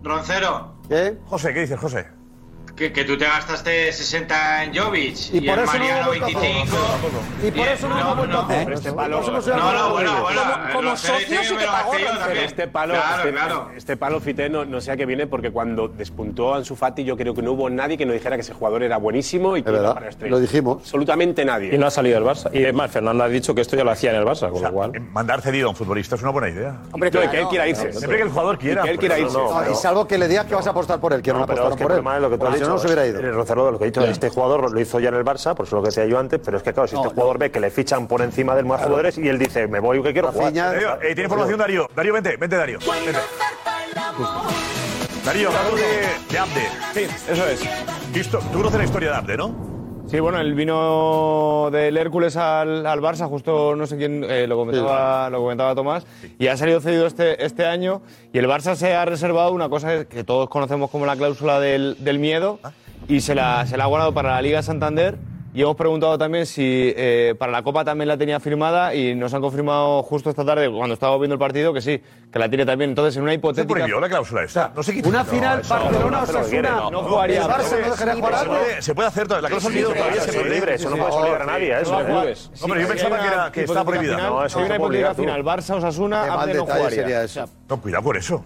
Roncero. 0.03 0.75
¿Eh? 0.89 1.17
José, 1.25 1.53
¿qué 1.53 1.59
dices, 1.61 1.79
José? 1.79 2.05
Que, 2.75 2.89
tú 2.89 3.17
te 3.17 3.23
gastaste 3.23 3.93
60 3.93 4.63
en 4.65 4.75
Jovic 4.75 5.33
y, 5.33 5.37
y 5.37 5.41
por 5.47 5.65
Mariano 5.65 6.05
no 6.05 6.11
25. 6.11 6.77
Y 7.47 7.51
por 7.51 7.67
eso 7.69 7.87
no 7.87 7.95
lo 7.95 8.15
no, 8.27 8.43
no, 8.43 8.71
este 8.73 8.91
palo, 8.91 9.21
no, 9.21 9.73
no, 9.73 9.89
bueno, 9.91 10.21
bueno, 10.23 10.41
como 10.73 10.97
socio 10.97 11.43
sí 11.43 11.55
que 11.55 11.65
pagó 11.65 11.93
este 12.35 12.67
palo, 12.67 12.95
este, 12.95 13.77
este, 13.77 13.97
palo 13.97 14.19
Fité 14.19 14.49
no, 14.49 14.65
no 14.65 14.81
sé 14.81 14.91
a 14.91 14.97
qué 14.97 15.05
viene 15.05 15.25
porque 15.25 15.51
cuando 15.51 15.87
despuntó 15.87 16.53
Ansu 16.53 16.75
Fati 16.75 17.05
yo 17.05 17.15
creo 17.15 17.33
que 17.33 17.41
no 17.41 17.53
hubo 17.53 17.69
nadie 17.69 17.97
que 17.97 18.05
no 18.05 18.11
dijera 18.11 18.35
que 18.35 18.41
ese 18.41 18.53
jugador 18.53 18.83
era 18.83 18.97
buenísimo 18.97 19.55
y 19.55 19.63
que 19.63 19.69
iba 19.69 19.93
para. 19.93 20.09
Lo 20.27 20.39
dijimos. 20.39 20.79
Absolutamente 20.81 21.45
nadie. 21.45 21.73
Y 21.73 21.77
no 21.77 21.87
ha 21.87 21.91
salido 21.91 22.17
el 22.17 22.25
Barça. 22.25 22.49
Y 22.53 22.63
además 22.63 22.91
Fernando 22.91 23.23
ha 23.23 23.29
dicho 23.29 23.55
que 23.55 23.61
esto 23.61 23.77
ya 23.77 23.85
lo 23.85 23.91
hacía 23.91 24.11
en 24.11 24.17
el 24.17 24.25
Barça, 24.25 24.49
con 24.49 24.61
lo 24.61 24.71
cual 24.73 24.91
eh, 24.95 24.99
mandar 24.99 25.41
cedido 25.41 25.67
a 25.67 25.69
un 25.69 25.75
futbolista 25.77 26.15
es 26.15 26.21
una 26.21 26.31
buena 26.31 26.49
idea. 26.49 26.81
Hombre, 26.91 27.09
que 27.09 27.19
él 27.19 27.47
quiera 27.47 27.67
irse. 27.67 27.93
Siempre 27.93 28.17
que 28.17 28.23
el 28.23 28.29
jugador 28.29 28.57
quiera. 28.57 28.81
Pues 28.81 29.01
irse. 29.01 29.37
Y 29.71 29.75
salvo 29.75 30.05
que 30.07 30.17
le 30.17 30.27
digas 30.27 30.45
que 30.45 30.55
vas 30.55 30.67
a 30.67 30.71
apostar 30.71 30.99
por 30.99 31.13
él, 31.13 31.21
que 31.21 31.31
no 31.31 31.43
apostar 31.43 31.77
por 31.77 31.91
él 31.93 32.03
no, 32.67 32.77
se 32.77 32.87
hubiera 32.87 33.05
¿eh? 33.05 33.09
ido. 33.09 33.31
Rozarodo, 33.31 33.71
lo 33.71 33.77
que 33.77 33.85
he 33.85 33.87
dicho, 33.87 34.03
este 34.03 34.29
jugador 34.29 34.71
lo 34.71 34.79
hizo 34.79 34.99
ya 34.99 35.09
en 35.09 35.15
el 35.15 35.25
Barça, 35.25 35.55
por 35.55 35.65
eso 35.65 35.75
lo 35.77 35.81
que 35.81 35.87
decía 35.89 36.05
yo 36.05 36.19
antes, 36.19 36.39
pero 36.43 36.57
es 36.57 36.63
que 36.63 36.73
claro, 36.73 36.87
si 36.87 36.95
este 36.95 37.09
jugador 37.09 37.37
ve 37.37 37.51
que 37.51 37.59
le 37.59 37.69
fichan 37.69 38.07
por 38.07 38.21
encima 38.21 38.55
de 38.55 38.63
más 38.63 38.77
claro. 38.77 38.89
jugadores 38.89 39.17
y 39.17 39.27
él 39.27 39.39
dice, 39.39 39.67
me 39.67 39.79
voy, 39.79 40.01
que 40.01 40.13
quiero 40.13 40.31
jugar. 40.31 40.53
Eh, 40.55 41.07
tiene 41.07 41.23
información 41.23 41.57
Darío. 41.57 41.87
Darío, 41.95 42.13
vente, 42.13 42.37
vente 42.37 42.55
Darío. 42.55 42.79
Vente. 42.79 43.19
Darío, 45.25 45.47
hablamos 45.49 45.79
de, 45.79 46.31
de 46.31 46.39
Abde. 46.39 46.67
Sí, 46.93 47.07
eso 47.29 47.47
es. 47.47 48.29
¿Tú 48.29 48.57
conoces 48.57 48.77
la 48.77 48.85
historia 48.85 49.09
de 49.09 49.15
Abde, 49.15 49.37
no? 49.37 49.74
Sí, 50.07 50.19
bueno, 50.19 50.39
el 50.39 50.53
vino 50.53 51.69
del 51.71 51.97
Hércules 51.97 52.37
al, 52.37 52.85
al 52.85 53.01
Barça, 53.01 53.27
justo 53.27 53.75
no 53.75 53.87
sé 53.87 53.97
quién 53.97 54.23
eh, 54.23 54.45
lo, 54.45 54.55
comentaba, 54.55 55.29
lo 55.31 55.39
comentaba 55.39 55.73
Tomás, 55.73 56.05
y 56.37 56.45
ha 56.47 56.55
salido 56.55 56.79
cedido 56.79 57.07
este, 57.07 57.43
este 57.43 57.65
año. 57.65 58.03
Y 58.31 58.37
el 58.37 58.45
Barça 58.45 58.75
se 58.75 58.93
ha 58.93 59.03
reservado 59.05 59.51
una 59.51 59.67
cosa 59.67 60.05
que 60.05 60.23
todos 60.23 60.47
conocemos 60.47 60.91
como 60.91 61.07
la 61.07 61.15
cláusula 61.15 61.59
del, 61.59 61.97
del 61.99 62.19
miedo, 62.19 62.59
ah. 62.63 62.71
y 63.07 63.21
se 63.21 63.33
la, 63.33 63.65
se 63.65 63.77
la 63.77 63.85
ha 63.85 63.87
guardado 63.87 64.13
para 64.13 64.29
la 64.29 64.41
Liga 64.43 64.61
Santander 64.61 65.17
y 65.55 65.61
hemos 65.61 65.77
preguntado 65.77 66.17
también 66.17 66.45
si 66.45 66.93
eh, 66.97 67.33
para 67.39 67.49
la 67.49 67.63
Copa 67.63 67.85
también 67.85 68.09
la 68.09 68.17
tenía 68.17 68.41
firmada 68.41 68.93
y 68.93 69.15
nos 69.15 69.33
han 69.33 69.39
confirmado 69.39 70.03
justo 70.03 70.29
esta 70.29 70.43
tarde, 70.43 70.69
cuando 70.69 70.95
estábamos 70.95 71.21
viendo 71.21 71.35
el 71.35 71.39
partido, 71.39 71.71
que 71.71 71.79
sí, 71.79 72.01
que 72.29 72.39
la 72.39 72.49
tiene 72.49 72.65
también. 72.65 72.89
Entonces, 72.89 73.15
en 73.15 73.23
una 73.23 73.33
hipotética... 73.33 73.85
Se 73.85 74.01
la 74.01 74.09
cláusula 74.09 74.43
esta. 74.43 74.73
No 74.75 74.83
se 74.83 74.93
quitó. 74.93 75.07
Una 75.07 75.23
final 75.23 75.61
Barcelona-Osasuna. 75.65 76.69
No, 76.69 76.91
no, 76.91 77.03
jugaría. 77.03 77.43
El 77.43 77.47
Barça 77.47 77.71
no 77.79 77.89
dejaría 77.89 78.15
jugar 78.15 78.35
se 78.37 78.45
puede, 78.45 78.81
se 78.81 78.95
puede 78.95 79.07
hacer. 79.07 79.31
La 79.31 79.47
cláusula 79.47 79.73
sí, 79.73 79.79
sí, 79.79 79.93
todavía 79.93 80.21
sí, 80.21 80.31
se 80.31 80.37
puede 80.37 80.55
libre. 80.55 80.75
Eso 80.75 80.89
no 80.89 80.97
puede 80.97 81.11
obligar 81.13 81.41
a 81.41 81.45
nadie. 81.45 81.81
Eso, 81.81 81.97
Hombre, 82.61 82.81
yo 82.81 82.87
pensaba 82.89 83.19
que, 83.21 83.27
era, 83.27 83.51
que 83.53 83.61
estaba 83.61 83.85
prohibida. 83.85 84.15
Final, 84.17 84.31
no, 84.33 84.45
eso 84.45 84.59
hay 84.59 84.65
una 84.65 84.75
hipotética 84.75 85.13
final. 85.13 85.43
Barça-Osasuna, 85.45 86.33
Abde 86.33 86.53
no 86.53 86.65
jugaría. 86.65 87.25
No, 87.69 87.81
cuidado 87.81 88.03
con 88.03 88.17
eso. 88.17 88.45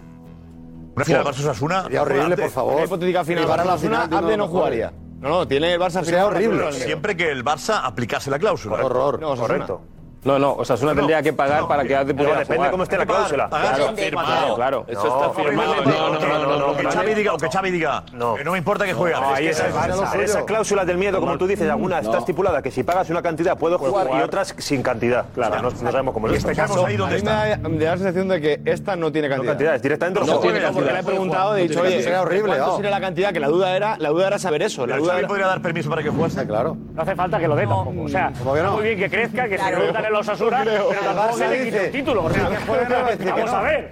Una 0.94 1.04
final 1.04 1.24
Barça-Osasuna... 1.24 1.82
Sería 1.82 2.02
horrible, 2.02 2.36
por 2.36 2.50
favor. 2.50 2.74
Una 2.74 2.84
hipotética 2.84 3.24
final. 3.24 3.46
Barça-Osasuna, 3.48 4.16
Abde 4.16 4.36
no 4.36 4.46
jugaría. 4.46 4.92
No, 5.20 5.28
no, 5.28 5.48
tiene 5.48 5.74
el 5.74 5.80
Barça 5.80 6.02
Sería 6.02 6.26
horrible. 6.26 6.72
Siempre 6.72 7.16
que 7.16 7.30
el 7.30 7.44
Barça 7.44 7.80
aplicase 7.84 8.30
la 8.30 8.38
cláusula. 8.38 8.84
Horror. 8.84 9.20
No, 9.20 9.36
Correcto. 9.36 9.82
No, 10.22 10.38
no, 10.38 10.52
o 10.52 10.64
sea, 10.66 10.74
Osasuna 10.74 10.92
no, 10.92 10.98
tendría 11.00 11.22
que 11.22 11.32
pagar 11.32 11.66
para 11.66 11.82
que 11.82 11.96
pudiera 12.14 12.40
Depende 12.40 12.56
jugar. 12.56 12.70
cómo 12.70 12.82
esté 12.82 12.98
la 12.98 13.06
cláusula. 13.06 13.48
Claro. 13.48 14.54
Claro. 14.54 14.84
Eso 14.86 15.06
está 15.06 15.30
firmado. 15.42 15.74
No, 15.84 16.10
no, 16.10 16.46
no, 16.46 16.49
que 16.80 16.90
Xavi 16.90 17.14
diga, 17.14 17.34
o 17.34 17.36
que 17.36 17.48
Xavi 17.48 17.70
diga, 17.70 18.04
no. 18.12 18.34
Que 18.34 18.44
no 18.44 18.52
me 18.52 18.58
importa 18.58 18.84
que 18.84 18.94
juegue. 18.94 19.14
No, 19.14 19.34
ahí 19.34 19.48
es, 19.48 19.60
esas, 19.60 20.44
cláusulas 20.44 20.86
del 20.86 20.98
miedo, 20.98 21.20
como 21.20 21.36
tú 21.38 21.46
dices, 21.46 21.68
alguna 21.68 22.00
está 22.00 22.18
estipulada 22.18 22.62
que 22.62 22.70
si 22.70 22.82
pagas 22.82 23.10
una 23.10 23.22
cantidad 23.22 23.56
puedo 23.56 23.78
jugar, 23.78 24.08
y 24.18 24.22
otras 24.22 24.54
sin 24.58 24.82
cantidad. 24.82 25.26
Claro, 25.34 25.62
no, 25.62 25.70
sabemos 25.70 26.14
cómo 26.14 26.28
es. 26.28 26.38
Este 26.38 26.54
caso, 26.54 26.86
ahí 26.86 26.96
donde. 26.96 27.20
Me 27.20 27.84
da 27.84 27.92
la 27.92 27.96
sensación 27.96 28.28
de 28.28 28.40
que 28.40 28.60
esta 28.64 28.96
no 28.96 29.12
tiene 29.12 29.28
cantidad. 29.28 29.44
No 29.44 29.50
cantidad, 29.52 29.74
es 29.74 29.82
directamente 29.82 30.20
no, 30.20 30.40
tiene 30.40 30.60
porque 30.72 30.92
le 30.92 31.00
he 31.00 31.02
preguntado, 31.02 31.56
he 31.56 31.62
dicho, 31.62 31.80
oye, 31.80 32.02
sería 32.02 32.22
horrible. 32.22 32.56
¿Cuánto 32.56 32.76
sería 32.76 32.90
la 32.90 33.00
cantidad? 33.00 33.32
Que 33.32 33.40
la 33.40 33.48
duda 33.48 33.76
era, 33.76 33.96
la 33.98 34.08
duda 34.08 34.26
era 34.28 34.38
saber 34.38 34.62
eso. 34.62 34.86
La 34.86 34.98
podría 35.26 35.46
dar 35.46 35.62
permiso 35.62 35.88
para 35.90 36.02
que 36.02 36.10
jugase. 36.10 36.46
Claro. 36.46 36.76
No 36.94 37.02
hace 37.02 37.14
falta 37.14 37.38
que 37.38 37.46
lo 37.46 37.54
dé 37.54 37.66
tampoco. 37.66 38.02
O 38.02 38.08
sea, 38.08 38.30
mm, 38.30 38.72
muy 38.72 38.82
bien 38.82 38.98
que 38.98 39.10
crezca, 39.10 39.48
que 39.48 39.58
se 39.58 39.70
preguntan 39.70 40.04
en 40.04 40.12
los 40.12 40.28
Asura, 40.28 40.62
pero 40.64 40.88
tampoco 40.88 41.36
se 41.36 41.48
le 41.48 41.64
quite 41.64 41.86
el 41.86 41.92
título. 41.92 42.22
Vamos 43.30 43.50
a 43.50 43.62
ver. 43.62 43.90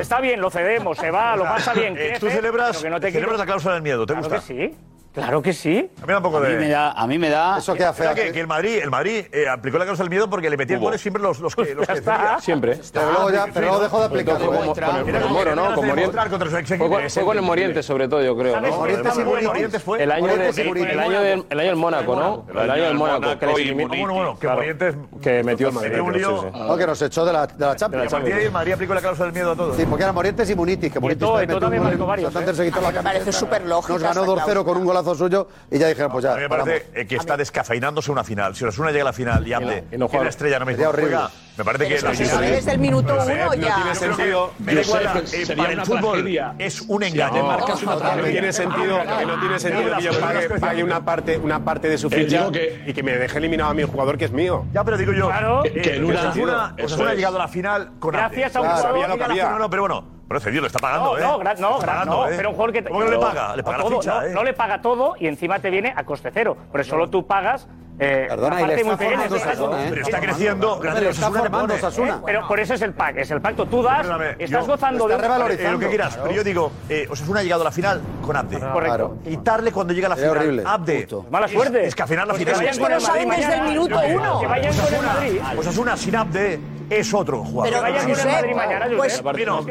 Está 0.00 0.20
bien, 0.20 0.40
lo 0.40 0.50
cedemos, 0.50 0.98
se 0.98 1.10
va, 1.10 1.36
lo 1.36 1.44
pasa 1.44 1.72
bien 1.74 1.96
celebras, 2.30 2.84
no 2.84 3.00
te 3.00 3.10
celebras 3.12 3.38
la 3.38 3.46
cláusula 3.46 3.74
del 3.74 3.82
miedo, 3.82 4.06
¿te 4.06 4.14
gusta? 4.14 4.36
Que 4.36 4.42
sí. 4.42 4.76
Claro 5.12 5.42
que 5.42 5.52
sí. 5.52 5.90
A 6.02 6.06
mí 6.06 6.12
tampoco 6.12 6.36
a 6.36 6.40
de... 6.42 6.56
me 6.56 6.68
da, 6.68 6.92
a 6.92 7.06
mí 7.08 7.18
me 7.18 7.28
da. 7.28 7.58
Eso 7.58 7.74
queda 7.74 7.92
feo. 7.92 8.14
Que, 8.14 8.30
que 8.30 8.40
el 8.40 8.46
Madrid, 8.46 8.78
el 8.80 8.90
Madrid 8.90 9.24
eh, 9.32 9.48
aplicó 9.48 9.76
la 9.76 9.84
causa 9.84 10.04
del 10.04 10.10
miedo 10.10 10.30
porque 10.30 10.48
le 10.48 10.56
metía 10.56 10.78
goles 10.78 11.00
siempre 11.00 11.20
los, 11.20 11.40
los 11.40 11.56
que, 11.56 11.74
los 11.74 11.84
que. 11.86 12.00
Siempre. 12.40 12.78
Pero 12.92 13.10
luego, 13.10 13.30
ya, 13.30 13.46
pero 13.52 13.66
luego 13.66 13.82
dejó 13.82 13.98
de 13.98 14.06
aplicar. 14.06 14.38
Con, 14.38 14.56
con, 14.56 14.74
con, 14.74 15.14
el, 15.16 15.28
Moro, 15.28 15.56
¿no? 15.56 15.74
Con 15.74 15.86
Morientes. 15.86 16.20
Fue, 16.78 17.10
fue, 17.10 17.24
con 17.24 17.36
el 17.36 17.42
Morientes, 17.42 17.84
sobre 17.84 18.06
todo, 18.06 18.22
yo 18.22 18.36
creo. 18.36 18.60
¿no? 18.60 18.76
Morientes 18.76 19.18
y 19.18 19.24
Morientes 19.24 19.82
fue. 19.82 20.02
El 20.02 20.12
año, 20.12 20.26
del, 20.26 21.44
el 21.50 21.60
año 21.60 21.68
del 21.68 21.76
Mónaco, 21.76 22.14
¿no? 22.14 22.46
El 22.60 22.70
año 22.70 22.84
del 22.84 22.94
Mónaco. 22.94 23.38
Que 23.38 23.74
Bueno, 23.74 24.38
Morientes. 24.40 24.94
Que 25.20 25.42
metió 25.42 25.68
el 25.68 25.74
Madrid. 25.74 25.90
Que 26.80 26.86
nos 26.86 27.02
echó 27.02 27.24
de 27.24 27.32
la, 27.32 27.46
de 27.48 27.66
la 27.66 27.76
Champions. 27.76 28.12
A 28.12 28.18
el 28.18 28.52
Madrid 28.52 28.72
aplicó 28.72 28.94
la 28.94 29.02
causa 29.02 29.24
del 29.24 29.32
miedo 29.32 29.52
a 29.52 29.56
todos. 29.56 29.76
Sí, 29.76 29.84
porque 29.86 30.04
eran 30.04 30.14
Morientes 30.14 30.48
y 30.48 30.54
Munitis. 30.54 30.92
Que 30.92 31.00
Morientes 31.00 31.28
también 31.58 31.82
marcó 31.82 32.06
varios. 32.06 32.32
Me 32.32 33.02
parece 33.02 33.32
súper 33.32 33.66
lógico. 33.66 33.98
Nos 33.98 34.02
ganó 34.02 34.24
2-0 34.24 34.64
con 34.64 34.76
un 34.76 34.84
gol 34.84 34.99
golazo 35.00 35.14
suyo 35.14 35.48
y 35.70 35.78
ya 35.78 35.88
dijeron, 35.88 36.10
pues 36.12 36.24
ya. 36.24 36.32
A 36.32 36.36
mí 36.36 36.42
me 36.42 36.48
parece 36.48 37.06
que 37.06 37.16
está 37.16 37.36
descafeinándose 37.36 38.10
una 38.10 38.24
final. 38.24 38.54
Si 38.54 38.64
Osasuna 38.64 38.90
llega 38.90 39.02
a 39.02 39.06
la 39.06 39.12
final 39.12 39.46
y 39.46 39.52
hable 39.52 39.84
no, 39.92 40.08
no, 40.08 40.22
la 40.22 40.28
estrella 40.28 40.58
no 40.58 40.66
me 40.66 40.74
dice, 40.74 40.86
me 41.56 41.64
parece 41.64 41.88
que 41.88 42.00
la 42.00 42.12
final. 42.12 42.44
Es 42.44 42.66
eh, 42.66 42.72
el 42.72 42.78
minuto 42.78 43.14
uno 43.14 43.54
ya. 43.54 43.68
No 43.68 43.74
tiene 43.76 43.94
sentido. 43.94 44.52
para 45.56 45.72
el 45.72 45.80
fútbol 45.82 46.38
es 46.58 46.80
un 46.82 47.02
engaño. 47.02 47.42
No 47.42 48.24
tiene 48.24 48.52
sentido 48.52 48.98
que 49.00 49.26
no 49.26 49.40
tiene 49.40 49.58
sentido 49.58 50.00
yo 50.00 50.12
pague 50.60 50.84
una 50.84 51.04
parte 51.04 51.36
una 51.38 51.64
parte 51.64 51.88
de 51.88 51.98
su 51.98 52.10
ficha 52.10 52.48
y 52.86 52.92
que 52.92 53.02
me 53.02 53.16
deje 53.16 53.38
eliminado 53.38 53.70
a 53.70 53.74
mi 53.74 53.82
jugador 53.82 54.18
que 54.18 54.26
es 54.26 54.32
mío. 54.32 54.64
Ya, 54.72 54.84
pero 54.84 54.96
digo 54.96 55.12
yo. 55.12 55.28
Claro. 55.28 55.62
Que 55.62 55.96
en 55.96 56.04
una 56.04 56.30
ha 56.30 57.14
llegado 57.14 57.36
a 57.36 57.40
la 57.40 57.48
final 57.48 57.92
con 57.98 58.12
Gracias 58.12 58.56
a 58.56 58.60
un 58.60 58.68
jugador. 58.68 59.18
No, 59.36 59.58
no, 59.58 59.70
pero 59.70 59.82
bueno. 59.82 60.19
Bueno, 60.30 60.40
Cedillo 60.42 60.60
le 60.60 60.68
está 60.68 60.78
pagando, 60.78 61.06
no, 61.06 61.18
¿eh? 61.18 61.22
No, 61.22 61.38
gra 61.40 61.54
no, 61.54 61.78
pagando, 61.80 62.16
no 62.18 62.28
¿eh? 62.28 62.34
pero 62.36 62.50
un 62.50 62.54
jugador 62.54 62.72
que... 62.72 62.84
¿Cómo 62.84 63.00
que 63.00 63.04
no 63.06 63.10
le 63.10 63.18
paga? 63.18 63.56
Le 63.56 63.64
paga 63.64 63.78
todo, 63.78 63.90
la 63.90 63.96
ficha, 63.96 64.14
no, 64.14 64.22
eh. 64.22 64.30
no 64.32 64.44
le 64.44 64.52
paga 64.52 64.80
todo 64.80 65.14
y 65.18 65.26
encima 65.26 65.58
te 65.58 65.70
viene 65.70 65.92
a 65.96 66.04
coste 66.04 66.30
cero. 66.32 66.56
Pero 66.70 66.84
solo 66.84 67.10
tú 67.10 67.26
pagas 67.26 67.66
eh, 67.98 68.26
Perdona, 68.28 68.62
y 68.62 68.66
le 68.66 68.74
está 68.76 68.96
formando 68.96 69.38
Sasuna, 69.40 69.84
¿eh? 69.84 69.86
Pero 69.90 70.02
está 70.02 70.20
creciendo. 70.20 70.80
No, 70.80 71.00
le 71.00 71.08
está 71.08 71.30
formando 71.32 71.78
Sasuna. 71.78 72.14
¿Eh? 72.14 72.22
Pero 72.24 72.46
por 72.46 72.60
eso 72.60 72.74
es 72.74 72.82
el 72.82 72.94
pack, 72.94 73.16
es 73.16 73.30
el 73.32 73.40
pacto. 73.40 73.66
Tú 73.66 73.82
das, 73.82 74.06
estás 74.38 74.68
gozando 74.68 75.10
está 75.10 75.16
de... 75.16 75.22
Revalorizando. 75.22 75.68
Eh, 75.68 75.72
lo 75.72 75.78
que 75.80 75.88
quieras, 75.88 76.08
claro. 76.10 76.22
pero 76.22 76.36
yo 76.36 76.44
digo, 76.44 76.72
eh, 76.88 77.08
Osasuna 77.10 77.40
ha 77.40 77.42
llegado 77.42 77.62
a 77.62 77.64
la 77.64 77.72
final 77.72 78.00
con 78.24 78.36
Abde. 78.36 78.60
Correcto. 78.60 78.78
Claro. 78.78 79.16
Quitarle 79.24 79.72
cuando 79.72 79.92
llega 79.92 80.06
a 80.06 80.10
la 80.10 80.16
final. 80.16 80.30
Horrible. 80.30 80.62
Abde. 80.64 81.00
Justo. 81.00 81.26
Mala 81.28 81.48
suerte. 81.48 81.80
Es, 81.80 81.88
es 81.88 81.94
que 81.96 82.02
al 82.02 82.08
final 82.08 82.28
la 82.28 82.34
pues 82.34 82.38
final... 82.38 82.54
Que 82.54 82.58
vayan 82.66 82.72
es 82.72 82.86
que 82.86 82.94
no 82.94 83.00
saben 83.00 83.28
desde 83.30 83.54
el 83.54 83.62
minuto 83.62 84.00
uno. 84.14 84.40
Que 84.42 84.46
vayan 84.46 84.74
con 84.76 84.94
el 84.94 85.02
Madrid. 85.02 85.40
Osasuna 85.58 85.96
sin 85.96 86.14
Abde 86.14 86.60
es 86.90 87.14
otro 87.14 87.44
jugador. 87.44 87.72
Pero 87.72 87.82
vaya 87.82 88.32
Madrid 88.32 88.54
mañana, 88.54 88.88
yo 88.88 88.96
pues, 88.96 89.22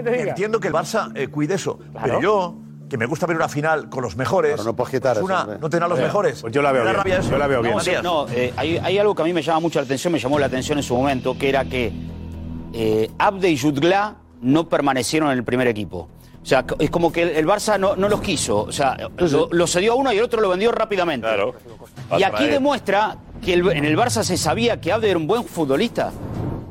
entiendo 0.07 0.59
que 0.59 0.69
el 0.69 0.73
Barça 0.73 1.11
eh, 1.15 1.27
cuide 1.27 1.55
eso, 1.55 1.77
pero 2.01 2.21
yo 2.21 2.55
que 2.89 2.97
me 2.97 3.05
gusta 3.05 3.27
ver 3.27 3.37
una 3.37 3.47
final 3.47 3.87
con 3.89 4.01
los 4.03 4.17
mejores. 4.17 4.53
Pero 4.53 4.63
no 4.63 4.75
puedes 4.75 4.91
quitar 4.91 5.19
pues 5.19 5.33
¿No 5.61 5.69
tendrá 5.69 5.87
los 5.87 5.99
mejores? 5.99 6.41
Pues 6.41 6.51
yo 6.51 6.61
la 6.61 6.71
veo 6.71 6.83
bien. 7.03 7.21
Yo 7.21 7.37
la 7.37 7.47
veo 7.47 7.61
bien. 7.61 7.77
No, 8.03 8.27
eh, 8.29 8.51
hay, 8.57 8.97
algo 8.97 9.13
que 9.13 9.21
a 9.21 9.25
mí 9.25 9.31
me 9.31 9.43
llama 9.43 9.59
mucho 9.59 9.79
la 9.79 9.85
atención, 9.85 10.11
me 10.11 10.19
llamó 10.19 10.39
la 10.39 10.47
atención 10.47 10.77
en 10.79 10.83
su 10.83 10.95
momento, 10.95 11.37
que 11.37 11.49
era 11.49 11.65
que 11.65 11.93
eh, 12.73 13.11
Abde 13.19 13.49
y 13.49 13.57
Jutgla 13.57 14.15
no 14.41 14.67
permanecieron 14.67 15.31
en 15.31 15.37
el 15.37 15.43
primer 15.43 15.67
equipo. 15.67 16.09
O 16.41 16.45
sea, 16.45 16.65
es 16.79 16.89
como 16.89 17.11
que 17.11 17.37
el 17.37 17.45
Barça 17.45 17.77
no, 17.77 17.95
los 17.95 18.21
quiso. 18.21 18.63
O 18.63 18.71
sea, 18.71 18.97
lo, 19.51 19.67
cedió 19.67 19.93
a 19.93 19.95
uno 19.95 20.11
y 20.11 20.17
el 20.17 20.23
otro 20.23 20.41
lo 20.41 20.49
vendió 20.49 20.71
rápidamente. 20.71 21.27
Claro. 21.27 21.53
Y 22.17 22.23
aquí 22.23 22.47
demuestra 22.47 23.17
que 23.43 23.53
en 23.53 23.85
el 23.85 23.97
Barça 23.97 24.23
se 24.23 24.37
sabía 24.37 24.81
que 24.81 24.91
Abde 24.91 25.11
era 25.11 25.19
un 25.19 25.27
buen 25.27 25.43
futbolista 25.43 26.11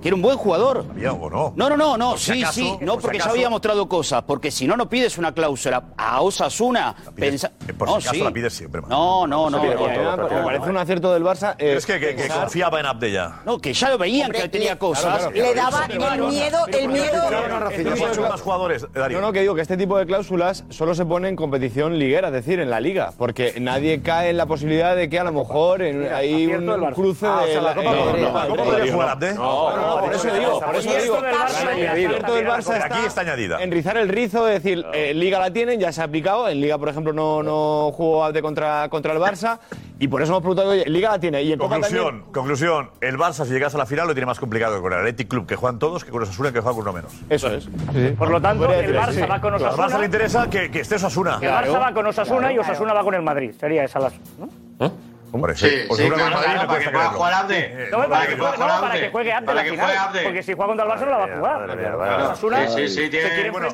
que 0.00 0.08
era 0.08 0.14
un 0.14 0.22
buen 0.22 0.36
jugador. 0.36 0.86
O 0.88 1.30
no? 1.30 1.52
No, 1.56 1.68
no, 1.68 1.76
no, 1.76 1.96
no. 1.96 2.16
Sí, 2.16 2.32
si 2.32 2.42
acaso, 2.42 2.60
sí. 2.60 2.78
No 2.80 2.94
por 2.94 3.02
porque 3.02 3.20
si 3.20 3.24
ya 3.24 3.30
había 3.30 3.50
mostrado 3.50 3.88
cosas. 3.88 4.22
Porque 4.22 4.50
si 4.50 4.66
no, 4.66 4.76
no 4.76 4.88
pides 4.88 5.18
una 5.18 5.32
cláusula 5.32 5.84
a 5.96 6.20
Osasuna. 6.22 6.94
Pensa... 7.14 7.52
Eh, 7.66 7.72
por 7.72 7.88
si 7.88 7.92
no, 7.92 7.98
acaso 7.98 8.14
sí. 8.14 8.22
la 8.22 8.30
pides 8.30 8.52
siempre. 8.52 8.80
Man. 8.80 8.90
No, 8.90 9.26
no, 9.26 9.50
no. 9.50 9.62
no, 9.62 10.16
no 10.16 10.28
me 10.28 10.44
parece 10.44 10.70
un 10.70 10.76
acierto 10.76 11.12
del 11.12 11.24
Barça. 11.24 11.54
Eh, 11.58 11.74
es 11.76 11.86
que, 11.86 11.98
que, 11.98 12.14
que, 12.14 12.28
confiaba 12.28 12.80
en 12.80 12.86
Abdella. 12.86 13.40
No, 13.44 13.58
que 13.58 13.72
ya 13.72 13.90
lo 13.90 13.98
veían 13.98 14.26
Hombre, 14.26 14.42
que 14.42 14.48
tenía 14.48 14.78
cosas. 14.78 15.04
Claro, 15.04 15.32
claro, 15.32 15.48
le 15.48 15.54
daba 15.54 15.86
el 15.86 16.22
miedo, 16.22 16.58
el 16.66 16.88
miedo. 16.88 18.28
más 18.28 18.40
jugadores, 18.40 18.86
eh, 18.94 19.08
No, 19.10 19.20
no, 19.20 19.32
que 19.32 19.40
digo 19.40 19.54
que 19.54 19.62
este 19.62 19.76
tipo 19.76 19.98
de 19.98 20.06
cláusulas 20.06 20.64
solo 20.68 20.94
se 20.94 21.04
pone 21.04 21.28
en 21.28 21.36
competición 21.36 21.98
liguera, 21.98 22.28
es 22.28 22.34
decir, 22.34 22.60
en 22.60 22.70
la 22.70 22.80
liga. 22.80 23.12
Porque 23.16 23.54
nadie 23.60 24.02
cae 24.02 24.30
en 24.30 24.36
la 24.36 24.46
posibilidad 24.46 24.94
de 24.94 25.08
que 25.08 25.18
a 25.18 25.24
lo 25.24 25.32
mejor 25.32 25.82
hay 25.82 26.46
un 26.46 26.92
cruce 26.92 27.26
de. 27.26 29.34
No, 29.34 29.76
no, 29.76 29.87
no, 29.88 30.00
por 30.00 30.14
eso 30.14 30.34
digo, 30.34 30.60
por 30.60 30.76
eso 30.76 30.90
digo. 31.02 31.20
del 31.22 32.46
Barça 32.46 32.74
está, 32.74 32.86
aquí 32.86 33.06
está 33.06 33.20
añadida. 33.22 33.62
Enrizar 33.62 33.96
el 33.96 34.08
rizo, 34.08 34.48
es 34.48 34.62
decir, 34.62 34.84
eh, 34.92 35.14
Liga 35.14 35.38
la 35.38 35.52
tienen, 35.52 35.80
ya 35.80 35.92
se 35.92 36.00
ha 36.00 36.04
aplicado. 36.04 36.48
En 36.48 36.60
Liga, 36.60 36.78
por 36.78 36.88
ejemplo, 36.88 37.12
no, 37.12 37.92
jugó 37.92 38.30
de 38.32 38.42
contra, 38.42 38.84
el 38.84 38.90
Barça. 38.90 39.58
Y 40.00 40.06
por 40.06 40.22
eso 40.22 40.32
hemos 40.32 40.42
preguntado, 40.42 40.70
oye, 40.70 40.84
Liga 40.86 41.10
la 41.10 41.18
tiene. 41.18 41.56
Conclusión, 41.56 42.24
conclusión, 42.32 42.90
el 43.00 43.16
Barça 43.18 43.44
si 43.44 43.52
llegas 43.52 43.74
a 43.74 43.78
la 43.78 43.86
final 43.86 44.06
lo 44.06 44.14
tiene 44.14 44.26
más 44.26 44.38
complicado 44.38 44.76
que 44.76 44.82
con 44.82 44.92
el 44.92 44.98
Athletic 45.00 45.28
Club, 45.28 45.46
que 45.46 45.56
juegan 45.56 45.78
todos, 45.78 46.04
que 46.04 46.10
con 46.10 46.22
Osasuna, 46.22 46.52
que 46.52 46.60
juega 46.60 46.76
con 46.76 46.82
uno 46.82 46.92
menos. 46.92 47.12
Eso 47.28 47.48
es. 47.48 47.68
Por 48.16 48.30
lo 48.30 48.40
tanto, 48.40 48.72
el 48.72 48.94
Barça 48.94 49.28
va 49.28 49.40
con 49.40 49.54
Osasuna. 49.54 49.84
Al 49.84 49.90
Barça 49.90 49.98
le 49.98 50.06
interesa 50.06 50.50
que, 50.50 50.70
que 50.70 50.80
esté 50.80 50.96
Osasuna. 50.96 51.38
El 51.40 51.48
Barça 51.48 51.80
va 51.80 51.92
con 51.92 52.06
Osasuna 52.06 52.52
y 52.52 52.58
Osasuna 52.58 52.92
va 52.92 53.02
con 53.02 53.14
el 53.14 53.22
Madrid. 53.22 53.52
Sería 53.58 53.84
esa 53.84 53.98
la... 53.98 54.12
¿no? 54.38 54.86
¿Eh? 54.86 54.90
Hombre, 55.30 55.54
sí, 55.54 55.68
sí, 55.68 55.94
sí 55.94 56.10
claro, 56.10 56.66
para 56.66 56.80
que 56.80 56.90
pueda 56.90 57.08
jugar 57.10 57.34
Abde. 57.34 57.88
No, 57.90 58.08
para, 58.08 58.26
que, 58.26 58.36
juegue, 58.36 58.58
no, 58.58 58.80
para 58.80 58.98
que 58.98 59.10
juegue 59.10 59.96
Abde 59.96 60.22
Porque 60.22 60.42
si 60.42 60.54
juega 60.54 60.68
contra 60.68 60.86
el 60.86 60.92
Barça 60.92 61.04
no 61.04 61.10
la 61.10 61.18
va 61.18 61.24
a 61.24 61.36
jugar. 61.36 61.76
Mía. 61.76 62.26
Osasuna, 62.26 62.68
sí, 62.68 62.88
sí, 62.88 63.10
sí, 63.10 63.10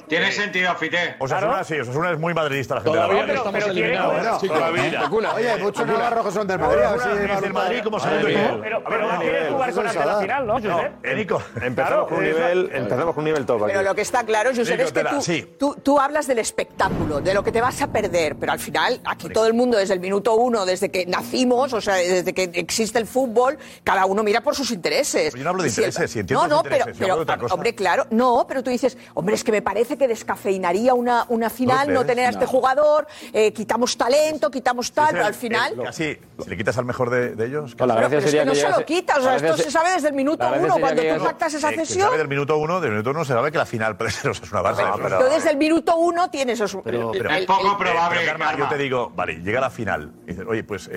tiene, 0.09 0.33
sentido, 0.33 0.75
Fité. 0.75 1.17
Osasuna 1.19 1.63
sí, 1.63 1.79
Osasuna 1.79 2.11
es 2.11 2.19
muy 2.19 2.35
madridista 2.35 2.75
la 2.77 2.81
gente. 2.81 2.99
Todavía 2.99 3.21
no, 3.21 3.27
pero, 3.27 3.39
estamos 3.39 3.61
pero 3.61 3.73
eliminados. 3.73 4.43
Todavía. 4.43 5.11
Oye, 5.35 5.57
Mucho 5.59 5.87
Navarro 5.87 6.31
son 6.31 6.47
del 6.47 6.59
Madrid. 6.59 6.83
Sí, 7.03 7.41
del 7.41 7.53
Madrid 7.53 7.81
como 7.85 8.01
segundo 8.01 8.29
equipo. 8.29 8.61
Pero 8.61 9.13
no 9.13 9.21
quiere 9.21 9.51
jugar 9.51 9.73
con 9.73 9.87
Abde 9.87 10.05
la 10.05 10.21
final, 10.21 10.47
¿no, 10.47 10.55
Josep? 10.55 11.15
Nico, 11.15 11.43
empezamos 11.63 12.09
con 12.09 12.19
un 12.19 12.25
nivel, 12.25 12.71
empezamos 12.73 13.15
con 13.15 13.19
un 13.19 13.25
nivel 13.25 13.47
Pero 13.47 13.83
lo 13.83 13.95
que 13.95 14.01
está 14.01 14.25
claro, 14.25 14.51
Josep, 14.55 14.81
es 14.81 14.93
que 14.93 15.57
tú 15.59 16.01
hablas 16.01 16.27
del 16.27 16.41
espectáculo, 16.41 17.21
de 17.21 17.33
lo 17.33 17.45
que 17.45 17.53
te 17.53 17.61
vas 17.61 17.81
a 17.81 17.93
perder, 17.93 18.37
pero 18.37 18.53
al 18.53 18.59
final 18.59 19.01
aquí 19.05 19.29
todo 19.29 19.47
el 19.47 19.55
mundo 19.55 19.79
desde 19.79 19.95
el 19.95 20.01
minuto 20.01 20.35
uno, 20.35 20.67
desde 20.67 20.91
que 20.91 21.07
nací 21.07 21.44
o 21.53 21.81
sea, 21.81 21.95
desde 21.95 22.33
que 22.33 22.51
existe 22.55 22.99
el 22.99 23.07
fútbol, 23.07 23.59
cada 23.83 24.07
uno 24.07 24.23
mira 24.23 24.41
por 24.41 24.55
sus 24.55 24.71
intereses. 24.71 25.33
Pero 25.33 25.39
yo 25.39 25.45
no 25.45 25.51
hablo 25.51 25.63
de 25.63 25.69
intereses, 25.69 26.11
si 26.11 26.21
entiendo. 26.21 26.47
No, 26.47 26.57
no, 26.57 26.63
pero, 26.63 26.87
pero 26.99 27.25
hombre, 27.51 27.75
claro, 27.75 28.07
no, 28.11 28.45
pero 28.49 28.63
tú 28.63 28.71
dices, 28.71 28.97
hombre, 29.15 29.35
es 29.35 29.45
que 29.45 29.53
me 29.53 29.63
parece 29.63 29.97
que 29.97 30.09
descafeinaría 30.09 30.95
una, 30.95 31.27
una 31.29 31.51
final 31.51 31.93
no, 31.93 32.05
tener 32.05 32.27
a 32.27 32.31
este 32.31 32.47
jugador, 32.47 33.07
eh, 33.33 33.53
quitamos 33.53 33.97
talento, 33.97 34.51
quitamos 34.51 34.93
tal, 34.93 35.13
pero 35.13 35.27
al 35.27 35.35
final. 35.35 35.75
Si 35.93 36.17
le 36.47 36.57
quitas 36.57 36.77
al 36.79 36.85
mejor 36.85 37.11
de, 37.11 37.45
ellos. 37.45 37.77
No, 37.79 38.01
es 38.01 38.31
que, 38.31 38.45
no 38.45 38.55
se 38.55 38.69
lo 38.69 38.85
quitas, 38.85 39.19
o 39.19 39.23
sea, 39.23 39.37
esto 39.37 39.57
se 39.57 39.71
sabe 39.71 39.93
desde 39.93 40.09
el 40.09 40.15
minuto 40.15 40.47
uno, 40.59 40.79
cuando 40.79 41.03
tú 41.03 41.25
pactas 41.25 41.55
esa 41.55 41.71
eh, 41.71 41.77
cesión. 41.77 42.17
del 42.17 42.29
minuto 42.29 42.57
uno, 42.57 42.81
del 42.81 42.93
minuto 42.93 43.11
uno 43.11 43.25
se 43.25 43.33
sabe 43.33 43.53
que 43.53 43.59
la 43.59 43.67
final 43.67 43.97
puede 43.99 44.11
ser 44.11 44.31
una 44.31 44.63
Barça. 44.63 45.21
Yo 45.21 45.29
desde 45.29 45.51
el 45.51 45.57
minuto 45.57 45.97
uno 45.97 46.31
tienes 46.31 46.61
es 46.61 46.73
poco 46.73 46.89
eh, 46.89 47.77
probable. 47.79 48.21
Yo 48.59 48.69
te 48.69 48.79
digo, 48.79 49.11
vale, 49.15 49.35
llega 49.43 49.61
la 49.61 49.71
final. 49.71 50.13
Oye, 50.47 50.65
pues 50.65 50.89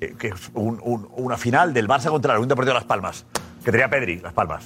eh, 0.00 0.14
que 0.18 0.28
es 0.28 0.50
un- 0.54 0.80
un- 0.82 1.08
una 1.16 1.36
final 1.36 1.72
del 1.74 1.88
Barça 1.88 2.08
contra 2.10 2.32
la 2.34 2.38
Unión 2.38 2.48
Deportiva 2.48 2.74
Las 2.74 2.84
Palmas, 2.84 3.24
que 3.64 3.70
tenía 3.70 3.88
Pedri, 3.88 4.18
Las 4.20 4.32
Palmas. 4.32 4.64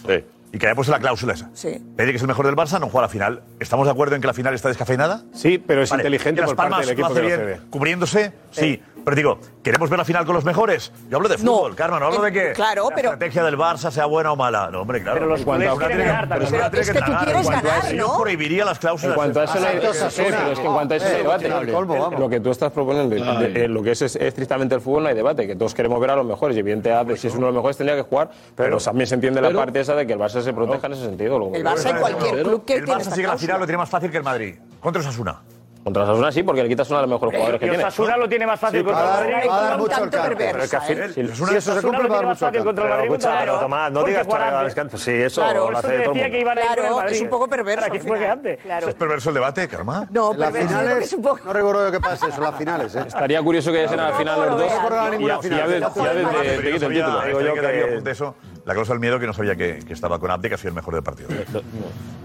Y 0.55 0.59
que 0.59 0.67
había 0.67 0.75
puesto 0.75 0.93
la 0.93 0.99
cláusula 0.99 1.33
esa. 1.33 1.49
Sí. 1.55 1.83
Pedri, 1.97 2.11
que 2.13 2.17
es 2.17 2.23
el 2.23 2.29
mejor 2.29 2.45
del 2.45 2.55
Barça, 2.55 2.79
no 2.79 2.89
juega 2.91 3.07
la 3.07 3.09
final. 3.09 3.43
¿Estamos 3.59 3.87
de 3.87 3.91
acuerdo 3.93 4.15
en 4.17 4.21
que 4.21 4.27
la 4.27 4.35
final 4.35 4.53
está 4.55 4.69
descafeinada? 4.69 5.23
Sí, 5.33 5.57
pero 5.57 5.83
es 5.83 5.91
inteligente 5.91 6.43
Las 6.43 6.51
por 6.51 6.57
parte 6.57 6.71
Palmas 6.73 6.87
del 6.87 6.93
equipo 6.93 7.09
lo 7.09 7.15
hace 7.15 7.27
que 7.39 7.47
bien 7.47 7.61
cubriéndose, 7.71 8.33
sí. 8.51 8.83
Pero 9.05 9.17
digo, 9.17 9.39
¿queremos 9.63 9.91
ver 9.91 9.99
la 9.99 10.05
final 10.05 10.25
con 10.25 10.35
los 10.35 10.45
mejores? 10.45 10.93
Yo 11.09 11.17
hablo 11.17 11.29
de 11.29 11.39
fútbol, 11.39 11.71
no. 11.71 11.77
Carmen, 11.77 12.01
no 12.01 12.07
hablo 12.07 12.23
de 12.23 12.29
eh, 12.29 12.33
que 12.33 12.53
claro, 12.53 12.89
la 12.89 12.95
pero... 12.95 13.13
estrategia 13.13 13.45
del 13.45 13.59
Barça 13.59 13.91
sea 13.91 14.07
buena 14.07 14.33
o 14.33 14.37
mala. 14.37 14.71
No, 14.71 14.83
hombre, 14.83 15.03
claro. 15.03 15.19
Pero 15.19 15.31
los 15.31 15.43
cuando 15.43 15.77
tiene 15.79 16.05
ganar, 16.05 16.29
pero 16.29 16.47
tiene 16.47 16.67
es 16.81 16.91
que, 16.91 16.99
que 16.99 17.05
tú 17.05 17.13
quieres 17.25 17.49
ganar, 17.49 17.85
¿no? 17.85 17.91
Yo 17.93 18.23
prohibiría 18.23 18.65
las 18.65 18.79
cláusulas. 18.79 19.15
En 19.15 19.17
cuanto 19.17 19.41
a 19.41 19.45
eso, 19.45 19.61
no 19.61 19.67
hay, 19.67 19.77
es 19.79 20.59
que 20.59 20.67
en 20.67 20.73
cuanto 20.73 20.95
a 20.95 20.97
eso 20.97 21.07
eh, 21.07 21.17
debate. 21.19 21.47
Eh, 21.49 22.19
lo 22.19 22.29
que 22.29 22.41
tú 22.41 22.51
estás 22.51 22.73
proponiendo, 22.73 23.17
lo 23.69 23.83
que 23.83 23.91
es 23.91 24.03
estrictamente 24.03 24.75
el 24.75 24.81
fútbol, 24.81 25.03
no 25.03 25.09
hay 25.09 25.15
debate, 25.15 25.47
que 25.47 25.57
todos 25.57 25.75
queremos 25.75 26.01
ver 26.01 26.11
a 26.11 26.17
los 26.17 26.27
mejores. 26.27 26.57
Y 26.57 26.61
evidentemente, 26.61 27.17
si 27.17 27.29
es 27.29 27.35
uno 27.35 27.47
de 27.47 27.53
los 27.53 27.57
mejores, 27.57 27.77
tendría 27.77 27.97
que 27.97 28.09
jugar, 28.09 28.31
pero 28.55 28.79
también 28.79 29.07
se 29.07 29.15
entiende 29.15 29.41
la 29.41 29.51
parte 29.51 29.81
esa 29.81 29.95
de 29.95 30.07
que 30.07 30.13
el 30.13 30.19
Barça 30.19 30.43
se 30.43 30.53
proteja 30.53 30.87
en 30.87 30.93
ese 30.93 31.05
sentido. 31.05 31.37
El 31.55 31.65
Barça 31.65 31.91
en 31.91 31.97
cualquier 31.99 32.43
club 32.43 32.65
que 32.65 32.75
El 32.77 32.87
Barça 32.87 33.11
sigue 33.13 33.27
la 33.27 33.37
final 33.37 33.61
lo 33.61 33.67
tiene 33.67 33.79
más 33.79 33.89
fácil 33.89 34.11
que 34.11 34.19
el 34.19 34.25
Madrid. 34.25 34.57
Contra 34.81 35.01
Osasuna. 35.01 35.41
Contra 35.85 36.05
Osasuna 36.05 36.31
sí, 36.31 36.45
porque 36.45 36.63
le 36.63 36.69
quitas 36.69 36.89
uno 36.91 37.01
de 37.01 37.07
los 37.09 37.11
mejores 37.17 37.35
eh, 37.35 37.37
jugadores 37.39 37.61
que 37.61 37.67
tiene. 37.69 37.83
Osasuna 37.83 38.17
lo 38.17 38.29
tiene 38.29 38.47
más 38.47 38.61
fácil 38.61 38.85
contra 38.85 39.03
el 39.03 39.33
Madrid. 39.33 39.49
va 39.51 39.59
a 39.59 39.63
dar 39.71 39.79
mucho 39.79 40.05
el 40.05 40.11
campo. 40.11 40.39
Pero 40.39 41.35
si 41.35 41.55
eso 41.57 41.75
se 41.75 41.83
cumple, 41.83 42.03
lo 42.05 42.09
va 42.09 42.15
a 42.21 42.23
dar 42.23 42.23
tiene 42.23 42.23
más 42.23 42.25
mucho 42.29 42.47
fácil 42.47 42.65
contra 42.65 42.85
el 42.85 42.91
Pero, 42.91 42.97
Madrid, 43.03 43.13
escucha, 43.13 43.61
Tomás, 43.61 43.93
no 43.93 44.05
digas 44.05 44.27
juega 44.27 44.45
Chaga 44.45 44.65
descanso, 44.65 44.99
sí, 44.99 45.11
eso 45.11 45.41
lo 45.71 45.79
hace 45.79 45.89
todo 45.89 46.13
el 46.13 46.31
mundo. 46.31 46.39
Claro, 46.63 47.09
es 47.09 47.21
un 47.21 47.29
poco 47.29 47.49
perverso. 47.49 47.87
¿Es 48.89 48.95
perverso 48.95 49.29
el 49.31 49.35
debate, 49.35 49.67
Karma? 49.69 50.07
No, 50.11 50.33
En 50.33 50.39
perverso, 50.39 50.99
es 50.99 51.13
un 51.15 51.23
poco... 51.23 51.41
no 51.45 51.53
recuerdo 51.53 51.91
que 51.91 52.01
pasa 52.01 52.29
eso, 52.29 52.41
las 52.41 52.55
finales, 52.57 52.95
¿eh? 52.95 53.05
Estaría 53.07 53.43
curioso 53.43 53.73
que 53.73 53.79
lleguen 53.79 53.99
a 54.01 54.11
la 54.11 54.17
final 54.17 54.41
los 54.41 54.59
dos. 54.61 54.73
Ya- 55.51 55.67
desde- 55.67 56.57
te 56.59 56.63
quito 56.63 56.75
el 56.75 56.81
sabía- 56.81 57.05
título. 57.07 57.27
Digo 57.27 57.41
yo 57.41 57.55
que 57.55 57.67
había 57.67 58.13
eso, 58.13 58.35
la 58.65 58.75
causa 58.75 58.93
del 58.93 59.01
miedo 59.01 59.19
que 59.19 59.27
no 59.27 59.33
sabía 59.33 59.57
que, 59.57 59.81
que 59.85 59.93
estaba 59.95 60.21
con 60.21 60.31
Abde, 60.31 60.49
que 60.49 60.55
ha 60.55 60.59
sido 60.59 60.69
el 60.69 60.75
mejor 60.77 60.95
del 60.95 61.03
partido. 61.03 61.29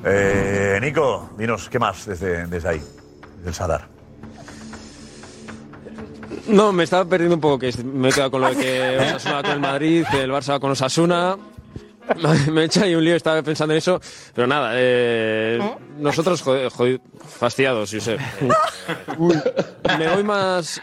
Eh, 0.06 0.78
Nico, 0.80 1.32
dinos, 1.38 1.70
¿qué 1.70 1.80
más 1.80 2.06
desde, 2.06 2.46
desde 2.46 2.70
ahí? 2.70 2.82
del 3.44 3.54
Sadar. 3.54 3.88
No, 6.48 6.72
me 6.72 6.84
estaba 6.84 7.06
perdiendo 7.06 7.36
un 7.36 7.42
poco, 7.42 7.60
que 7.60 7.72
me 7.84 8.10
he 8.10 8.12
quedado 8.12 8.32
con 8.32 8.42
lo 8.42 8.50
de 8.50 8.56
que 8.56 8.98
Osasuna 8.98 9.36
va 9.36 9.44
con 9.44 9.52
el 9.52 9.60
Madrid, 9.60 10.06
el 10.14 10.32
Barça 10.32 10.52
va 10.52 10.60
con 10.60 10.72
Osasuna. 10.72 11.38
Me 12.52 12.62
he 12.62 12.66
hecho 12.66 12.84
ahí 12.84 12.96
un 12.96 13.04
lío, 13.04 13.16
estaba 13.16 13.42
pensando 13.42 13.74
en 13.74 13.80
eso. 13.80 14.00
Pero 14.34 14.48
nada, 14.48 14.72
eh, 14.76 15.60
nosotros 15.98 16.42
jod 16.42 16.70
jod 16.70 17.00
fastidiados, 17.28 17.92
Josep. 17.92 18.20
Me 19.98 20.08
voy 20.14 20.24
más... 20.24 20.82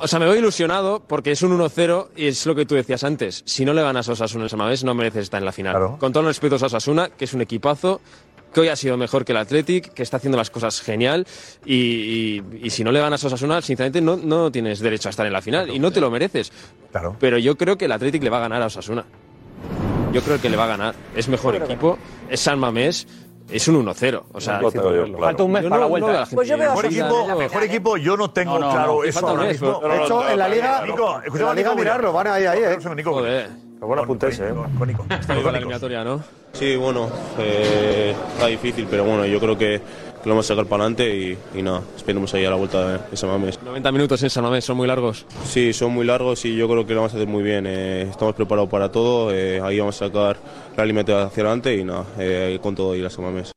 O 0.00 0.06
sea, 0.06 0.20
me 0.20 0.26
voy 0.28 0.38
ilusionado 0.38 1.02
porque 1.04 1.32
es 1.32 1.42
un 1.42 1.58
1-0 1.58 2.10
y 2.14 2.28
es 2.28 2.46
lo 2.46 2.54
que 2.54 2.64
tú 2.64 2.76
decías 2.76 3.02
antes. 3.02 3.42
Si 3.46 3.64
no 3.64 3.74
le 3.74 3.82
ganas 3.82 4.08
a 4.08 4.12
Osasuna 4.12 4.44
el 4.44 4.50
Samavés, 4.50 4.84
no 4.84 4.94
mereces 4.94 5.24
estar 5.24 5.40
en 5.40 5.44
la 5.44 5.50
final. 5.50 5.72
Claro. 5.72 5.96
Con 5.98 6.12
todos 6.12 6.24
los 6.24 6.36
respetos 6.36 6.62
a 6.62 6.66
Osasuna, 6.66 7.08
que 7.08 7.24
es 7.24 7.32
un 7.32 7.40
equipazo, 7.40 8.00
que 8.52 8.60
hoy 8.60 8.68
ha 8.68 8.76
sido 8.76 8.96
mejor 8.96 9.24
que 9.24 9.32
el 9.32 9.38
Athletic, 9.38 9.92
que 9.92 10.02
está 10.02 10.16
haciendo 10.18 10.38
las 10.38 10.50
cosas 10.50 10.80
genial 10.80 11.26
y, 11.64 12.42
y, 12.62 12.70
si 12.70 12.84
no 12.84 12.92
le 12.92 13.00
ganas 13.00 13.22
a 13.24 13.26
Osasuna, 13.26 13.60
sinceramente 13.62 14.00
no, 14.00 14.16
no 14.16 14.50
tienes 14.50 14.80
derecho 14.80 15.08
a 15.08 15.10
estar 15.10 15.26
en 15.26 15.32
la 15.32 15.42
final 15.42 15.70
y 15.70 15.78
no 15.78 15.90
te 15.90 16.00
lo 16.00 16.10
mereces. 16.10 16.52
Claro. 16.90 17.16
Pero 17.18 17.38
yo 17.38 17.56
creo 17.56 17.76
que 17.76 17.86
el 17.86 17.92
Athletic 17.92 18.22
le 18.22 18.30
va 18.30 18.38
a 18.38 18.40
ganar 18.40 18.62
a 18.62 18.66
Osasuna. 18.66 19.04
Yo 20.12 20.22
creo 20.22 20.40
que 20.40 20.48
le 20.48 20.56
va 20.56 20.64
a 20.64 20.68
ganar. 20.68 20.94
Es 21.14 21.28
mejor 21.28 21.56
equipo, 21.56 21.98
es 22.30 22.40
San 22.40 22.58
Mamés, 22.58 23.06
es 23.50 23.68
un 23.68 23.84
1-0. 23.84 24.22
O 24.32 24.40
sea, 24.40 24.60
no, 24.60 24.70
falta 24.70 25.42
un 25.42 25.52
mes 25.52 25.64
para 25.64 25.80
la 25.80 25.86
vuelta. 25.86 26.20
No, 26.20 26.26
pues 26.34 26.48
yo 26.48 26.58
veo 26.58 26.70
mejor, 26.70 26.86
equipo, 26.86 27.36
mejor 27.36 27.62
equipo, 27.64 27.96
yo 27.96 28.16
no 28.16 28.30
tengo 28.30 28.58
claro 28.58 29.04
eso 29.04 29.26
ahora 29.26 29.44
mismo. 29.44 29.80
De 29.80 30.04
hecho, 30.04 30.28
en 30.28 30.38
la 30.38 30.48
liga, 30.48 30.84
Nico, 30.86 31.20
liga 31.54 31.74
mirarlo, 31.74 32.12
van 32.12 32.26
ahí, 32.28 32.44
ahí. 32.44 32.60
Eh. 32.62 32.94
Nico, 32.94 33.12
Joder. 33.12 33.48
Bueno, 33.80 34.02
apuntarse, 34.02 34.48
eh. 34.48 34.54
Con 34.76 34.88
Nico. 34.88 35.06
La 35.28 35.50
eliminatoria, 35.50 36.04
¿no? 36.04 36.22
Sí, 36.52 36.76
bueno, 36.76 37.08
eh, 37.38 38.14
está 38.34 38.46
difícil, 38.48 38.86
pero 38.90 39.04
bueno, 39.04 39.24
yo 39.26 39.38
creo 39.38 39.56
que 39.56 39.80
lo 40.24 40.30
vamos 40.30 40.46
a 40.46 40.54
sacar 40.54 40.66
para 40.66 40.82
adelante 40.84 41.16
y, 41.16 41.38
y 41.58 41.62
nada, 41.62 41.82
esperemos 41.96 42.34
ahí 42.34 42.44
a 42.44 42.50
la 42.50 42.56
vuelta 42.56 42.98
de 42.98 43.16
San 43.16 43.30
Mamés. 43.30 43.62
90 43.62 43.92
minutos 43.92 44.22
en 44.22 44.30
San 44.30 44.42
Mamés, 44.42 44.64
¿son 44.64 44.76
muy 44.76 44.88
largos? 44.88 45.24
Sí, 45.44 45.72
son 45.72 45.92
muy 45.92 46.04
largos 46.04 46.44
y 46.44 46.56
yo 46.56 46.68
creo 46.68 46.84
que 46.86 46.94
lo 46.94 47.00
vamos 47.00 47.14
a 47.14 47.16
hacer 47.16 47.28
muy 47.28 47.42
bien. 47.42 47.66
Eh, 47.66 48.02
estamos 48.10 48.34
preparados 48.34 48.68
para 48.68 48.90
todo, 48.90 49.32
eh, 49.32 49.60
ahí 49.60 49.78
vamos 49.78 50.00
a 50.02 50.06
sacar 50.06 50.36
la 50.76 50.82
alimentación 50.82 51.26
hacia 51.28 51.42
adelante 51.44 51.76
y 51.76 51.84
nada, 51.84 52.04
eh, 52.18 52.58
con 52.60 52.74
todo 52.74 52.94
ir 52.94 53.06
a 53.06 53.10
San 53.10 53.24
Mamés. 53.24 53.52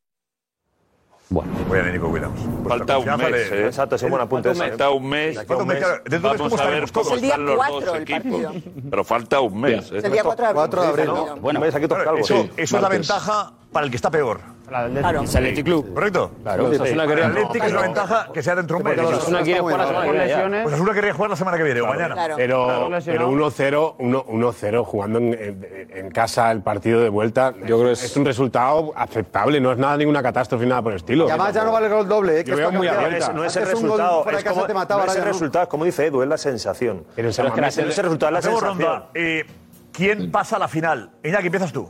Bueno. 1.32 1.50
Muy 1.70 1.80
bien, 1.80 1.94
Nico, 1.94 2.10
cuidado. 2.10 2.34
Falta 2.68 2.98
un 2.98 3.06
mes. 3.18 3.52
¿eh? 3.52 3.66
Exacto, 3.68 3.96
es 3.96 4.04
un 4.04 4.10
buen 4.10 4.22
apunte. 4.22 4.54
Falta 4.54 4.90
un 4.90 5.08
mes. 5.08 5.38
Falta 5.38 5.56
un 5.56 5.68
mes. 5.68 5.84
Vamos 6.22 6.60
a 6.60 6.66
ver 6.66 6.92
cómo 6.92 7.16
están 7.16 7.46
los 7.46 7.86
dos 7.86 8.00
equipos. 8.00 8.42
Pero 8.90 9.04
falta 9.06 9.40
un 9.40 9.62
mes. 9.62 9.92
El 9.92 10.12
día 10.12 10.22
¿eh? 10.22 10.54
4 10.54 10.82
de 10.82 10.88
abril. 10.88 11.10
Bueno, 11.40 11.62
aquí. 11.64 11.86
Eso 12.22 12.48
es 12.58 12.72
la 12.74 12.90
ventaja 12.90 13.54
para 13.72 13.86
el 13.86 13.90
que 13.90 13.96
está 13.96 14.12
peor. 14.12 14.42
Claro. 14.72 15.22
Es 15.24 15.36
el 15.36 15.44
Athletic 15.44 15.66
Club. 15.66 15.94
Correcto. 15.94 16.32
Claro. 16.42 16.70
Sí, 16.70 16.76
sí. 16.76 16.82
Osasuna 16.82 17.04
El 17.04 17.24
Atlético 17.24 17.66
es 17.66 17.72
una 17.74 17.82
ventaja 17.82 18.30
que 18.34 18.42
sea 18.42 18.56
dentro 18.56 18.78
de 18.78 18.84
un 18.84 18.90
mes. 18.90 18.96
Porque 18.96 19.10
el 19.10 19.16
Osasuna 19.18 19.42
quiere 19.44 19.60
jugar 19.60 19.80
la 19.80 19.88
semana 19.88 20.06
que 20.06 20.36
viene. 20.36 20.64
Pues 20.64 20.74
Osasuna 20.74 20.94
quería 20.94 21.14
jugar 21.14 21.30
la 21.30 21.36
semana 21.36 21.58
que 21.58 21.64
viene 21.64 21.82
o 21.82 21.88
mañana. 21.88 22.16
Pero, 22.36 22.90
pero 23.06 23.32
1-0 23.32 23.96
1-0 23.98 24.86
jugando 24.86 25.20
en, 25.20 26.12
casa 26.12 26.52
el 26.52 26.62
partido 26.62 27.00
de 27.00 27.10
vuelta 27.10 27.54
Yo 27.66 27.80
creo 27.80 27.92
es, 27.92 28.04
es 28.04 28.18
un 28.18 28.26
resultado 28.26 28.92
aceptable, 28.96 29.62
no 29.62 29.72
es 29.72 29.78
nada 29.78 29.98
ninguna 29.98 30.22
catástrofe 30.22 30.66
nada 30.66 30.82
por 30.82 30.94
el 30.94 30.98
estilo. 30.98 31.28
Y 31.28 31.30
además 31.30 31.54
ya 31.54 31.64
no 31.64 31.72
vale 31.72 31.88
el 31.88 31.94
gol 31.94 32.08
doble, 32.08 32.40
¿eh? 32.40 32.44
Que 32.44 32.52
Yo 32.52 32.58
veo 32.58 32.72
muy 32.72 32.88
cambiado. 32.88 33.08
abierta. 33.08 33.34
No 33.34 33.44
es 33.44 33.56
el 33.56 33.68
resultado, 33.68 34.26
es 34.30 34.44
como, 34.44 34.66
te 34.66 34.74
mataba, 34.74 35.06
no 35.06 35.12
es 35.12 35.18
el 35.18 35.24
resultado, 35.24 35.64
es 35.64 35.70
como 35.70 35.86
dice 35.86 36.06
Edu, 36.06 36.22
es 36.22 36.30
la 36.30 36.38
sensación. 36.38 37.06
Pero 37.16 37.30
es 37.30 37.38
que 37.38 37.44
no 37.62 37.68
es 37.68 37.78
el 37.78 37.86
resultado, 37.86 38.38
es 38.38 38.46
la 38.46 38.52
sensación. 38.52 39.04
Eh, 39.14 39.46
¿Quién 39.92 40.32
pasa 40.32 40.56
a 40.56 40.60
la 40.60 40.68
final? 40.68 41.12
Iñaki, 41.24 41.48
empiezas 41.48 41.74
tú. 41.74 41.90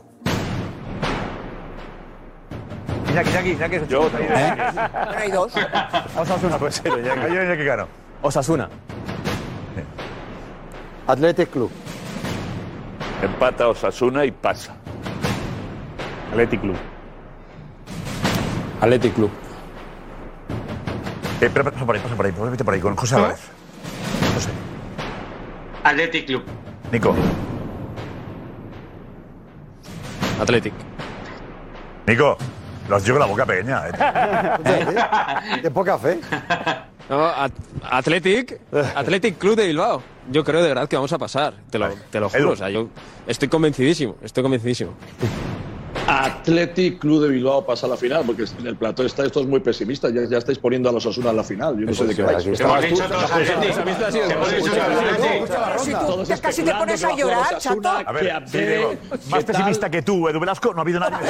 Iñaki, 3.12 3.28
Iñaki, 3.30 3.50
Iñaki 3.50 3.74
es 3.76 3.88
Yo, 3.88 4.06
¿Eh? 4.18 4.56
hay 5.18 5.30
dos. 5.30 5.52
Osasuna. 6.16 6.58
Puede 6.58 6.72
ser, 6.72 6.98
Iñaki. 6.98 7.34
Yo, 7.34 7.42
Iñaki 7.42 7.90
Osasuna. 8.22 8.68
Athletic 11.06 11.50
Club. 11.50 11.70
Empata 13.22 13.68
Osasuna 13.68 14.24
y 14.24 14.30
pasa. 14.30 14.74
Athletic 16.30 16.60
Club. 16.62 16.76
Athletic 18.80 19.14
Club. 19.14 19.30
Eh, 21.40 21.50
pasa 21.50 21.84
por 21.84 21.94
ahí, 21.96 22.00
pasa 22.00 22.14
por 22.16 22.26
ahí, 22.26 22.32
vete 22.50 22.64
por 22.64 22.74
ahí 22.74 22.80
con 22.80 22.96
José 22.96 23.16
Álvarez. 23.16 23.40
José. 24.34 24.50
Athletic 25.84 26.26
Club. 26.26 26.44
Nico. 26.90 27.14
Athletic. 30.40 30.72
Nico 32.06 32.38
lo 32.88 32.96
has 32.96 33.02
dicho 33.02 33.12
con 33.14 33.20
la 33.20 33.26
boca 33.26 33.46
pequeña. 33.46 33.82
¿eh? 33.88 35.60
De 35.62 35.70
poca 35.70 35.98
fe. 35.98 36.20
No, 37.08 37.26
At- 37.26 37.52
Athletic, 37.90 38.60
Athletic 38.94 39.38
Club 39.38 39.56
de 39.56 39.66
Bilbao. 39.66 40.02
Yo 40.30 40.44
creo 40.44 40.62
de 40.62 40.68
verdad 40.68 40.88
que 40.88 40.96
vamos 40.96 41.12
a 41.12 41.18
pasar, 41.18 41.54
te 41.70 41.78
lo, 41.78 41.88
te 42.10 42.20
lo 42.20 42.28
juro. 42.30 42.50
O 42.52 42.56
sea, 42.56 42.70
yo 42.70 42.88
estoy 43.26 43.48
convencidísimo, 43.48 44.16
estoy 44.22 44.42
convencidísimo. 44.42 44.92
Athletic 46.06 46.98
Club 46.98 47.22
de 47.22 47.28
Bilbao 47.28 47.64
pasa 47.64 47.86
a 47.86 47.90
la 47.90 47.96
final, 47.96 48.24
porque 48.26 48.44
en 48.58 48.66
el 48.66 48.76
plató 48.76 49.04
está 49.04 49.24
esto 49.24 49.40
es 49.40 49.46
muy 49.46 49.60
pesimista, 49.60 50.08
ya, 50.10 50.22
ya 50.28 50.38
estáis 50.38 50.58
poniendo 50.58 50.88
a 50.88 50.92
los 50.92 51.04
Osasuna 51.06 51.30
a 51.30 51.32
la 51.32 51.44
final. 51.44 51.78
Yo 51.78 51.86
no 51.86 51.94
sé 51.94 52.06
de 52.06 52.14
qué 52.14 52.22
vais. 52.22 52.44
Hemos 52.46 52.82
dicho 52.82 53.04
todos 53.08 53.30
Athletic. 53.32 53.78
Athletic. 53.78 55.46
Tú 56.36 56.42
casi 56.42 56.62
te 56.62 56.74
pones 56.74 57.04
a 57.04 57.14
llorar, 57.16 57.58
chato. 57.58 57.88
A 57.88 58.12
ver, 58.12 58.42
más 59.30 59.44
pesimista 59.44 59.90
que 59.90 60.02
tú, 60.02 60.28
Edu 60.28 60.40
Velasco, 60.40 60.72
no 60.72 60.80
ha 60.80 60.82
habido 60.82 61.00
nadie. 61.00 61.16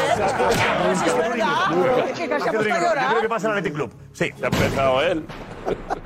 Que 2.16 2.28
casi 2.28 2.48
ha 2.48 2.52
Yo 2.52 2.58
puesto 2.58 2.74
a 2.74 2.80
llorar. 2.80 3.08
creo 3.10 3.22
que 3.22 3.28
pasa 3.28 3.46
en 3.48 3.52
Athletic 3.52 3.74
Club. 3.74 3.90
Sí. 4.12 4.30
Ha 4.42 4.46
empezado 4.46 5.02
él. 5.02 5.24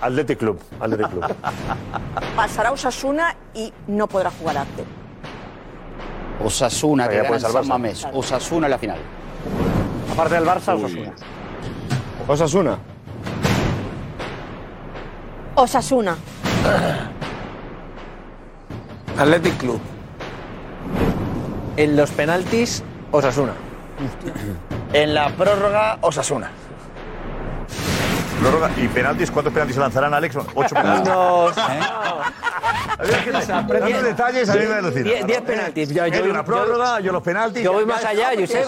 Athletic 0.01 0.39
Club. 0.39 0.61
Athletic 0.81 1.11
Club. 1.11 1.25
Pasará 2.35 2.73
Osasuna 2.73 3.37
y 3.55 3.73
no 3.87 4.07
podrá 4.07 4.31
jugar 4.31 4.59
arte. 4.59 4.85
Osasuna, 6.45 7.09
que 7.09 7.17
Ya 7.17 7.23
gana 7.23 7.39
San. 7.39 7.69
Mamés. 7.69 8.07
Osasuna 8.13 8.67
en 8.67 8.71
la 8.71 8.79
final. 8.79 8.99
Aparte 10.13 10.35
del 10.35 10.45
Barça, 10.45 10.75
Osasuna. 10.75 11.13
Osasuna. 12.29 12.79
Osasuna. 15.55 16.17
Athletic 19.19 19.57
Club. 19.57 19.81
En 21.77 21.97
los 21.97 22.11
penaltis, 22.11 22.83
Osasuna. 23.13 23.53
En 24.93 25.15
la 25.15 25.29
prórroga, 25.31 25.99
Osasuna. 26.03 26.51
Prórroga 28.41 28.71
y 28.77 28.89
penaltis, 28.89 29.31
¿cuántos 29.31 29.53
penaltis 29.53 29.75
se 29.75 29.81
lanzarán, 29.81 30.15
Alex? 30.15 30.37
Ocho 30.55 30.75
penaltis. 30.75 31.09
Dando 32.99 34.03
detalles, 34.03 34.49
a 34.49 34.55
mí 34.55 34.67
me 34.67 34.75
alucina. 34.75 35.05
Diez, 35.05 35.27
diez 35.27 35.41
penaltis. 35.43 35.89
Yo, 35.91 36.07
yo- 36.07 36.25
una 36.25 36.45
prórroga, 36.45 37.01
yo 37.01 37.13
los 37.13 37.23
penaltis. 37.23 37.63
Yo 37.63 37.73
voy 37.73 37.87
más 37.87 38.05
allá, 38.05 38.31
Josep. 38.39 38.67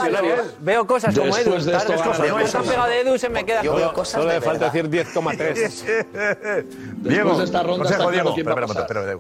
Veo 0.61 0.87
cosas 0.87 1.15
como 1.15 1.37
Edu. 1.37 1.57
esto 1.57 2.63
pegado 2.63 2.89
de 2.89 3.01
Edu 3.01 3.19
se 3.19 3.29
me 3.29 3.45
queda. 3.45 3.63
Yo 3.63 3.75
veo 3.75 3.93
cosas 3.93 4.21
Solo 4.23 4.33
le 4.33 4.41
falta 4.41 4.71
decir 4.71 4.89
10,3. 4.89 6.65
Diego, 6.99 7.39
de 7.39 7.45
esta 7.45 7.63
ronda 7.63 7.85
consejo, 7.85 8.11
Diego. 8.11 8.35
Espera, 8.37 8.65
espera, 8.65 9.13
espera. 9.13 9.19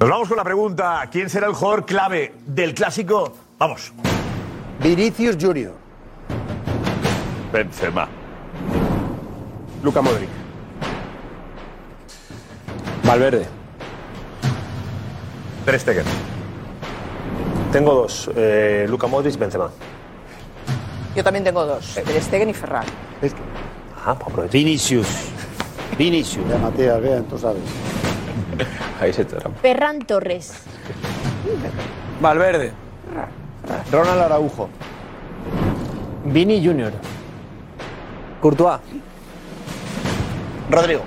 Nos 0.00 0.10
vamos 0.10 0.28
con 0.28 0.36
la 0.36 0.44
pregunta: 0.44 1.08
¿quién 1.10 1.30
será 1.30 1.46
el 1.46 1.54
jugador 1.54 1.84
clave 1.86 2.34
del 2.46 2.74
clásico? 2.74 3.32
Vamos. 3.58 3.92
Vinicius 4.80 5.36
Junior. 5.40 5.83
Benzema. 7.54 8.08
Luca 9.80 10.02
Modric. 10.02 10.28
Valverde. 13.04 13.46
Ter 15.64 15.78
Stegen. 15.78 16.04
Tengo 17.70 17.94
dos. 17.94 18.28
Eh, 18.34 18.86
Luca 18.88 19.06
Modric, 19.06 19.38
Benzema. 19.38 19.70
Yo 21.14 21.22
también 21.22 21.44
tengo 21.44 21.64
dos. 21.64 21.94
Ter 21.94 22.20
Stegen 22.20 22.48
y 22.48 22.54
Ferran. 22.54 22.86
Ah, 24.04 24.16
pues 24.16 24.30
aprovecha. 24.32 24.52
Vinicius. 24.52 25.06
Vinicius. 25.96 26.48
Ya, 26.48 26.58
Matías, 26.58 27.00
bien, 27.00 27.22
tú 27.26 27.38
sabes. 27.38 27.62
Ahí 29.00 29.12
se 29.12 29.24
te 29.24 29.36
Ferran 29.62 30.00
Torres. 30.00 30.54
Valverde. 32.20 32.72
Ronald 33.92 34.22
Araujo. 34.22 34.68
Vini 36.24 36.60
Junior. 36.66 36.92
Courtois. 38.44 38.78
Rodrigo. 40.70 41.00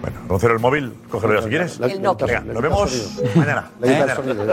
Bueno, 0.00 0.16
Roncero 0.28 0.54
el 0.54 0.58
móvil, 0.58 0.92
cógelo 1.08 1.34
ya 1.36 1.42
si 1.42 1.48
quieres. 1.50 1.78
El 1.78 2.02
Nokia. 2.02 2.26
Venga, 2.26 2.40
nos 2.52 2.62
vemos 2.62 3.20
mañana. 3.36 3.70
Le 3.80 3.86
quita 3.86 4.00
el 4.00 4.08
Mañana. 4.08 4.14
sonido. 4.16 4.44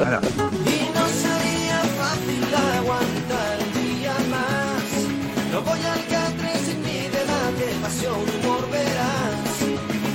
Mañana. 0.00 0.20
Y 0.66 0.90
no 0.98 1.06
sería 1.06 1.78
fácil 1.96 2.42
aguantar 2.74 3.58
un 3.62 3.72
día 3.80 4.14
más. 4.34 4.82
No 5.52 5.60
voy 5.62 5.78
al 5.94 6.02
catre 6.10 6.58
sin 6.66 6.82
mi 6.82 6.98
debate, 7.14 7.64
pasión, 7.80 8.18
humor, 8.18 8.68
verás. 8.72 9.58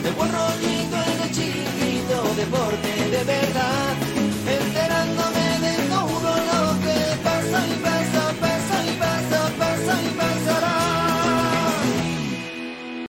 De 0.04 0.12
buen 0.12 0.30
rollito 0.30 0.98
en 1.08 1.22
el 1.24 1.32
chiquito, 1.32 2.22
deporte 2.36 2.92
de 3.16 3.24
verdad. 3.24 3.93